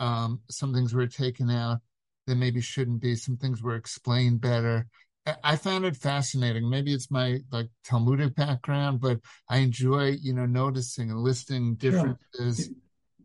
um, 0.00 0.40
some 0.50 0.74
things 0.74 0.92
were 0.92 1.06
taken 1.06 1.50
out 1.50 1.78
that 2.26 2.34
maybe 2.34 2.60
shouldn't 2.60 3.00
be. 3.00 3.14
Some 3.14 3.36
things 3.36 3.62
were 3.62 3.76
explained 3.76 4.40
better. 4.40 4.88
I 5.44 5.54
found 5.54 5.84
it 5.84 5.96
fascinating. 5.96 6.68
Maybe 6.68 6.92
it's 6.92 7.10
my 7.10 7.38
like 7.52 7.68
Talmudic 7.84 8.34
background, 8.34 9.00
but 9.00 9.20
I 9.48 9.58
enjoy, 9.58 10.16
you 10.20 10.32
know, 10.32 10.46
noticing 10.46 11.10
and 11.10 11.20
listing 11.20 11.76
differences. 11.76 12.66
Sure. 12.66 12.74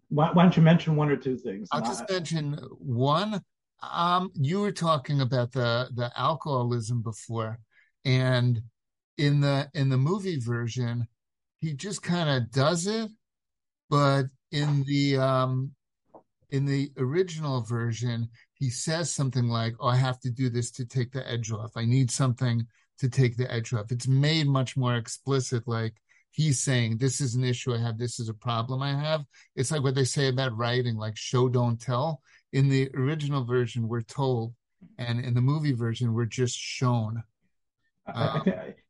Why, 0.09 0.31
why, 0.31 0.43
don't 0.43 0.55
you 0.55 0.61
mention 0.61 0.95
one 0.95 1.09
or 1.09 1.17
two 1.17 1.37
things? 1.37 1.67
I'll 1.71 1.81
just 1.81 2.07
mention 2.09 2.59
one. 2.77 3.41
Um, 3.81 4.31
you 4.35 4.59
were 4.59 4.71
talking 4.71 5.21
about 5.21 5.51
the 5.51 5.89
the 5.95 6.11
alcoholism 6.15 7.01
before, 7.01 7.59
and 8.03 8.61
in 9.17 9.41
the 9.41 9.69
in 9.73 9.89
the 9.89 9.97
movie 9.97 10.39
version, 10.39 11.07
he 11.65 11.73
just 11.73 12.03
kind 12.03 12.29
of 12.29 12.51
does 12.51 12.85
it, 12.85 13.09
but 13.89 14.25
in 14.51 14.83
the 14.83 15.17
um 15.17 15.71
in 16.51 16.65
the 16.65 16.91
original 16.97 17.61
version, 17.61 18.29
he 18.53 18.69
says 18.69 19.11
something 19.11 19.47
like, 19.47 19.73
"Oh, 19.79 19.87
I 19.87 19.95
have 19.95 20.19
to 20.19 20.29
do 20.29 20.49
this 20.49 20.69
to 20.71 20.85
take 20.85 21.11
the 21.11 21.27
edge 21.27 21.51
off. 21.51 21.71
I 21.75 21.85
need 21.85 22.11
something 22.11 22.67
to 22.99 23.09
take 23.09 23.35
the 23.35 23.51
edge 23.51 23.73
off." 23.73 23.91
It's 23.91 24.07
made 24.07 24.47
much 24.47 24.77
more 24.77 24.95
explicit, 24.95 25.67
like 25.67 25.95
he's 26.29 26.61
saying, 26.61 26.99
"This 26.99 27.19
is 27.19 27.33
an 27.33 27.43
issue 27.43 27.73
I 27.73 27.79
have. 27.79 27.97
This 27.97 28.19
is 28.19 28.29
a 28.29 28.33
problem 28.35 28.83
I 28.83 28.93
have." 28.93 29.25
It's 29.55 29.71
like 29.71 29.81
what 29.81 29.95
they 29.95 30.05
say 30.05 30.27
about 30.27 30.55
writing, 30.55 30.97
like 30.97 31.17
"show 31.17 31.49
don't 31.49 31.81
tell." 31.81 32.21
In 32.53 32.69
the 32.69 32.91
original 32.93 33.43
version, 33.43 33.87
we're 33.87 34.03
told, 34.03 34.53
and 34.99 35.19
in 35.19 35.33
the 35.33 35.41
movie 35.41 35.73
version, 35.73 36.13
we're 36.13 36.25
just 36.25 36.55
shown. 36.55 37.23
Um, 38.13 38.43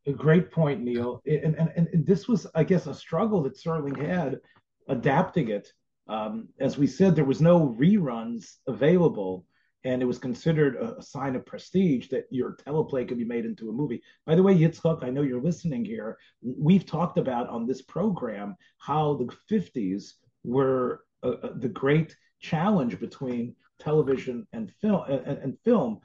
a 0.08 0.14
great 0.14 0.51
point, 0.51 0.82
Neil. 0.82 1.22
And, 1.26 1.56
and, 1.56 1.72
and 1.76 2.06
this 2.06 2.28
was, 2.28 2.47
I 2.56 2.64
guess, 2.64 2.88
a 2.88 2.93
struggle 2.93 3.41
that 3.43 3.58
Serling 3.58 3.97
had 4.06 4.39
adapting 4.88 5.49
it. 5.49 5.72
Um, 6.08 6.49
as 6.60 6.78
we 6.78 6.88
said, 6.88 7.16
there 7.16 7.26
was 7.26 7.41
no 7.41 7.76
reruns 7.80 8.58
available, 8.68 9.45
and 9.84 10.01
it 10.01 10.06
was 10.06 10.20
considered 10.20 10.76
a, 10.76 10.97
a, 10.97 11.01
sign 11.01 11.36
of 11.36 11.45
prestige 11.45 12.10
that 12.10 12.26
your 12.30 12.58
teleplay 12.58 13.08
could 13.08 13.18
be 13.18 13.26
made 13.26 13.45
into 13.45 13.70
a 13.70 13.74
movie. 13.74 14.01
By 14.26 14.36
the 14.36 14.43
way, 14.43 14.56
Yitzchak, 14.56 15.03
I 15.03 15.10
know 15.10 15.24
you're 15.24 15.41
listening 15.41 15.84
here. 15.84 16.18
We've 16.43 16.86
talked 16.86 17.18
about 17.18 17.49
on 17.49 17.66
this 17.66 17.82
program 17.82 18.56
how 18.78 19.16
the 19.16 19.36
50s 19.51 20.14
were 20.43 21.01
uh, 21.24 21.38
uh, 21.41 21.49
the 21.56 21.70
great 21.70 22.16
challenge 22.39 22.99
between 22.99 23.56
television 23.80 24.47
and 24.53 24.72
film 24.82 25.03
and, 25.10 25.38
and 25.39 25.58
film 25.66 25.99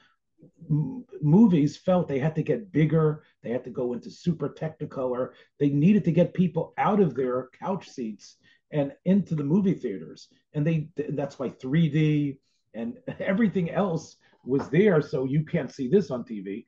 movies 0.68 1.76
felt 1.76 2.08
they 2.08 2.18
had 2.18 2.34
to 2.34 2.42
get 2.42 2.72
bigger, 2.72 3.22
they 3.42 3.50
had 3.50 3.64
to 3.64 3.70
go 3.70 3.92
into 3.92 4.10
super 4.10 4.48
technicolor, 4.48 5.30
they 5.58 5.68
needed 5.68 6.04
to 6.04 6.12
get 6.12 6.34
people 6.34 6.72
out 6.78 7.00
of 7.00 7.14
their 7.14 7.48
couch 7.58 7.88
seats 7.88 8.36
and 8.70 8.92
into 9.04 9.34
the 9.34 9.44
movie 9.44 9.74
theaters, 9.74 10.28
and 10.54 10.66
they 10.66 10.88
that's 11.10 11.38
why 11.38 11.48
3D 11.48 12.38
and 12.74 12.98
everything 13.20 13.70
else 13.70 14.16
was 14.44 14.68
there, 14.70 15.02
so 15.02 15.24
you 15.24 15.44
can't 15.44 15.72
see 15.72 15.88
this 15.88 16.10
on 16.10 16.24
TV. 16.24 16.64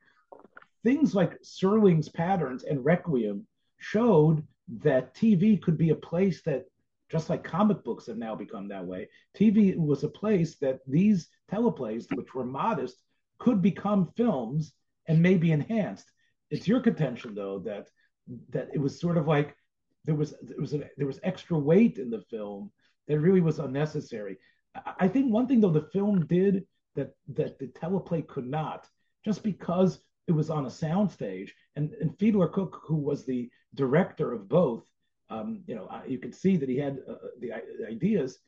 Things 0.83 1.15
like 1.15 1.41
Serling's 1.43 2.09
patterns 2.09 2.65
and 2.65 2.85
Requiem 2.85 3.47
showed 3.79 4.45
that 4.83 5.15
TV 5.15 5.61
could 5.61 5.79
be 5.79 5.91
a 5.91 5.97
place 5.97 6.43
that 6.43 6.65
just 7.11 7.31
like 7.31 7.45
comic 7.45 7.85
books 7.85 8.07
have 8.07 8.17
now 8.17 8.35
become 8.35 8.69
that 8.69 8.85
way. 8.85 9.09
TV 9.37 9.77
was 9.77 10.03
a 10.03 10.09
place 10.09 10.57
that 10.57 10.81
these 10.87 11.29
teleplays, 11.51 12.07
which 12.17 12.35
were 12.35 12.45
modest, 12.45 13.03
could 13.43 13.61
become 13.61 14.13
films 14.17 14.73
and 15.09 15.21
maybe 15.21 15.51
enhanced. 15.51 16.09
It's 16.51 16.69
your 16.69 16.81
contention 16.81 17.35
though 17.35 17.59
that 17.61 17.89
that 18.51 18.69
it 18.73 18.79
was 18.79 19.01
sort 19.01 19.17
of 19.19 19.27
like 19.27 19.57
there 20.05 20.15
was 20.15 20.31
there 20.43 20.61
was 20.61 20.75
a, 20.75 20.81
there 20.97 21.09
was 21.09 21.19
extra 21.25 21.59
weight 21.59 21.99
in 21.99 22.09
the 22.09 22.23
film 22.31 22.71
that 23.09 23.19
really 23.19 23.41
was 23.41 23.59
unnecessary. 23.59 24.37
I 25.05 25.09
think 25.09 25.33
one 25.33 25.49
thing 25.49 25.61
though 25.61 25.79
the 25.81 25.91
film 25.93 26.27
did 26.27 26.65
that 26.95 27.11
that 27.39 27.59
the 27.59 27.67
teleplay 27.67 28.25
could 28.27 28.47
not, 28.47 28.87
just 29.25 29.43
because 29.43 30.01
it 30.29 30.33
was 30.33 30.49
on 30.49 30.67
a 30.67 30.77
soundstage, 30.85 31.51
and 31.75 31.93
and 32.01 32.17
Fielder 32.19 32.47
Cook, 32.47 32.83
who 32.87 32.97
was 32.97 33.25
the 33.25 33.51
director 33.75 34.33
of 34.33 34.49
both, 34.49 34.85
um, 35.31 35.65
you 35.67 35.75
know, 35.75 35.89
you 36.07 36.19
could 36.19 36.35
see 36.35 36.57
that 36.59 36.69
he 36.69 36.77
had 36.77 36.99
uh, 37.09 37.15
the, 37.41 37.51
the 37.81 37.89
ideas 37.89 38.39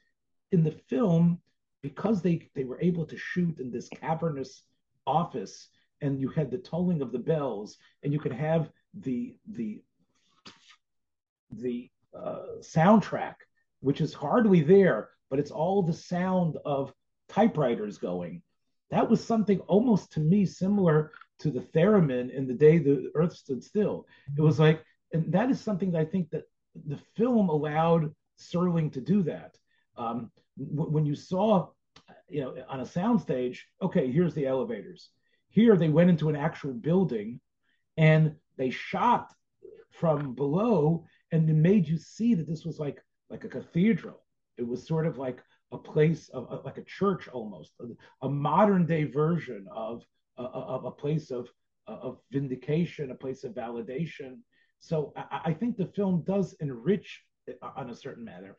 in 0.52 0.62
the 0.62 0.78
film 0.88 1.40
because 1.82 2.22
they 2.22 2.48
they 2.54 2.64
were 2.64 2.80
able 2.80 3.06
to 3.06 3.18
shoot 3.18 3.58
in 3.58 3.72
this 3.72 3.88
cavernous 3.88 4.62
office 5.06 5.68
and 6.00 6.20
you 6.20 6.28
had 6.28 6.50
the 6.50 6.58
tolling 6.58 7.02
of 7.02 7.12
the 7.12 7.18
bells 7.18 7.76
and 8.02 8.12
you 8.12 8.18
could 8.18 8.32
have 8.32 8.70
the 9.00 9.36
the 9.52 9.82
the 11.52 11.90
uh, 12.16 12.60
soundtrack 12.60 13.34
which 13.80 14.00
is 14.00 14.12
hardly 14.14 14.60
there 14.62 15.10
but 15.30 15.38
it's 15.38 15.50
all 15.50 15.82
the 15.82 15.92
sound 15.92 16.56
of 16.64 16.92
typewriters 17.28 17.98
going. 17.98 18.42
That 18.90 19.08
was 19.08 19.24
something 19.24 19.58
almost 19.60 20.12
to 20.12 20.20
me 20.20 20.46
similar 20.46 21.12
to 21.40 21.50
the 21.50 21.60
theremin 21.74 22.30
in 22.30 22.46
the 22.46 22.54
day 22.54 22.78
the 22.78 23.10
earth 23.14 23.34
stood 23.34 23.64
still. 23.64 24.06
It 24.36 24.40
was 24.40 24.60
like 24.60 24.84
and 25.12 25.32
that 25.32 25.50
is 25.50 25.60
something 25.60 25.92
that 25.92 26.00
i 26.00 26.04
think 26.04 26.30
that 26.30 26.44
the 26.86 26.98
film 27.16 27.48
allowed 27.48 28.12
serling 28.38 28.92
to 28.92 29.00
do 29.00 29.22
that. 29.22 29.56
Um, 29.96 30.30
w- 30.58 30.90
when 30.90 31.06
you 31.06 31.14
saw 31.14 31.68
you 32.28 32.40
know, 32.40 32.56
on 32.68 32.80
a 32.80 32.84
soundstage, 32.84 33.58
okay, 33.82 34.10
here's 34.10 34.34
the 34.34 34.46
elevators. 34.46 35.10
Here 35.48 35.76
they 35.76 35.88
went 35.88 36.10
into 36.10 36.28
an 36.28 36.36
actual 36.36 36.72
building 36.72 37.40
and 37.96 38.34
they 38.56 38.70
shot 38.70 39.32
from 39.90 40.34
below 40.34 41.06
and 41.32 41.48
it 41.48 41.54
made 41.54 41.86
you 41.86 41.98
see 41.98 42.34
that 42.34 42.48
this 42.48 42.64
was 42.64 42.78
like 42.78 43.02
like 43.30 43.44
a 43.44 43.48
cathedral. 43.48 44.22
It 44.56 44.66
was 44.66 44.86
sort 44.86 45.06
of 45.06 45.18
like 45.18 45.42
a 45.72 45.78
place 45.78 46.28
of 46.28 46.64
like 46.64 46.78
a 46.78 46.84
church 46.84 47.28
almost, 47.28 47.72
a, 47.80 48.26
a 48.26 48.28
modern 48.28 48.86
day 48.86 49.04
version 49.04 49.66
of, 49.74 50.04
of 50.36 50.84
a 50.84 50.90
place 50.90 51.30
of 51.30 51.48
of 51.86 52.18
vindication, 52.30 53.10
a 53.10 53.14
place 53.14 53.44
of 53.44 53.52
validation. 53.52 54.38
So 54.78 55.12
I, 55.16 55.40
I 55.46 55.52
think 55.52 55.76
the 55.76 55.86
film 55.86 56.22
does 56.26 56.54
enrich 56.60 57.22
on 57.76 57.90
a 57.90 57.94
certain 57.94 58.24
matter 58.24 58.56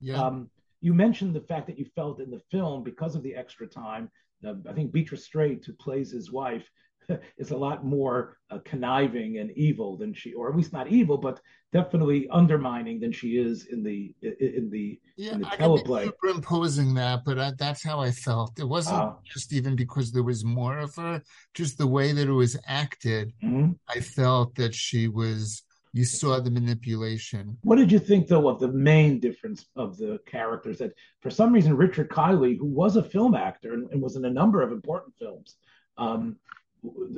Yeah. 0.00 0.22
Um, 0.22 0.50
you 0.80 0.94
mentioned 0.94 1.34
the 1.34 1.40
fact 1.40 1.66
that 1.66 1.78
you 1.78 1.86
felt 1.94 2.20
in 2.20 2.30
the 2.30 2.42
film 2.50 2.82
because 2.82 3.14
of 3.14 3.22
the 3.22 3.34
extra 3.34 3.66
time. 3.66 4.10
Uh, 4.46 4.54
I 4.68 4.72
think 4.72 4.92
Beatrice 4.92 5.24
Straight, 5.24 5.64
who 5.64 5.72
plays 5.72 6.10
his 6.12 6.30
wife, 6.30 6.68
is 7.38 7.50
a 7.50 7.56
lot 7.56 7.84
more 7.84 8.38
uh, 8.50 8.58
conniving 8.64 9.38
and 9.38 9.50
evil 9.52 9.96
than 9.96 10.12
she, 10.12 10.32
or 10.34 10.48
at 10.48 10.56
least 10.56 10.72
not 10.72 10.88
evil, 10.88 11.16
but 11.16 11.40
definitely 11.72 12.28
undermining 12.30 13.00
than 13.00 13.12
she 13.12 13.38
is 13.38 13.66
in 13.66 13.82
the 13.82 14.14
in 14.22 14.68
the 14.70 14.98
yeah, 15.16 15.32
in 15.32 15.40
the 15.40 15.46
I 15.46 15.56
teleplay. 15.56 16.04
Superimposing 16.04 16.94
that, 16.94 17.22
but 17.24 17.38
I, 17.38 17.52
that's 17.58 17.82
how 17.82 18.00
I 18.00 18.10
felt. 18.10 18.58
It 18.58 18.68
wasn't 18.68 18.96
uh, 18.96 19.12
just 19.24 19.52
even 19.52 19.76
because 19.76 20.12
there 20.12 20.22
was 20.22 20.44
more 20.44 20.78
of 20.78 20.94
her, 20.96 21.22
just 21.54 21.78
the 21.78 21.86
way 21.86 22.12
that 22.12 22.28
it 22.28 22.32
was 22.32 22.58
acted. 22.66 23.32
Mm-hmm. 23.42 23.72
I 23.88 24.00
felt 24.00 24.54
that 24.56 24.74
she 24.74 25.08
was 25.08 25.62
you 25.96 26.04
saw 26.04 26.38
the 26.40 26.50
manipulation. 26.50 27.56
What 27.62 27.76
did 27.76 27.90
you 27.90 27.98
think, 27.98 28.28
though, 28.28 28.48
of 28.48 28.60
the 28.60 28.68
main 28.68 29.18
difference 29.18 29.64
of 29.76 29.96
the 29.96 30.18
characters? 30.26 30.78
That 30.78 30.92
for 31.22 31.30
some 31.30 31.54
reason, 31.54 31.74
Richard 31.74 32.10
Kiley, 32.10 32.58
who 32.58 32.66
was 32.66 32.96
a 32.96 33.02
film 33.02 33.34
actor 33.34 33.72
and, 33.72 33.90
and 33.90 34.02
was 34.02 34.14
in 34.14 34.26
a 34.26 34.30
number 34.30 34.60
of 34.60 34.72
important 34.72 35.14
films, 35.18 35.56
um, 35.96 36.36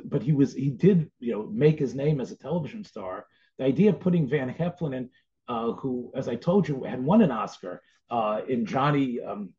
but 0.05 0.23
he 0.23 0.31
was 0.31 0.53
he 0.53 0.69
did 0.69 1.11
you 1.19 1.33
know 1.33 1.47
make 1.47 1.77
his 1.77 1.93
name 1.93 2.21
as 2.21 2.31
a 2.31 2.37
television 2.37 2.85
star. 2.85 3.25
The 3.57 3.65
idea 3.65 3.89
of 3.89 3.99
putting 3.99 4.29
Van 4.29 4.53
Heflin 4.53 4.95
in, 4.95 5.09
uh, 5.49 5.73
who, 5.73 6.13
as 6.15 6.29
I 6.29 6.35
told 6.35 6.69
you, 6.69 6.85
had 6.85 7.03
won 7.03 7.21
an 7.21 7.31
Oscar 7.31 7.81
uh, 8.09 8.41
in 8.47 8.65
Johnny 8.65 9.19
um, 9.19 9.49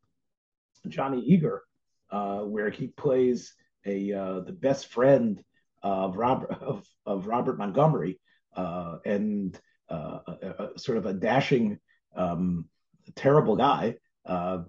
Johnny 0.87 1.21
Eager, 1.21 1.61
uh, 2.09 2.39
where 2.39 2.71
he 2.71 2.87
plays 2.87 3.53
a 3.85 4.11
uh, 4.13 4.39
the 4.39 4.51
best 4.51 4.87
friend 4.87 5.43
of 5.83 6.17
Robert 6.17 6.49
of, 6.59 6.87
of 7.05 7.27
Robert 7.27 7.59
Montgomery 7.59 8.19
and 8.55 9.59
uh, 9.89 10.19
a, 10.27 10.69
sort 10.77 10.97
of 10.97 11.05
a 11.05 11.13
dashing, 11.13 11.79
um, 12.15 12.65
terrible 13.15 13.55
guy. 13.55 13.95
Uh, 14.25 14.59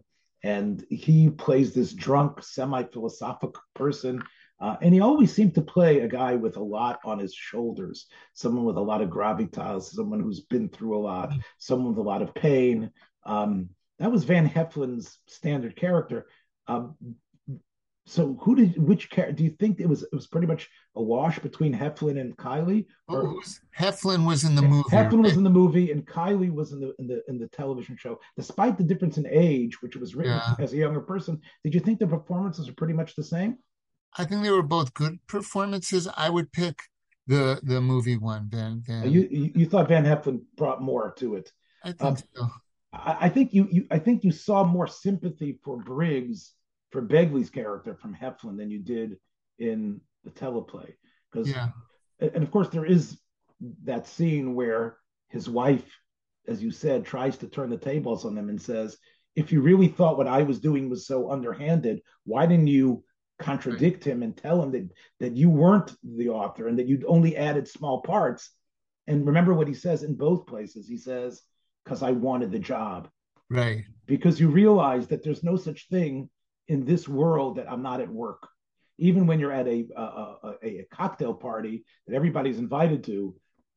and 0.42 0.84
he 0.90 1.30
plays 1.30 1.72
this 1.72 1.92
drunk, 1.92 2.42
semi-philosophic 2.42 3.54
person. 3.74 4.22
Uh, 4.60 4.76
and 4.80 4.94
he 4.94 5.00
always 5.00 5.32
seemed 5.32 5.54
to 5.54 5.62
play 5.62 6.00
a 6.00 6.08
guy 6.08 6.34
with 6.34 6.56
a 6.56 6.62
lot 6.62 7.00
on 7.04 7.18
his 7.18 7.34
shoulders, 7.34 8.06
someone 8.34 8.64
with 8.64 8.76
a 8.76 8.80
lot 8.80 9.00
of 9.00 9.10
gravitas, 9.10 9.84
someone 9.84 10.20
who's 10.20 10.40
been 10.40 10.68
through 10.68 10.96
a 10.96 11.02
lot, 11.02 11.32
someone 11.58 11.94
with 11.94 11.98
a 11.98 12.08
lot 12.08 12.22
of 12.22 12.34
pain. 12.34 12.90
Um, 13.24 13.70
that 13.98 14.10
was 14.10 14.24
Van 14.24 14.48
Heflin's 14.48 15.18
standard 15.26 15.76
character. 15.76 16.26
Um, 16.66 16.96
so 18.05 18.36
who 18.40 18.57
did 18.57 18.76
which 18.76 19.11
character 19.11 19.36
do 19.36 19.44
you 19.44 19.50
think 19.50 19.78
it 19.78 19.88
was 19.88 20.03
it 20.03 20.12
was 20.12 20.26
pretty 20.26 20.46
much 20.46 20.68
a 20.96 21.03
wash 21.03 21.38
between 21.38 21.74
Heflin 21.74 22.20
and 22.20 22.36
Kiley. 22.36 22.86
Or, 23.09 23.28
oh, 23.28 23.42
Heflin 23.78 24.26
was 24.26 24.44
in 24.44 24.55
the 24.55 24.62
movie. 24.62 24.88
Heflin 24.90 25.12
right? 25.12 25.24
was 25.24 25.36
in 25.36 25.44
the 25.44 25.50
movie 25.50 25.90
and 25.90 26.07
Kiley 26.07 26.53
was 26.53 26.72
in 26.72 26.80
the 26.80 26.94
in 26.98 27.07
the 27.07 27.22
in 27.28 27.38
the 27.38 27.48
television 27.48 27.96
show. 27.96 28.18
Despite 28.36 28.76
the 28.76 28.84
difference 28.84 29.18
in 29.18 29.26
age, 29.26 29.80
which 29.80 29.96
was 29.96 30.14
written 30.14 30.34
yeah. 30.34 30.55
as 30.59 30.72
a 30.72 30.76
younger 30.76 31.00
person, 31.00 31.40
did 31.64 31.74
you 31.74 31.80
think 31.80 31.98
the 31.98 32.07
performances 32.07 32.66
were 32.66 32.74
pretty 32.74 32.92
much 32.92 33.14
the 33.14 33.24
same? 33.24 33.59
I 34.18 34.24
think 34.24 34.42
they 34.42 34.50
were 34.50 34.62
both 34.62 34.92
good 34.92 35.18
performances. 35.26 36.09
I 36.14 36.28
would 36.28 36.53
pick 36.53 36.82
the 37.26 37.61
the 37.62 37.80
movie 37.80 38.18
one, 38.18 38.48
Van 38.50 38.82
Van. 38.86 39.11
You 39.11 39.28
you 39.30 39.66
thought 39.66 39.88
Van 39.88 40.05
Heflin 40.05 40.42
brought 40.57 40.82
more 40.82 41.12
to 41.18 41.36
it. 41.36 41.53
I 41.84 41.92
think 41.92 42.03
um, 42.03 42.16
so. 42.16 42.48
I, 42.92 43.16
I, 43.22 43.28
think 43.28 43.55
you, 43.55 43.66
you 43.70 43.86
I 43.90 43.98
think 43.98 44.22
you 44.22 44.32
saw 44.32 44.64
more 44.64 44.86
sympathy 44.86 45.59
for 45.64 45.78
Briggs 45.78 46.53
for 46.93 47.03
Begley's 47.03 47.51
character 47.51 47.95
from 47.95 48.14
Heflin 48.14 48.57
than 48.57 48.70
you 48.70 48.78
did 48.78 49.16
in 49.59 50.01
the 50.24 50.30
teleplay. 50.30 50.93
Because 51.30 51.49
yeah. 51.49 51.70
and 52.20 52.43
of 52.43 52.51
course 52.51 52.68
there 52.68 52.84
is 52.84 53.18
that 53.84 54.07
scene 54.07 54.55
where 54.55 54.99
his 55.28 55.49
wife, 55.49 55.86
as 56.47 56.62
you 56.62 56.70
said, 56.70 57.05
tries 57.05 57.38
to 57.38 57.49
turn 57.49 57.70
the 57.70 57.76
tables 57.76 58.24
on 58.24 58.34
them 58.34 58.49
and 58.49 58.61
says, 58.61 58.99
if 59.34 59.51
you 59.51 59.62
really 59.62 59.88
thought 59.88 60.18
what 60.18 60.28
I 60.28 60.43
was 60.43 60.61
doing 60.61 60.90
was 60.90 61.07
so 61.07 61.30
underhanded, 61.30 62.03
why 62.24 62.45
didn't 62.47 62.66
you 62.66 63.03
contradict 63.38 64.05
right. 64.05 64.12
him 64.12 64.22
and 64.22 64.36
tell 64.36 64.62
him 64.62 64.70
that 64.72 64.88
that 65.20 65.36
you 65.36 65.49
weren't 65.49 65.93
the 66.05 66.28
author 66.28 66.68
and 66.68 66.78
that 66.78 66.86
you'd 66.86 67.05
only 67.07 67.36
added 67.36 67.66
small 67.66 68.03
parts? 68.03 68.51
And 69.07 69.26
remember 69.26 69.55
what 69.55 69.68
he 69.68 69.74
says 69.74 70.03
in 70.03 70.14
both 70.14 70.47
places. 70.47 70.86
He 70.86 70.99
says, 70.99 71.43
because 71.84 72.03
I 72.03 72.12
wanted 72.12 72.53
the 72.53 72.59
job. 72.59 73.09
Right. 73.51 73.84
Because 74.07 74.38
you 74.38 74.49
realize 74.49 75.09
that 75.09 75.24
there's 75.24 75.43
no 75.43 75.57
such 75.57 75.88
thing 75.88 76.28
in 76.72 76.86
this 76.86 77.06
world 77.06 77.56
that 77.56 77.70
I'm 77.70 77.82
not 77.82 78.00
at 78.00 78.08
work. 78.08 78.48
Even 78.96 79.26
when 79.26 79.38
you're 79.38 79.52
at 79.52 79.68
a, 79.68 79.86
a, 79.94 80.02
a, 80.02 80.54
a 80.62 80.86
cocktail 80.90 81.34
party 81.34 81.84
that 82.06 82.16
everybody's 82.16 82.58
invited 82.58 83.04
to, 83.04 83.34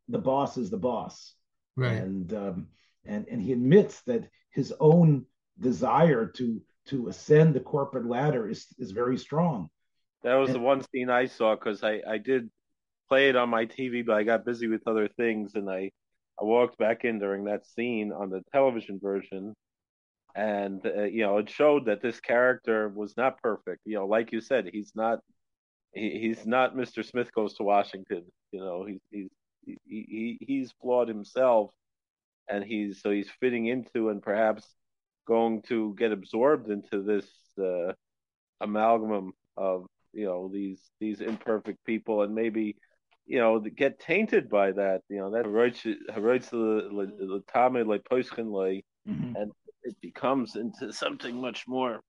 the 0.07 0.17
boss 0.17 0.57
is 0.57 0.69
the 0.69 0.77
boss. 0.77 1.33
Right. 1.75 1.91
And 1.91 2.33
um, 2.33 2.67
and 3.05 3.27
and 3.29 3.41
he 3.41 3.51
admits 3.51 4.01
that 4.03 4.29
his 4.51 4.73
own 4.79 5.25
desire 5.59 6.25
to 6.37 6.61
to 6.87 7.09
ascend 7.09 7.53
the 7.53 7.59
corporate 7.59 8.05
ladder 8.05 8.47
is 8.49 8.65
is 8.79 8.91
very 8.91 9.17
strong. 9.17 9.69
That 10.23 10.35
was 10.35 10.49
and, 10.49 10.55
the 10.55 10.61
one 10.61 10.81
scene 10.89 11.09
I 11.09 11.25
saw 11.25 11.55
because 11.55 11.83
I 11.83 12.01
I 12.07 12.17
did 12.17 12.49
play 13.09 13.27
it 13.27 13.35
on 13.35 13.49
my 13.49 13.65
TV, 13.65 14.05
but 14.05 14.15
I 14.15 14.23
got 14.23 14.45
busy 14.45 14.67
with 14.67 14.87
other 14.87 15.09
things, 15.09 15.55
and 15.55 15.69
I 15.69 15.91
I 16.39 16.45
walked 16.45 16.77
back 16.77 17.03
in 17.03 17.19
during 17.19 17.43
that 17.45 17.65
scene 17.65 18.13
on 18.13 18.29
the 18.29 18.41
television 18.53 18.99
version, 19.01 19.53
and 20.35 20.85
uh, 20.85 21.03
you 21.03 21.23
know 21.23 21.37
it 21.37 21.49
showed 21.49 21.85
that 21.85 22.01
this 22.01 22.19
character 22.19 22.89
was 22.89 23.15
not 23.17 23.41
perfect. 23.41 23.81
You 23.85 23.95
know, 23.95 24.05
like 24.05 24.31
you 24.31 24.41
said, 24.41 24.69
he's 24.71 24.91
not 24.95 25.19
he, 25.93 26.19
he's 26.19 26.45
not 26.45 26.75
Mr. 26.75 27.03
Smith 27.05 27.33
goes 27.33 27.53
to 27.55 27.63
Washington. 27.63 28.23
You 28.51 28.59
know, 28.59 28.85
he's 28.85 29.01
he's 29.11 29.29
he, 29.65 29.77
he 29.87 30.37
he's 30.41 30.73
flawed 30.81 31.07
himself, 31.07 31.71
and 32.49 32.63
he's 32.63 33.01
so 33.01 33.11
he's 33.11 33.29
fitting 33.39 33.67
into 33.67 34.09
and 34.09 34.21
perhaps 34.21 34.67
going 35.25 35.61
to 35.63 35.95
get 35.97 36.11
absorbed 36.11 36.69
into 36.69 37.01
this 37.01 37.25
uh, 37.59 37.93
amalgam 38.61 39.31
of 39.57 39.85
you 40.13 40.25
know 40.25 40.49
these 40.51 40.79
these 40.99 41.21
imperfect 41.21 41.83
people 41.85 42.21
and 42.21 42.33
maybe 42.35 42.75
you 43.25 43.39
know 43.39 43.59
get 43.59 43.99
tainted 43.99 44.49
by 44.49 44.71
that 44.71 45.01
you 45.09 45.17
know 45.17 45.31
that 45.31 45.47
mm-hmm. 49.07 49.35
and 49.35 49.51
it 49.85 49.95
becomes 50.01 50.55
into 50.55 50.91
something 50.91 51.39
much 51.39 51.65
more 51.67 52.01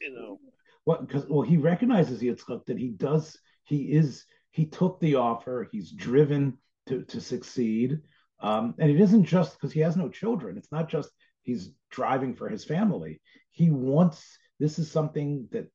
you 0.00 0.14
know 0.14 0.38
well 0.86 1.00
because 1.00 1.26
well 1.28 1.42
he 1.42 1.56
recognizes 1.56 2.22
Yitzchak 2.22 2.64
that 2.66 2.78
he 2.78 2.90
does 2.90 3.36
he 3.64 3.92
is 3.92 4.24
he 4.50 4.66
took 4.66 5.00
the 5.00 5.16
offer 5.16 5.68
he's 5.72 5.90
driven 5.90 6.58
to 6.86 7.02
to 7.02 7.20
succeed 7.20 8.00
um, 8.40 8.74
and 8.78 8.90
it 8.90 9.00
isn't 9.00 9.24
just 9.24 9.54
because 9.54 9.72
he 9.72 9.80
has 9.80 9.96
no 9.96 10.08
children 10.08 10.56
it's 10.56 10.72
not 10.72 10.88
just 10.88 11.10
he's 11.42 11.72
driving 11.90 12.34
for 12.34 12.48
his 12.48 12.64
family. 12.64 13.20
He 13.50 13.70
wants 13.70 14.38
this 14.58 14.78
is 14.78 14.90
something 14.90 15.48
that, 15.50 15.66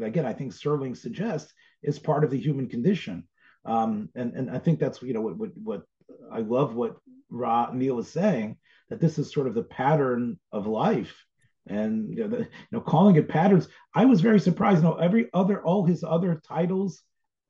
again, 0.00 0.24
I 0.24 0.32
think 0.32 0.52
Serling 0.52 0.96
suggests 0.96 1.52
is 1.82 1.98
part 1.98 2.22
of 2.22 2.30
the 2.30 2.38
human 2.38 2.68
condition. 2.68 3.26
Um, 3.64 4.10
and, 4.14 4.32
and 4.34 4.50
I 4.50 4.58
think 4.58 4.78
that's, 4.78 5.02
you 5.02 5.12
know, 5.12 5.20
what, 5.20 5.36
what, 5.36 5.50
what 5.56 5.82
I 6.30 6.40
love 6.40 6.74
what 6.74 6.98
Ra 7.30 7.70
Neil 7.72 7.98
is 7.98 8.08
saying, 8.08 8.56
that 8.90 9.00
this 9.00 9.18
is 9.18 9.32
sort 9.32 9.46
of 9.46 9.54
the 9.54 9.62
pattern 9.62 10.38
of 10.52 10.66
life. 10.66 11.24
And 11.66 12.16
you 12.16 12.22
know, 12.24 12.28
the, 12.28 12.38
you 12.38 12.48
know, 12.72 12.80
calling 12.80 13.16
it 13.16 13.28
patterns, 13.28 13.68
I 13.94 14.04
was 14.06 14.20
very 14.20 14.40
surprised. 14.40 14.82
You 14.82 14.88
know, 14.88 14.96
every 14.96 15.28
other, 15.34 15.62
all 15.62 15.84
his 15.84 16.02
other 16.02 16.40
titles, 16.46 17.02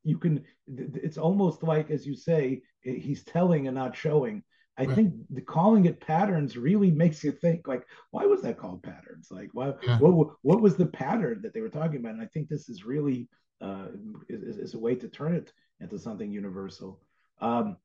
you 0.02 0.18
can. 0.18 0.44
It's 0.66 1.18
almost 1.18 1.62
like, 1.62 1.90
as 1.90 2.06
you 2.06 2.16
say, 2.16 2.62
he's 2.82 3.22
telling 3.24 3.68
and 3.68 3.76
not 3.76 3.96
showing. 3.96 4.42
I 4.76 4.84
right. 4.84 4.94
think 4.94 5.14
the 5.30 5.40
calling 5.40 5.86
it 5.86 6.00
patterns 6.00 6.56
really 6.56 6.92
makes 6.92 7.24
you 7.24 7.32
think 7.32 7.66
like, 7.66 7.84
why 8.12 8.26
was 8.26 8.42
that 8.42 8.58
called 8.58 8.84
patterns? 8.84 9.26
Like, 9.28 9.50
why, 9.52 9.72
yeah. 9.82 9.98
what, 9.98 10.36
what 10.42 10.60
was 10.60 10.76
the 10.76 10.86
pattern 10.86 11.40
that 11.42 11.52
they 11.52 11.60
were 11.60 11.68
talking 11.68 11.96
about? 11.96 12.12
And 12.14 12.22
I 12.22 12.26
think 12.26 12.48
this 12.48 12.68
is 12.68 12.84
really 12.84 13.28
uh, 13.60 13.86
is, 14.28 14.56
is 14.56 14.74
a 14.74 14.78
way 14.78 14.94
to 14.94 15.08
turn 15.08 15.34
it 15.34 15.52
into 15.80 15.98
something 15.98 16.30
universal. 16.30 17.00
Um, 17.40 17.76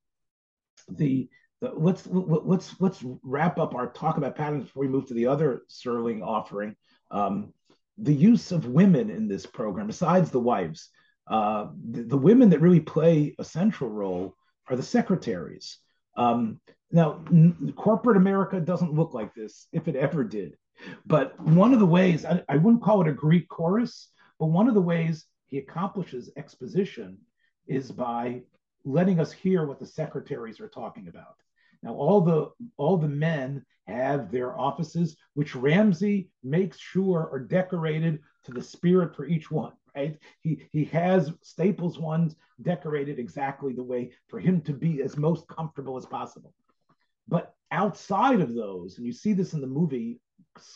the, 0.88 1.06
the 1.08 1.30
let's 1.76 2.08
let's 2.08 2.76
let's 2.80 3.04
wrap 3.24 3.58
up 3.58 3.76
our 3.76 3.88
talk 3.92 4.18
about 4.18 4.36
patterns 4.36 4.66
before 4.66 4.82
we 4.82 4.90
move 4.90 5.08
to 5.08 5.14
the 5.14 5.28
other 5.28 5.64
Serling 5.70 6.22
offering. 6.22 6.76
Um, 7.12 7.54
the 7.98 8.14
use 8.14 8.52
of 8.52 8.66
women 8.66 9.10
in 9.10 9.28
this 9.28 9.46
program, 9.46 9.88
besides 9.88 10.32
the 10.32 10.40
wives, 10.40 10.90
uh, 11.28 11.68
the, 11.92 12.04
the, 12.04 12.18
women 12.18 12.50
that 12.50 12.60
really 12.60 12.80
play 12.80 13.36
a 13.38 13.44
central 13.44 13.90
role 13.90 14.36
are 14.68 14.76
the 14.76 14.84
secretaries. 14.84 15.78
Um, 16.18 16.60
now, 16.92 17.24
n- 17.32 17.74
corporate 17.78 18.18
America 18.18 18.60
doesn't 18.60 18.94
look 18.94 19.14
like 19.14 19.34
this, 19.36 19.68
if 19.72 19.88
it 19.88 19.96
ever 19.96 20.24
did. 20.24 20.58
But 21.06 21.40
one 21.40 21.72
of 21.74 21.80
the 21.80 21.86
ways, 21.86 22.26
I, 22.26 22.44
I 22.50 22.58
wouldn't 22.58 22.84
call 22.84 23.02
it 23.02 23.08
a 23.08 23.14
Greek 23.14 23.48
chorus, 23.48 24.10
but 24.40 24.48
one 24.48 24.68
of 24.68 24.74
the 24.74 24.82
ways 24.82 25.26
he 25.46 25.60
accomplishes 25.60 26.32
exposition 26.36 27.20
is 27.68 27.92
by 27.92 28.42
letting 28.86 29.20
us 29.20 29.32
hear 29.32 29.66
what 29.66 29.80
the 29.80 29.86
secretaries 29.86 30.60
are 30.60 30.68
talking 30.68 31.08
about. 31.08 31.36
Now, 31.84 31.94
all 31.94 32.22
the 32.22 32.50
all 32.78 32.98
the 32.98 33.10
men 33.10 33.66
have 33.88 34.32
their 34.32 34.58
offices, 34.58 35.18
which 35.34 35.56
Ramsey 35.56 36.30
makes 36.42 36.80
sure 36.80 37.30
are 37.32 37.40
decorated 37.40 38.20
to 38.46 38.54
the 38.54 38.64
spirit 38.64 39.16
for 39.16 39.26
each 39.26 39.52
one. 39.52 39.74
Right? 39.96 40.18
He 40.42 40.66
he 40.72 40.86
has 40.86 41.32
Staples 41.42 42.00
ones 42.00 42.36
decorated 42.62 43.20
exactly 43.20 43.74
the 43.74 43.84
way 43.84 44.14
for 44.30 44.40
him 44.40 44.62
to 44.62 44.74
be 44.74 45.02
as 45.02 45.18
most 45.18 45.48
comfortable 45.48 45.98
as 45.98 46.06
possible. 46.06 46.54
But 47.28 47.54
outside 47.72 48.40
of 48.40 48.56
those, 48.56 48.98
and 48.98 49.06
you 49.06 49.12
see 49.12 49.34
this 49.34 49.54
in 49.54 49.62
the 49.62 49.68
movie 49.68 50.20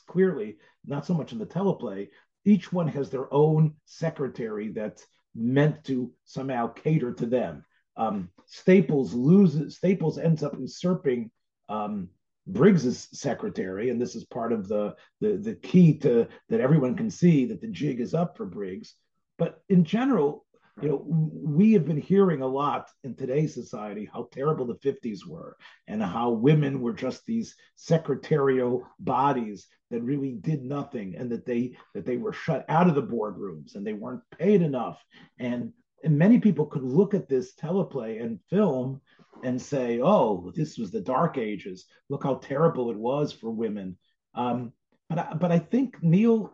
clearly, 0.08 0.58
not 0.86 1.06
so 1.06 1.14
much 1.14 1.32
in 1.32 1.40
the 1.40 1.46
teleplay, 1.46 2.10
each 2.46 2.74
one 2.74 2.88
has 2.88 3.10
their 3.10 3.34
own 3.34 3.76
secretary 3.86 4.70
that's 4.70 5.06
meant 5.36 5.84
to 5.86 6.12
somehow 6.26 6.68
cater 6.68 7.14
to 7.14 7.26
them. 7.26 7.64
Um, 7.98 8.30
Staples 8.46 9.14
loses, 9.14 9.76
Staples 9.76 10.18
ends 10.18 10.44
up 10.44 10.58
usurping 10.58 11.32
um, 11.68 12.10
Briggs's 12.48 13.10
secretary, 13.12 13.90
and 13.90 14.00
this 14.00 14.16
is 14.16 14.24
part 14.26 14.54
of 14.54 14.68
the, 14.68 14.96
the 15.20 15.38
the 15.38 15.56
key 15.56 15.98
to 16.00 16.28
that 16.50 16.62
everyone 16.62 16.96
can 16.96 17.10
see 17.10 17.46
that 17.46 17.60
the 17.60 17.68
jig 17.68 18.00
is 18.00 18.14
up 18.14 18.38
for 18.38 18.46
Briggs. 18.46 18.96
But 19.38 19.62
in 19.70 19.84
general, 19.84 20.46
you 20.82 20.90
know, 20.90 21.04
we 21.08 21.74
have 21.74 21.86
been 21.86 22.00
hearing 22.00 22.42
a 22.42 22.48
lot 22.48 22.90
in 23.04 23.16
today's 23.16 23.54
society 23.54 24.10
how 24.12 24.30
terrible 24.32 24.66
the 24.66 24.76
50s 24.76 25.26
were 25.28 25.58
and 25.88 26.02
how 26.04 26.30
women 26.30 26.82
were 26.82 26.94
just 26.94 27.26
these 27.26 27.56
secretarial 27.76 28.88
bodies 29.00 29.68
that 29.90 30.04
really 30.04 30.34
did 30.34 30.64
nothing 30.64 31.16
and 31.18 31.32
that 31.32 31.46
they 31.46 31.76
that 31.96 32.06
they 32.06 32.18
were 32.18 32.34
shut 32.34 32.64
out 32.70 32.88
of 32.88 32.96
the 32.96 33.02
boardrooms 33.02 33.76
and 33.76 33.86
they 33.86 33.94
weren't 33.94 34.22
paid 34.38 34.62
enough 34.62 35.04
and 35.40 35.74
and 36.04 36.18
many 36.18 36.40
people 36.40 36.66
could 36.66 36.84
look 36.84 37.14
at 37.14 37.28
this 37.28 37.56
teleplay 37.56 38.22
and 38.22 38.40
film 38.50 39.02
and 39.44 39.62
say 39.62 40.00
oh 40.02 40.52
this 40.56 40.78
was 40.78 40.92
the 40.92 41.02
dark 41.02 41.38
ages 41.38 41.86
look 42.10 42.24
how 42.24 42.36
terrible 42.36 42.90
it 42.90 42.98
was 42.98 43.32
for 43.32 43.52
women 43.52 43.98
um, 44.36 44.72
but 45.10 45.20
I, 45.20 45.34
but 45.34 45.52
I 45.52 45.60
think 45.60 45.96
Neil 46.02 46.52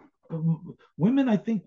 women 0.98 1.30
I 1.30 1.38
think 1.38 1.64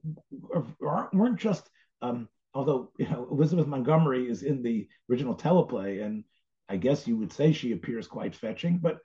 are, 0.83 1.09
weren't 1.13 1.39
just 1.39 1.69
um, 2.03 2.29
although 2.57 2.91
you 2.99 3.09
know 3.09 3.29
Elizabeth 3.31 3.67
Montgomery 3.67 4.29
is 4.29 4.43
in 4.43 4.63
the 4.63 4.89
original 5.11 5.37
teleplay, 5.37 6.05
and 6.05 6.25
I 6.69 6.77
guess 6.77 7.07
you 7.07 7.17
would 7.19 7.33
say 7.33 7.53
she 7.53 7.73
appears 7.73 8.07
quite 8.07 8.35
fetching, 8.35 8.79
but 8.79 8.99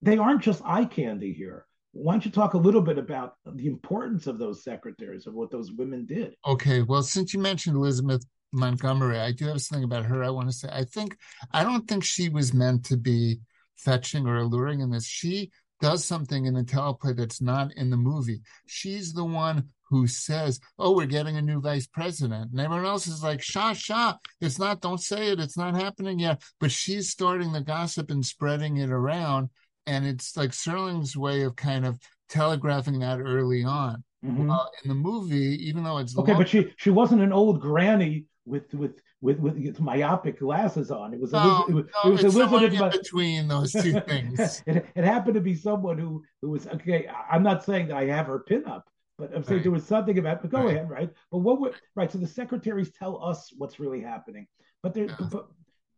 they 0.00 0.18
aren't 0.18 0.42
just 0.42 0.62
eye 0.64 0.84
candy 0.84 1.32
here. 1.32 1.66
Why 1.92 2.14
don't 2.14 2.24
you 2.24 2.30
talk 2.30 2.54
a 2.54 2.58
little 2.58 2.80
bit 2.80 2.98
about 2.98 3.34
the 3.44 3.66
importance 3.66 4.26
of 4.26 4.38
those 4.38 4.64
secretaries 4.64 5.26
of 5.26 5.34
what 5.34 5.50
those 5.50 5.72
women 5.72 6.06
did? 6.06 6.34
Okay, 6.46 6.82
well, 6.82 7.02
since 7.02 7.34
you 7.34 7.40
mentioned 7.40 7.76
Elizabeth 7.76 8.24
Montgomery, 8.52 9.18
I 9.18 9.32
do 9.32 9.46
have 9.46 9.60
something 9.60 9.84
about 9.84 10.06
her 10.06 10.24
I 10.24 10.30
want 10.30 10.48
to 10.48 10.54
say. 10.54 10.68
I 10.72 10.84
think 10.84 11.16
I 11.52 11.62
don't 11.62 11.86
think 11.86 12.02
she 12.04 12.28
was 12.28 12.54
meant 12.54 12.84
to 12.86 12.96
be 12.96 13.40
fetching 13.76 14.26
or 14.26 14.38
alluring 14.38 14.80
in 14.80 14.90
this. 14.90 15.06
She 15.06 15.50
does 15.80 16.04
something 16.04 16.46
in 16.46 16.54
the 16.54 16.62
teleplay 16.62 17.14
that's 17.14 17.42
not 17.42 17.72
in 17.76 17.90
the 17.90 17.96
movie. 17.96 18.40
She's 18.66 19.12
the 19.12 19.24
one 19.24 19.68
who 19.90 20.06
says, 20.06 20.60
"Oh, 20.78 20.92
we're 20.96 21.06
getting 21.06 21.36
a 21.36 21.42
new 21.42 21.60
vice 21.60 21.86
president," 21.86 22.52
and 22.52 22.60
everyone 22.60 22.86
else 22.86 23.06
is 23.06 23.22
like, 23.22 23.42
"Shah, 23.42 23.74
shah! 23.74 24.16
It's 24.40 24.58
not. 24.58 24.80
Don't 24.80 25.00
say 25.00 25.32
it. 25.32 25.40
It's 25.40 25.58
not 25.58 25.74
happening 25.74 26.18
yet." 26.18 26.42
But 26.58 26.72
she's 26.72 27.10
starting 27.10 27.52
the 27.52 27.60
gossip 27.60 28.10
and 28.10 28.24
spreading 28.24 28.78
it 28.78 28.90
around, 28.90 29.50
and 29.86 30.06
it's 30.06 30.36
like 30.36 30.50
Serling's 30.50 31.16
way 31.16 31.42
of 31.42 31.56
kind 31.56 31.84
of 31.84 31.98
telegraphing 32.28 32.98
that 33.00 33.20
early 33.20 33.64
on. 33.64 34.02
Mm-hmm. 34.24 34.50
Uh, 34.50 34.66
in 34.84 34.88
the 34.88 34.94
movie, 34.94 35.68
even 35.68 35.82
though 35.82 35.98
it's 35.98 36.16
okay, 36.16 36.32
long- 36.32 36.40
but 36.40 36.48
she 36.48 36.72
she 36.76 36.90
wasn't 36.90 37.22
an 37.22 37.32
old 37.32 37.60
granny 37.60 38.26
with 38.44 38.72
with 38.72 39.00
with 39.20 39.38
with 39.38 39.80
myopic 39.80 40.38
glasses 40.38 40.90
on. 40.90 41.12
It 41.12 41.20
was, 41.20 41.32
no, 41.32 41.64
it 41.68 41.72
was, 41.72 41.84
no, 42.04 42.10
it 42.10 42.12
was 42.12 42.34
Elizabeth 42.36 42.72
in 42.72 42.90
between 42.90 43.48
those 43.48 43.72
two 43.72 43.98
things. 44.08 44.62
it, 44.66 44.86
it, 44.94 45.04
happened 45.04 45.34
to 45.34 45.40
be 45.40 45.54
someone 45.54 45.98
who 45.98 46.22
who 46.40 46.50
was 46.50 46.66
okay. 46.68 47.08
I'm 47.30 47.42
not 47.42 47.64
saying 47.64 47.88
that 47.88 47.96
I 47.96 48.06
have 48.06 48.26
her 48.26 48.40
pin 48.40 48.64
up, 48.66 48.88
but 49.18 49.34
I'm 49.34 49.42
saying 49.42 49.58
right. 49.58 49.62
there 49.62 49.72
was 49.72 49.86
something 49.86 50.18
about. 50.18 50.42
But 50.42 50.50
go 50.50 50.64
right. 50.64 50.76
ahead, 50.76 50.90
right? 50.90 51.10
But 51.30 51.38
what 51.38 51.60
would 51.60 51.74
right? 51.96 52.10
So 52.10 52.18
the 52.18 52.26
secretaries 52.26 52.92
tell 52.92 53.22
us 53.24 53.52
what's 53.56 53.80
really 53.80 54.00
happening, 54.00 54.46
but 54.82 54.94
there. 54.94 55.06
Yeah. 55.06 55.16
But, 55.30 55.48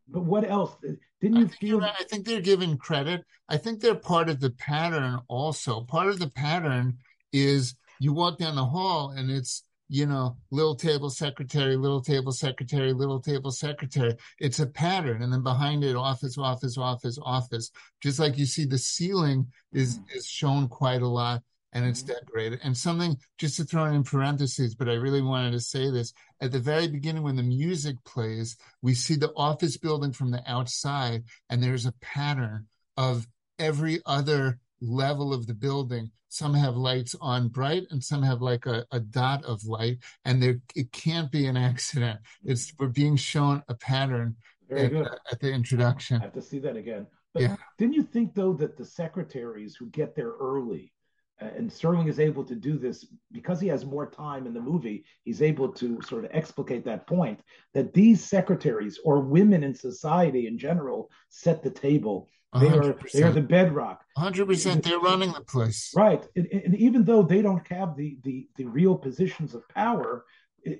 but 0.08 0.24
what 0.24 0.48
else? 0.48 0.76
Didn't 1.20 1.36
you 1.36 1.48
feel? 1.48 1.80
Right. 1.80 1.92
I 1.98 2.04
think 2.04 2.26
they're 2.26 2.40
given 2.40 2.76
credit. 2.76 3.24
I 3.48 3.56
think 3.56 3.80
they're 3.80 3.94
part 3.94 4.28
of 4.28 4.40
the 4.40 4.50
pattern. 4.50 5.20
Also, 5.28 5.82
part 5.82 6.08
of 6.08 6.18
the 6.18 6.30
pattern 6.30 6.98
is 7.32 7.74
you 7.98 8.12
walk 8.12 8.38
down 8.38 8.56
the 8.56 8.64
hall 8.64 9.10
and 9.10 9.30
it's 9.30 9.64
you 9.88 10.06
know, 10.06 10.36
little 10.50 10.74
table 10.74 11.10
secretary, 11.10 11.76
little 11.76 12.00
table 12.00 12.32
secretary, 12.32 12.92
little 12.92 13.20
table 13.20 13.50
secretary. 13.50 14.14
It's 14.40 14.58
a 14.58 14.66
pattern. 14.66 15.22
And 15.22 15.32
then 15.32 15.42
behind 15.42 15.84
it, 15.84 15.94
office, 15.94 16.38
office, 16.38 16.78
office, 16.78 17.18
office. 17.22 17.70
Just 18.02 18.18
like 18.18 18.38
you 18.38 18.46
see 18.46 18.64
the 18.64 18.78
ceiling 18.78 19.46
is 19.72 19.98
mm-hmm. 19.98 20.16
is 20.16 20.26
shown 20.26 20.68
quite 20.68 21.02
a 21.02 21.08
lot 21.08 21.42
and 21.74 21.84
it's 21.84 22.02
mm-hmm. 22.02 22.12
decorated. 22.12 22.60
And 22.62 22.76
something 22.76 23.18
just 23.38 23.56
to 23.56 23.64
throw 23.64 23.84
in 23.84 24.04
parentheses, 24.04 24.74
but 24.74 24.88
I 24.88 24.94
really 24.94 25.22
wanted 25.22 25.52
to 25.52 25.60
say 25.60 25.90
this. 25.90 26.12
At 26.40 26.52
the 26.52 26.60
very 26.60 26.88
beginning, 26.88 27.22
when 27.22 27.36
the 27.36 27.42
music 27.42 27.96
plays, 28.04 28.56
we 28.80 28.94
see 28.94 29.16
the 29.16 29.32
office 29.36 29.76
building 29.76 30.12
from 30.12 30.30
the 30.30 30.42
outside, 30.46 31.24
and 31.50 31.62
there's 31.62 31.86
a 31.86 31.94
pattern 32.00 32.66
of 32.96 33.26
every 33.58 34.00
other 34.06 34.58
level 34.80 35.32
of 35.32 35.46
the 35.46 35.54
building 35.54 36.10
some 36.28 36.52
have 36.52 36.76
lights 36.76 37.14
on 37.20 37.46
bright 37.46 37.84
and 37.90 38.02
some 38.02 38.20
have 38.20 38.42
like 38.42 38.66
a, 38.66 38.84
a 38.90 38.98
dot 38.98 39.44
of 39.44 39.64
light 39.64 39.98
and 40.24 40.42
there 40.42 40.56
it 40.74 40.90
can't 40.90 41.30
be 41.30 41.46
an 41.46 41.56
accident 41.56 42.18
it's 42.44 42.72
we're 42.78 42.88
being 42.88 43.16
shown 43.16 43.62
a 43.68 43.74
pattern 43.74 44.34
at, 44.70 44.92
uh, 44.92 45.08
at, 45.30 45.38
the 45.40 45.50
introduction 45.50 46.16
i 46.20 46.24
have 46.24 46.32
to 46.32 46.42
see 46.42 46.58
that 46.58 46.76
again 46.76 47.06
but 47.32 47.42
yeah. 47.42 47.56
didn't 47.78 47.94
you 47.94 48.02
think 48.02 48.34
though 48.34 48.52
that 48.52 48.76
the 48.76 48.84
secretaries 48.84 49.76
who 49.76 49.86
get 49.86 50.16
there 50.16 50.32
early 50.40 50.92
and 51.40 51.70
Serling 51.70 52.08
is 52.08 52.20
able 52.20 52.44
to 52.44 52.54
do 52.54 52.78
this 52.78 53.06
because 53.32 53.60
he 53.60 53.68
has 53.68 53.84
more 53.84 54.08
time 54.08 54.46
in 54.46 54.54
the 54.54 54.60
movie. 54.60 55.04
He's 55.24 55.42
able 55.42 55.68
to 55.72 56.00
sort 56.02 56.24
of 56.24 56.30
explicate 56.32 56.84
that 56.84 57.06
point 57.06 57.40
that 57.72 57.92
these 57.92 58.22
secretaries 58.22 58.98
or 59.04 59.20
women 59.20 59.64
in 59.64 59.74
society 59.74 60.46
in 60.46 60.58
general 60.58 61.10
set 61.28 61.62
the 61.62 61.70
table 61.70 62.28
they 62.54 62.68
100%. 62.68 62.84
are 62.84 62.98
they 63.12 63.22
are 63.24 63.32
the 63.32 63.40
bedrock. 63.40 64.04
Hundred 64.16 64.46
percent. 64.46 64.84
They're 64.84 65.00
running 65.00 65.32
the 65.32 65.40
place. 65.40 65.92
Right, 65.96 66.24
and, 66.36 66.46
and, 66.46 66.76
even 66.76 67.04
though 67.04 67.22
they 67.22 67.42
don't 67.42 67.66
have 67.66 67.96
the 67.96 68.16
the 68.22 68.48
the 68.56 68.64
real 68.64 68.96
positions 68.96 69.54
of 69.54 69.68
power, 69.68 70.24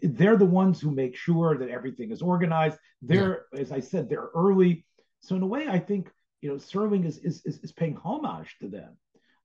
they're 0.03 0.37
the 0.37 0.45
ones 0.45 0.81
who 0.81 0.93
make 0.93 1.17
sure 1.17 1.59
that 1.59 1.69
everything 1.69 2.13
is 2.13 2.23
organized. 2.23 2.79
They're, 3.03 3.47
yeah. 3.53 3.61
as 3.61 3.73
I 3.73 3.81
said, 3.81 4.09
they're 4.09 4.31
early. 4.37 4.87
So 5.23 5.35
in 5.35 5.43
a 5.43 5.47
way, 5.47 5.67
I 5.67 5.81
think 5.81 6.11
you 6.43 6.51
know, 6.51 6.57
Serling 6.57 7.07
is 7.07 7.19
is 7.19 7.45
is, 7.45 7.59
is 7.59 7.73
paying 7.73 7.97
homage 7.97 8.57
to 8.61 8.69
them. 8.69 8.97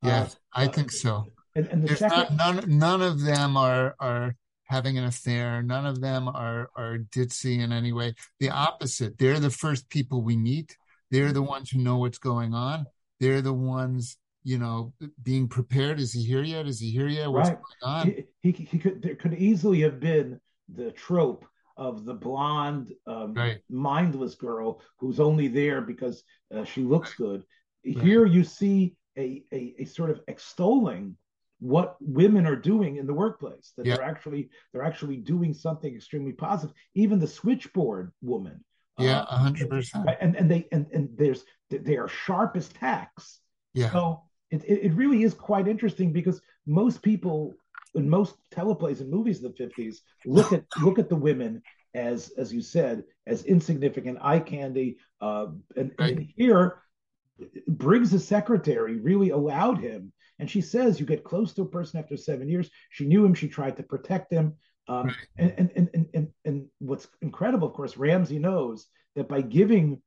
Yeah, 0.01 0.21
uh, 0.21 0.29
I 0.53 0.67
think 0.67 0.91
so. 0.91 1.25
And, 1.55 1.67
and 1.67 1.87
the 1.87 1.95
second, 1.95 2.37
not, 2.37 2.67
none 2.67 2.77
none 2.79 3.01
of 3.01 3.21
them 3.21 3.57
are 3.57 3.95
are 3.99 4.35
having 4.63 4.97
an 4.97 5.05
affair. 5.05 5.61
None 5.61 5.85
of 5.85 5.99
them 5.99 6.27
are 6.27 6.69
are 6.75 6.99
ditzy 7.11 7.59
in 7.59 7.71
any 7.71 7.91
way. 7.91 8.13
The 8.39 8.49
opposite. 8.51 9.17
They're 9.17 9.39
the 9.39 9.49
first 9.49 9.89
people 9.89 10.21
we 10.21 10.37
meet 10.37 10.75
they're 11.11 11.31
the 11.31 11.41
ones 11.41 11.69
who 11.69 11.79
know 11.79 11.97
what's 11.97 12.17
going 12.17 12.53
on. 12.53 12.85
They're 13.19 13.41
the 13.41 13.53
ones, 13.53 14.17
you 14.43 14.57
know, 14.57 14.93
being 15.21 15.47
prepared. 15.47 15.99
Is 15.99 16.13
he 16.13 16.23
here 16.23 16.43
yet? 16.43 16.67
Is 16.67 16.79
he 16.79 16.91
here 16.91 17.07
yet? 17.07 17.31
What's 17.31 17.49
right. 17.49 17.57
going 17.81 17.95
on? 17.95 18.07
He, 18.41 18.51
he, 18.51 18.63
he 18.63 18.79
could 18.79 19.01
there 19.01 19.15
could 19.15 19.33
easily 19.33 19.81
have 19.81 19.99
been 19.99 20.39
the 20.73 20.91
trope 20.91 21.45
of 21.77 22.05
the 22.05 22.13
blonde, 22.13 22.93
um, 23.07 23.33
right. 23.33 23.59
mindless 23.69 24.35
girl 24.35 24.81
who's 24.97 25.19
only 25.19 25.47
there 25.47 25.81
because 25.81 26.23
uh, 26.53 26.63
she 26.63 26.83
looks 26.83 27.13
good. 27.15 27.43
Right. 27.85 27.97
Here 28.03 28.25
you 28.25 28.43
see 28.43 28.95
a, 29.19 29.43
a, 29.51 29.75
a 29.79 29.85
sort 29.85 30.09
of 30.09 30.21
extolling 30.27 31.15
what 31.59 31.97
women 31.99 32.47
are 32.47 32.55
doing 32.55 32.95
in 32.95 33.05
the 33.05 33.13
workplace 33.13 33.73
that 33.75 33.83
they're 33.85 34.01
actually 34.01 34.49
they're 34.71 34.83
actually 34.83 35.17
doing 35.17 35.53
something 35.53 35.93
extremely 35.93 36.31
positive 36.31 36.73
even 36.95 37.19
the 37.19 37.27
switchboard 37.27 38.13
woman 38.21 38.63
yeah, 38.99 39.21
uh, 39.21 39.37
hundred 39.37 39.69
percent. 39.69 40.07
And 40.19 40.35
and 40.35 40.51
they 40.51 40.67
and 40.71 40.85
and 40.91 41.09
there's 41.15 41.43
they 41.69 41.97
are 41.97 42.07
sharp 42.07 42.55
as 42.55 42.67
tacks. 42.69 43.39
Yeah. 43.73 43.91
So 43.91 44.23
it, 44.51 44.63
it 44.65 44.93
really 44.93 45.23
is 45.23 45.33
quite 45.33 45.67
interesting 45.67 46.11
because 46.11 46.41
most 46.65 47.01
people 47.01 47.55
in 47.95 48.09
most 48.09 48.35
teleplays 48.51 48.99
and 48.99 49.09
movies 49.09 49.37
in 49.37 49.43
the 49.43 49.55
fifties 49.55 50.01
look 50.25 50.53
at 50.53 50.65
look 50.81 50.99
at 50.99 51.09
the 51.09 51.15
women 51.15 51.61
as 51.93 52.31
as 52.37 52.53
you 52.53 52.61
said 52.61 53.03
as 53.25 53.45
insignificant 53.45 54.17
eye 54.21 54.39
candy. 54.39 54.97
Uh, 55.21 55.47
and, 55.75 55.91
right. 55.97 56.17
and 56.17 56.27
here, 56.35 56.81
Briggs' 57.67 58.25
secretary 58.25 58.97
really 58.97 59.29
allowed 59.29 59.79
him. 59.79 60.11
And 60.39 60.49
she 60.49 60.61
says, 60.61 60.99
you 60.99 61.05
get 61.05 61.23
close 61.23 61.53
to 61.53 61.63
a 61.63 61.67
person 61.67 61.99
after 61.99 62.15
seven 62.15 62.47
years. 62.47 62.69
She 62.91 63.05
knew 63.05 63.25
him. 63.25 63.33
She 63.33 63.47
tried 63.47 63.77
to 63.77 63.83
protect 63.83 64.31
him. 64.31 64.55
Um, 64.87 65.07
right. 65.07 65.15
and, 65.37 65.71
and, 65.75 65.89
and, 65.93 66.05
and, 66.13 66.27
and 66.45 66.65
what's 66.79 67.07
incredible, 67.21 67.67
of 67.67 67.73
course, 67.73 67.97
Ramsey 67.97 68.39
knows 68.39 68.87
that 69.15 69.27
by 69.27 69.41
giving 69.41 70.01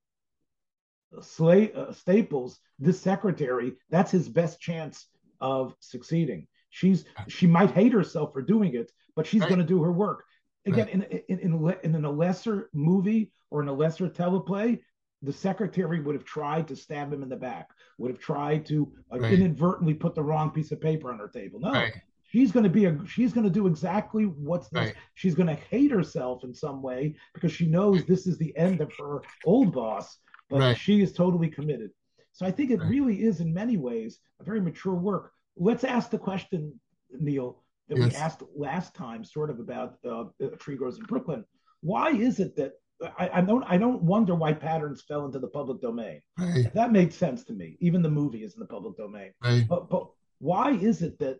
Slay, 1.20 1.72
uh, 1.72 1.92
Staples 1.92 2.58
this 2.78 3.00
secretary, 3.00 3.74
that's 3.90 4.10
his 4.10 4.28
best 4.28 4.58
chance 4.60 5.06
of 5.40 5.74
succeeding. 5.80 6.46
She's 6.70 7.04
she 7.28 7.46
might 7.46 7.70
hate 7.72 7.92
herself 7.92 8.32
for 8.32 8.40
doing 8.40 8.74
it, 8.74 8.90
but 9.14 9.26
she's 9.26 9.42
right. 9.42 9.48
going 9.48 9.60
to 9.60 9.66
do 9.66 9.82
her 9.82 9.92
work. 9.92 10.24
Again, 10.64 10.86
right. 10.86 11.24
in, 11.28 11.38
in, 11.38 11.74
in, 11.82 11.94
in 11.94 12.04
a 12.04 12.10
lesser 12.10 12.70
movie 12.72 13.30
or 13.50 13.60
in 13.62 13.68
a 13.68 13.72
lesser 13.72 14.08
teleplay, 14.08 14.80
the 15.22 15.32
secretary 15.32 16.00
would 16.00 16.14
have 16.14 16.24
tried 16.24 16.68
to 16.68 16.76
stab 16.76 17.12
him 17.12 17.22
in 17.22 17.28
the 17.28 17.36
back, 17.36 17.70
would 17.98 18.10
have 18.10 18.20
tried 18.20 18.66
to 18.66 18.92
uh, 19.12 19.18
right. 19.18 19.32
inadvertently 19.32 19.94
put 19.94 20.14
the 20.14 20.22
wrong 20.22 20.50
piece 20.50 20.72
of 20.72 20.80
paper 20.80 21.10
on 21.12 21.18
her 21.18 21.28
table. 21.28 21.60
No, 21.60 21.72
right 21.72 21.94
she's 22.32 22.50
going 22.50 22.64
to 22.64 22.70
be 22.70 22.86
a 22.86 22.98
she's 23.06 23.32
going 23.32 23.44
to 23.44 23.52
do 23.52 23.66
exactly 23.66 24.24
what's 24.24 24.68
right. 24.72 24.94
she's 25.14 25.34
going 25.34 25.46
to 25.46 25.62
hate 25.70 25.90
herself 25.90 26.44
in 26.44 26.54
some 26.54 26.82
way 26.82 27.14
because 27.34 27.52
she 27.52 27.66
knows 27.66 28.04
this 28.04 28.26
is 28.26 28.38
the 28.38 28.56
end 28.56 28.80
of 28.80 28.90
her 28.98 29.20
old 29.44 29.72
boss 29.72 30.18
but 30.48 30.74
she 30.74 31.02
is 31.02 31.12
totally 31.12 31.48
committed 31.48 31.90
so 32.32 32.46
i 32.46 32.50
think 32.50 32.70
it 32.70 32.80
really 32.80 33.22
is 33.22 33.40
in 33.40 33.52
many 33.52 33.76
ways 33.76 34.18
a 34.40 34.44
very 34.44 34.60
mature 34.60 34.94
work 34.94 35.32
let's 35.56 35.84
ask 35.84 36.10
the 36.10 36.18
question 36.18 36.72
neil 37.20 37.62
that 37.88 37.98
yes. 37.98 38.12
we 38.12 38.16
asked 38.16 38.42
last 38.56 38.94
time 38.94 39.22
sort 39.22 39.50
of 39.50 39.60
about 39.60 39.96
uh, 40.08 40.24
tree 40.58 40.76
grows 40.76 40.98
in 40.98 41.04
brooklyn 41.04 41.44
why 41.80 42.10
is 42.10 42.40
it 42.40 42.56
that 42.56 42.72
I, 43.18 43.30
I, 43.34 43.40
don't 43.40 43.64
I 43.64 43.78
don't 43.78 44.02
wonder 44.02 44.34
why 44.34 44.52
patterns 44.52 45.02
fell 45.02 45.24
into 45.24 45.38
the 45.38 45.48
public 45.48 45.80
domain. 45.80 46.20
Right. 46.38 46.72
That 46.74 46.92
made 46.92 47.12
sense 47.12 47.44
to 47.44 47.52
me. 47.52 47.76
Even 47.80 48.02
the 48.02 48.10
movie 48.10 48.44
is 48.44 48.54
in 48.54 48.60
the 48.60 48.66
public 48.66 48.96
domain. 48.96 49.32
Right. 49.42 49.66
But 49.68 49.88
but 49.88 50.08
why 50.38 50.72
is 50.72 51.02
it 51.02 51.18
that 51.18 51.38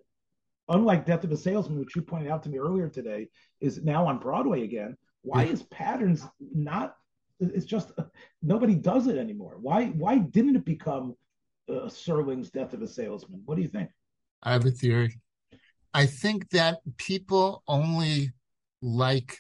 unlike 0.69 1.07
Death 1.07 1.25
of 1.25 1.33
a 1.33 1.37
Salesman, 1.37 1.79
which 1.79 1.97
you 1.97 2.03
pointed 2.03 2.31
out 2.31 2.43
to 2.45 2.49
me 2.49 2.59
earlier 2.59 2.89
today, 2.89 3.29
is 3.61 3.83
now 3.83 4.07
on 4.07 4.19
Broadway 4.19 4.65
again. 4.65 4.97
Why 5.23 5.45
is 5.45 5.63
Patterns 5.65 6.27
not? 6.41 6.97
It's 7.39 7.67
just 7.67 7.93
nobody 8.43 8.75
does 8.75 9.07
it 9.07 9.17
anymore. 9.17 9.59
Why? 9.61 9.87
Why 9.87 10.19
didn't 10.19 10.57
it 10.57 10.65
become 10.65 11.17
uh, 11.69 11.89
Serling's 11.89 12.51
Death 12.51 12.73
of 12.73 12.83
a 12.83 12.89
Salesman? 12.89 13.43
What 13.45 13.57
do 13.57 13.63
you 13.63 13.69
think? 13.69 13.91
I 14.43 14.53
have 14.53 14.67
a 14.67 14.71
theory. 14.71 15.21
I 15.95 16.07
think 16.07 16.51
that 16.51 16.81
people 16.97 17.63
only 17.69 18.33
like 18.81 19.39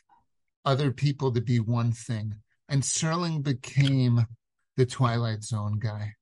other 0.65 0.91
people 0.93 1.33
to 1.33 1.41
be 1.41 1.59
one 1.59 1.93
thing, 1.93 2.35
and 2.69 2.83
Serling 2.83 3.43
became 3.43 4.27
the 4.77 4.87
Twilight 4.87 5.43
Zone 5.43 5.79
guy. 5.79 6.15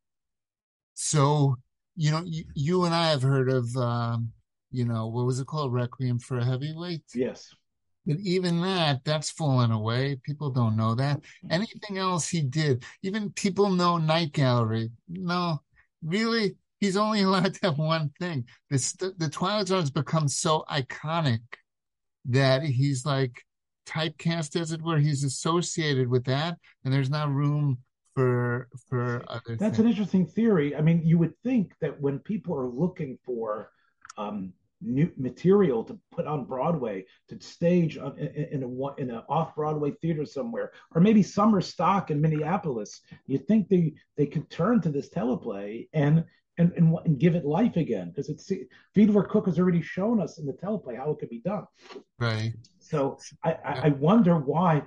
So 0.95 1.57
you 1.97 2.11
know, 2.11 2.23
you, 2.25 2.45
you 2.55 2.85
and 2.85 2.95
I 2.95 3.11
have 3.11 3.23
heard 3.23 3.51
of 3.51 3.77
um, 3.77 4.33
you 4.71 4.85
know, 4.85 5.09
what 5.09 5.27
was 5.27 5.41
it 5.41 5.47
called? 5.47 5.73
Requiem 5.73 6.19
for 6.19 6.39
a 6.39 6.45
Heavyweight? 6.45 7.03
Yes. 7.15 7.55
But 8.07 8.17
even 8.21 8.63
that, 8.63 9.05
that's 9.05 9.31
fallen 9.31 9.73
away. 9.73 10.17
People 10.23 10.51
don't 10.51 10.77
know 10.77 10.95
that. 10.95 11.21
Anything 11.51 11.99
else 11.99 12.29
he 12.29 12.41
did, 12.41 12.85
even 13.03 13.31
people 13.31 13.71
know 13.71 13.99
Night 13.99 14.33
Gallery. 14.33 14.91
No, 15.09 15.61
really, 16.03 16.57
he's 16.81 16.97
only 16.97 17.23
allowed 17.25 17.55
to 17.55 17.67
have 17.67 17.79
one 17.79 18.11
thing. 18.19 18.47
This, 18.71 18.93
the, 18.93 19.13
the 19.19 19.29
Twilight 19.29 19.69
Zone 19.69 19.81
has 19.81 19.91
become 19.91 20.29
so 20.29 20.65
iconic 20.71 21.41
that 22.27 22.63
he's 22.63 23.05
like 23.05 23.45
typecast, 23.87 24.61
as 24.61 24.73
it 24.73 24.83
were. 24.83 24.99
He's 24.99 25.25
associated 25.25 26.09
with 26.09 26.25
that, 26.25 26.59
and 26.85 26.93
there's 26.93 27.11
not 27.11 27.31
room 27.31 27.79
for 28.15 28.69
for 28.89 29.23
other. 29.29 29.57
That's 29.57 29.77
things. 29.77 29.79
an 29.79 29.89
interesting 29.89 30.27
theory. 30.27 30.75
I 30.77 30.81
mean, 30.81 31.03
you 31.05 31.19
would 31.19 31.37
think 31.43 31.75
that 31.81 32.01
when 32.01 32.19
people 32.19 32.55
are 32.57 32.69
looking 32.69 33.19
for 33.25 33.71
um, 34.19 34.53
new 34.81 35.11
material 35.17 35.85
to 35.85 35.99
put 36.11 36.27
on 36.27 36.45
Broadway 36.45 37.05
to 37.29 37.41
stage 37.41 37.99
on, 37.99 38.19
in, 38.19 38.63
in 38.63 38.63
a 38.63 39.01
in 39.01 39.11
an 39.11 39.23
off 39.29 39.55
Broadway 39.55 39.93
theater 39.93 40.25
somewhere, 40.25 40.73
or 40.95 41.01
maybe 41.01 41.23
summer 41.23 41.61
stock 41.61 42.11
in 42.11 42.21
Minneapolis. 42.21 43.01
you'd 43.27 43.47
think 43.47 43.69
they 43.69 43.95
they 44.17 44.27
could 44.27 44.49
turn 44.51 44.81
to 44.83 44.91
this 44.91 45.11
teleplay 45.11 45.89
and 45.93 46.25
and, 46.61 46.73
and, 46.77 46.95
and 47.07 47.19
give 47.19 47.35
it 47.35 47.47
life 47.47 47.77
again 47.77 48.11
because 48.11 48.29
it's 48.29 48.53
Fielder 48.95 49.23
Cook 49.23 49.47
has 49.47 49.59
already 49.59 49.81
shown 49.81 50.21
us 50.21 50.39
in 50.39 50.45
the 50.45 50.53
teleplay 50.53 50.95
how 50.95 51.11
it 51.11 51.19
could 51.19 51.31
be 51.31 51.41
done. 51.41 51.67
Right. 52.19 52.53
So 52.79 53.19
I, 53.43 53.53
I, 53.65 53.73
I 53.85 53.89
wonder 53.89 54.37
why. 54.37 54.83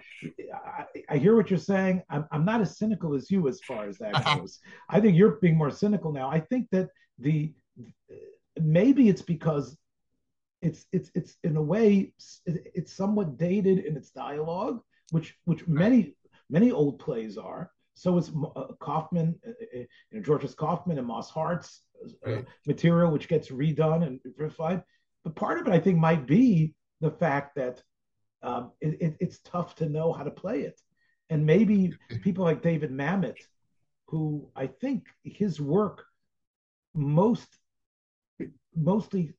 I, 0.53 0.85
I, 1.09 1.17
hear 1.17 1.35
what 1.35 1.49
you're 1.49 1.57
saying. 1.57 2.03
I'm, 2.11 2.25
I'm 2.31 2.45
not 2.45 2.61
as 2.61 2.77
cynical 2.77 3.15
as 3.15 3.31
you 3.31 3.47
as 3.47 3.59
far 3.61 3.87
as 3.87 3.97
that 3.97 4.23
goes. 4.37 4.59
I 4.87 4.99
think 4.99 5.17
you're 5.17 5.37
being 5.41 5.57
more 5.57 5.71
cynical 5.71 6.13
now. 6.13 6.29
I 6.29 6.41
think 6.41 6.67
that 6.71 6.89
the 7.17 7.51
maybe 8.61 9.09
it's 9.09 9.23
because 9.23 9.75
it's 10.61 10.85
it's 10.91 11.09
it's 11.15 11.35
in 11.43 11.57
a 11.57 11.61
way 11.61 12.13
it's 12.45 12.93
somewhat 12.93 13.37
dated 13.37 13.79
in 13.79 13.97
its 13.97 14.11
dialogue, 14.11 14.79
which 15.09 15.35
which 15.45 15.67
many 15.67 16.15
many 16.51 16.71
old 16.71 16.99
plays 16.99 17.37
are. 17.37 17.71
So 17.95 18.17
it's 18.17 18.29
uh, 18.29 18.73
Kaufman, 18.79 19.39
uh, 19.45 19.51
uh, 19.51 19.79
you 19.79 19.87
know, 20.11 20.21
George 20.21 20.43
S. 20.43 20.53
Kaufman 20.53 20.97
and 20.97 21.07
Moss 21.07 21.29
Hart's 21.29 21.81
right. 22.25 22.45
material, 22.65 23.11
which 23.11 23.27
gets 23.27 23.49
redone 23.49 24.05
and 24.05 24.19
verified. 24.37 24.83
But 25.23 25.35
part 25.35 25.59
of 25.59 25.67
it, 25.67 25.73
I 25.73 25.79
think, 25.79 25.99
might 25.99 26.25
be 26.25 26.73
the 27.01 27.11
fact 27.11 27.55
that 27.55 27.81
um, 28.41 28.71
it, 28.81 29.01
it, 29.01 29.17
it's 29.19 29.39
tough 29.39 29.75
to 29.75 29.87
know 29.87 30.11
how 30.11 30.23
to 30.23 30.31
play 30.31 30.61
it. 30.61 30.79
And 31.29 31.45
maybe 31.45 31.93
people 32.23 32.43
like 32.43 32.61
David 32.61 32.91
Mamet, 32.91 33.37
who 34.07 34.49
I 34.55 34.67
think 34.67 35.07
his 35.23 35.61
work 35.61 36.05
most 36.93 37.47
mostly 38.75 39.33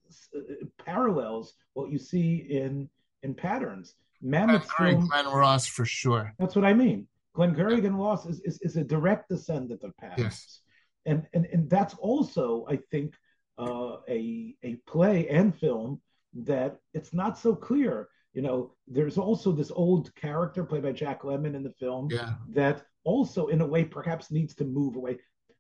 parallels 0.85 1.55
what 1.75 1.91
you 1.91 1.99
see 1.99 2.37
in 2.37 2.89
in 3.23 3.35
patterns. 3.35 3.95
Mamet's 4.25 4.71
film, 4.73 5.07
Glenn 5.09 5.27
Ross 5.27 5.67
for 5.67 5.85
sure. 5.85 6.33
That's 6.39 6.57
what 6.57 6.65
I 6.65 6.73
mean. 6.73 7.07
Glengarry 7.35 7.81
Glen 7.81 7.97
Ross 7.97 8.27
is, 8.27 8.41
is, 8.41 8.59
is 8.63 8.77
a 8.77 8.85
direct 8.85 9.29
descendant 9.29 9.83
of 9.83 9.97
patterns. 9.97 10.19
Yes. 10.19 10.61
And, 11.07 11.27
and 11.35 11.47
and 11.53 11.69
that's 11.69 11.95
also, 11.95 12.65
I 12.69 12.79
think, 12.91 13.15
uh, 13.59 13.97
a 14.09 14.57
a 14.63 14.77
play 14.87 15.29
and 15.29 15.55
film 15.55 16.01
that 16.33 16.79
it's 16.95 17.13
not 17.13 17.39
so 17.39 17.55
clear. 17.55 18.09
You 18.33 18.43
know, 18.43 18.75
there's 18.89 19.19
also 19.19 19.53
this 19.53 19.71
old 19.71 20.15
character 20.15 20.65
played 20.65 20.83
by 20.83 20.93
Jack 20.93 21.23
Lemmon 21.23 21.55
in 21.55 21.63
the 21.63 21.75
film 21.79 22.09
yeah. 22.11 22.35
that 22.51 22.87
also, 23.05 23.49
in 23.49 23.61
a 23.61 23.67
way, 23.67 23.85
perhaps 23.85 24.31
needs 24.31 24.55
to 24.55 24.65
move 24.65 24.97
away. 24.97 25.19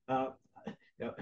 Uh, 0.09 0.29
you 0.67 1.07
know, 1.07 1.15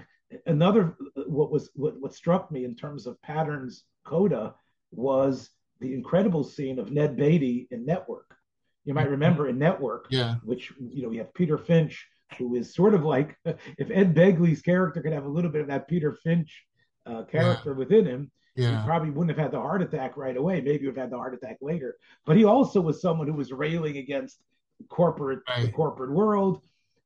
another 0.45 0.95
what 1.27 1.51
was 1.51 1.69
what, 1.75 1.99
what 1.99 2.13
struck 2.13 2.49
me 2.51 2.63
in 2.63 2.75
terms 2.75 3.05
of 3.05 3.21
patterns 3.21 3.83
coda 4.05 4.55
was 4.91 5.49
the 5.79 5.93
incredible 5.93 6.43
scene 6.43 6.79
of 6.79 6.91
Ned 6.91 7.17
Beatty 7.17 7.67
in 7.71 7.85
Network. 7.85 8.37
You 8.85 8.93
might 8.93 9.09
remember 9.09 9.47
in 9.47 9.57
Network, 9.57 10.07
yeah. 10.09 10.35
which 10.43 10.73
you 10.79 11.03
know 11.03 11.09
we 11.09 11.17
have 11.17 11.33
Peter 11.33 11.57
Finch, 11.57 12.05
who 12.37 12.55
is 12.55 12.73
sort 12.73 12.93
of 12.93 13.03
like 13.03 13.37
if 13.45 13.89
Ed 13.91 14.13
Begley's 14.13 14.61
character 14.61 15.01
could 15.01 15.13
have 15.13 15.25
a 15.25 15.29
little 15.29 15.51
bit 15.51 15.61
of 15.61 15.67
that 15.67 15.87
Peter 15.87 16.17
Finch 16.23 16.65
uh, 17.05 17.23
character 17.23 17.71
yeah. 17.71 17.77
within 17.77 18.05
him, 18.05 18.31
yeah. 18.55 18.81
he 18.81 18.85
probably 18.85 19.09
wouldn't 19.09 19.35
have 19.35 19.43
had 19.43 19.51
the 19.51 19.61
heart 19.61 19.81
attack 19.81 20.17
right 20.17 20.37
away. 20.37 20.61
Maybe 20.61 20.79
he 20.79 20.85
would 20.85 20.95
have 20.95 21.03
had 21.05 21.11
the 21.11 21.17
heart 21.17 21.33
attack 21.33 21.57
later. 21.61 21.95
But 22.25 22.37
he 22.37 22.43
also 22.43 22.81
was 22.81 23.01
someone 23.01 23.27
who 23.27 23.33
was 23.33 23.51
railing 23.51 23.97
against 23.97 24.39
corporate 24.89 25.39
right. 25.47 25.65
the 25.65 25.71
corporate 25.71 26.11
world. 26.11 26.61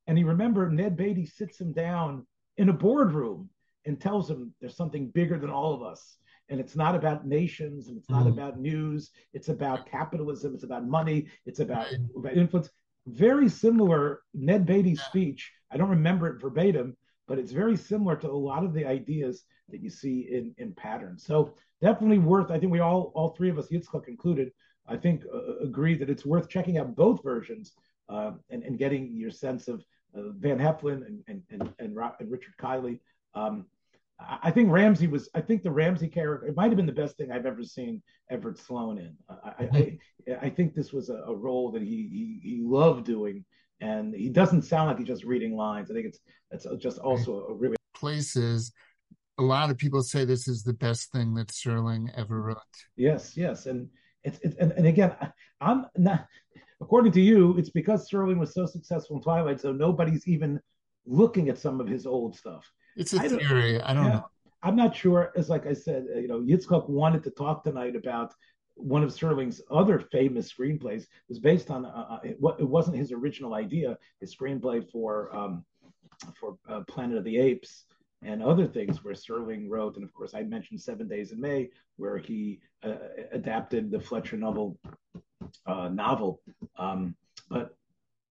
And 0.07 0.17
he 0.17 0.23
remember 0.23 0.69
Ned 0.69 0.95
Beatty 0.95 1.25
sits 1.25 1.59
him 1.59 1.73
down 1.73 2.25
in 2.57 2.69
a 2.69 2.73
boardroom 2.73 3.49
and 3.86 3.99
tells 3.99 4.30
him 4.30 4.53
there's 4.59 4.75
something 4.75 5.09
bigger 5.09 5.38
than 5.38 5.49
all 5.49 5.73
of 5.73 5.84
us. 5.84 6.17
And 6.49 6.59
it's 6.59 6.75
not 6.75 6.95
about 6.95 7.27
nations 7.27 7.87
and 7.87 7.97
it's 7.97 8.09
not 8.09 8.25
mm. 8.25 8.29
about 8.29 8.59
news. 8.59 9.11
It's 9.33 9.49
about 9.49 9.89
capitalism. 9.89 10.53
It's 10.53 10.63
about 10.63 10.87
money. 10.87 11.27
It's 11.45 11.59
about, 11.59 11.87
about 12.15 12.37
influence. 12.37 12.69
Very 13.05 13.49
similar 13.49 14.21
Ned 14.33 14.65
Beatty's 14.65 15.01
speech. 15.01 15.51
I 15.71 15.77
don't 15.77 15.89
remember 15.89 16.27
it 16.27 16.41
verbatim, 16.41 16.95
but 17.27 17.39
it's 17.39 17.51
very 17.51 17.75
similar 17.75 18.15
to 18.17 18.29
a 18.29 18.31
lot 18.31 18.63
of 18.63 18.73
the 18.73 18.85
ideas 18.85 19.43
that 19.69 19.81
you 19.81 19.89
see 19.89 20.27
in, 20.31 20.53
in 20.57 20.73
patterns. 20.73 21.25
So 21.25 21.55
definitely 21.81 22.19
worth, 22.19 22.51
I 22.51 22.59
think 22.59 22.71
we 22.71 22.79
all, 22.79 23.11
all 23.15 23.31
three 23.31 23.49
of 23.49 23.57
us, 23.57 23.67
Yitzchak 23.67 24.07
included, 24.07 24.51
I 24.87 24.95
think 24.95 25.23
uh, 25.33 25.57
agree 25.57 25.95
that 25.97 26.09
it's 26.09 26.25
worth 26.25 26.47
checking 26.47 26.77
out 26.77 26.95
both 26.95 27.21
versions 27.23 27.73
uh, 28.09 28.31
and, 28.49 28.63
and 28.63 28.77
getting 28.77 29.15
your 29.15 29.31
sense 29.31 29.67
of 29.67 29.83
uh, 30.15 30.31
Van 30.37 30.57
Heflin 30.57 31.05
and 31.05 31.23
and 31.27 31.43
and, 31.49 31.73
and, 31.79 31.97
and 32.19 32.31
Richard 32.31 32.55
Kiley. 32.57 32.99
Um, 33.33 33.65
I 34.20 34.49
think 34.51 34.72
Ramsey 34.72 35.07
was. 35.07 35.30
I 35.36 35.41
think 35.41 35.63
the 35.63 35.72
Ramsey 35.72 36.07
character. 36.07 36.47
It 36.47 36.55
might 36.55 36.68
have 36.68 36.76
been 36.76 36.86
the 36.88 36.91
best 36.91 37.18
thing 37.18 37.32
I've 37.32 37.45
ever 37.45 37.63
seen 37.63 38.01
Everett 38.32 38.57
Sloane 38.57 38.97
in. 38.97 39.15
I, 39.30 39.49
I, 39.59 39.63
mm-hmm. 39.63 40.45
I 40.45 40.49
think 40.49 40.74
this 40.74 40.91
was 40.91 41.09
a, 41.09 41.18
a 41.28 41.36
role 41.36 41.72
that 41.72 41.84
he, 41.84 42.39
he, 42.41 42.49
he 42.49 42.61
loved 42.63 43.05
doing, 43.05 43.45
and 43.80 44.15
he 44.15 44.30
doesn't 44.30 44.63
sound 44.63 44.88
like 44.88 44.97
he's 44.97 45.07
just 45.07 45.24
reading 45.24 45.55
lines. 45.55 45.91
I 45.91 45.93
think 45.93 46.07
it's 46.07 46.20
it's 46.51 46.65
just 46.84 46.97
also 46.97 47.45
a 47.45 47.53
really 47.53 47.78
places. 47.93 48.72
A 49.39 49.43
lot 49.43 49.70
of 49.70 49.78
people 49.78 50.01
say 50.01 50.26
this 50.26 50.47
is 50.47 50.63
the 50.63 50.74
best 50.74 51.11
thing 51.11 51.36
that 51.36 51.49
Serling 51.49 52.09
ever 52.18 52.41
wrote. 52.41 52.57
Yes, 52.95 53.38
yes, 53.38 53.68
and 53.68 53.88
it's, 54.24 54.39
it's 54.41 54.55
and, 54.57 54.72
and 54.72 54.88
again, 54.88 55.15
I'm 55.61 55.86
not 55.95 56.26
according 56.82 57.11
to 57.13 57.22
you, 57.22 57.57
it's 57.57 57.70
because 57.70 58.09
Serling 58.09 58.38
was 58.38 58.53
so 58.53 58.65
successful 58.65 59.18
in 59.18 59.24
Twilight, 59.24 59.59
so 59.59 59.72
nobody's 59.72 60.28
even 60.28 60.59
looking 61.05 61.49
at 61.49 61.57
some 61.57 61.80
of 61.80 61.88
his 61.88 62.05
old 62.05 62.36
stuff. 62.36 62.70
It's 62.97 63.13
a 63.13 63.21
I 63.21 63.27
theory. 63.27 63.81
I 63.81 63.93
don't 63.93 64.05
yeah, 64.05 64.11
know. 64.11 64.29
I'm 64.63 64.75
not 64.75 64.95
sure. 64.95 65.31
As 65.35 65.49
like 65.49 65.67
I 65.67 65.73
said, 65.73 66.07
uh, 66.13 66.19
you 66.19 66.27
know, 66.27 66.41
Yitzchak 66.41 66.89
wanted 66.89 67.23
to 67.23 67.29
talk 67.31 67.63
tonight 67.63 67.95
about 67.95 68.33
one 68.75 69.03
of 69.03 69.09
Serling's 69.09 69.61
other 69.71 69.99
famous 69.99 70.51
screenplays. 70.51 71.03
It 71.03 71.29
was 71.29 71.39
based 71.39 71.71
on 71.71 71.85
uh, 71.85 72.05
uh 72.09 72.19
it, 72.23 72.37
it, 72.59 72.67
wasn't 72.67 72.97
his 72.97 73.11
original 73.11 73.53
idea. 73.53 73.97
His 74.19 74.35
screenplay 74.35 74.89
for 74.91 75.35
um, 75.35 75.63
for 76.39 76.57
uh, 76.67 76.81
Planet 76.87 77.17
of 77.17 77.23
the 77.23 77.37
Apes 77.37 77.85
and 78.23 78.41
other 78.41 78.65
things 78.65 79.03
where 79.03 79.13
Serling 79.13 79.69
wrote, 79.69 79.95
and 79.95 80.03
of 80.03 80.11
course 80.13 80.33
I 80.33 80.41
mentioned 80.41 80.81
Seven 80.81 81.07
Days 81.07 81.31
in 81.31 81.39
May, 81.39 81.69
where 81.97 82.17
he 82.17 82.59
uh, 82.83 82.95
adapted 83.31 83.91
the 83.91 83.99
Fletcher 83.99 84.37
novel 84.37 84.79
uh, 85.67 85.89
novel. 85.89 86.41
Um, 86.77 87.15
but 87.49 87.75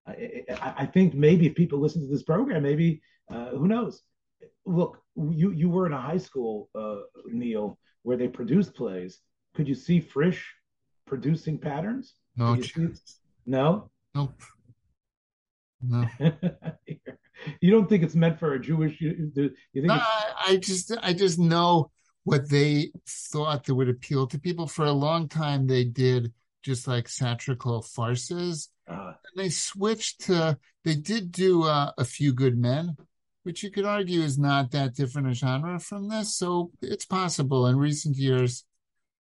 I, 0.06 0.74
I, 0.78 0.86
think 0.86 1.14
maybe 1.14 1.46
if 1.46 1.54
people 1.54 1.78
listen 1.78 2.02
to 2.02 2.08
this 2.08 2.22
program, 2.22 2.62
maybe 2.62 3.00
uh, 3.30 3.50
who 3.50 3.68
knows? 3.68 4.02
Look, 4.64 5.02
you 5.16 5.52
you 5.52 5.68
were 5.68 5.86
in 5.86 5.92
a 5.92 6.00
high 6.00 6.18
school, 6.18 6.68
uh, 6.74 6.96
Neil, 7.26 7.78
where 8.02 8.16
they 8.16 8.28
produced 8.28 8.74
plays. 8.74 9.20
Could 9.54 9.68
you 9.68 9.74
see 9.74 10.00
Frisch 10.00 10.54
producing 11.06 11.58
patterns? 11.58 12.14
No, 12.36 12.54
you 12.54 12.94
no, 13.46 13.90
nope. 14.14 14.42
No. 15.80 16.06
you 17.60 17.70
don't 17.70 17.88
think 17.88 18.02
it's 18.02 18.14
meant 18.14 18.38
for 18.38 18.54
a 18.54 18.60
Jewish? 18.60 19.00
You, 19.00 19.32
you 19.34 19.82
think? 19.82 19.86
No, 19.86 20.00
I 20.46 20.58
just 20.60 20.92
I 21.02 21.12
just 21.12 21.38
know 21.38 21.90
what 22.24 22.50
they 22.50 22.90
thought 23.06 23.64
that 23.64 23.74
would 23.74 23.88
appeal 23.88 24.26
to 24.26 24.38
people. 24.38 24.66
For 24.66 24.84
a 24.84 24.92
long 24.92 25.28
time, 25.28 25.66
they 25.66 25.84
did 25.84 26.32
just 26.66 26.88
like 26.88 27.08
satirical 27.08 27.82
farces. 27.82 28.68
Uh, 28.88 29.12
and 29.14 29.44
they 29.44 29.48
switched 29.48 30.22
to, 30.22 30.58
they 30.84 30.96
did 30.96 31.30
do 31.30 31.62
uh, 31.62 31.92
A 31.96 32.04
Few 32.04 32.32
Good 32.32 32.58
Men, 32.58 32.96
which 33.46 33.62
you 33.62 33.70
could 33.70 33.84
argue 33.84 34.22
is 34.22 34.38
not 34.38 34.72
that 34.72 34.96
different 34.96 35.28
a 35.28 35.32
genre 35.32 35.78
from 35.78 36.08
this. 36.08 36.34
So 36.34 36.72
it's 36.82 37.04
possible 37.04 37.68
in 37.68 37.76
recent 37.78 38.16
years. 38.16 38.64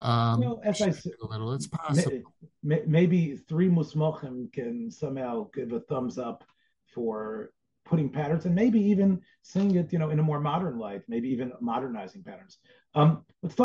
Um, 0.01 0.39
well, 0.41 0.61
as 0.63 0.82
I 0.82 0.89
said, 0.89 1.11
a 1.21 1.28
little, 1.28 1.53
it's 1.53 1.67
possible. 1.67 2.23
May, 2.63 2.82
maybe 2.88 3.38
three 3.47 3.69
musmochim 3.69 4.51
can 4.51 4.89
somehow 4.89 5.47
give 5.53 5.73
a 5.73 5.80
thumbs 5.82 6.17
up 6.17 6.43
for 6.88 7.51
putting 7.86 8.09
patterns 8.09 8.45
and 8.45 8.55
maybe 8.55 8.80
even 8.80 9.21
seeing 9.43 9.76
it, 9.76 9.93
you 9.93 9.99
know, 9.99 10.09
in 10.09 10.17
a 10.17 10.23
more 10.23 10.39
modern 10.39 10.80
light, 10.80 11.03
maybe 11.07 11.30
even 11.30 11.51
modernizing 11.61 12.23
patterns. 12.23 12.57
Um, 12.95 13.26
let's 13.43 13.53
talk. 13.53 13.64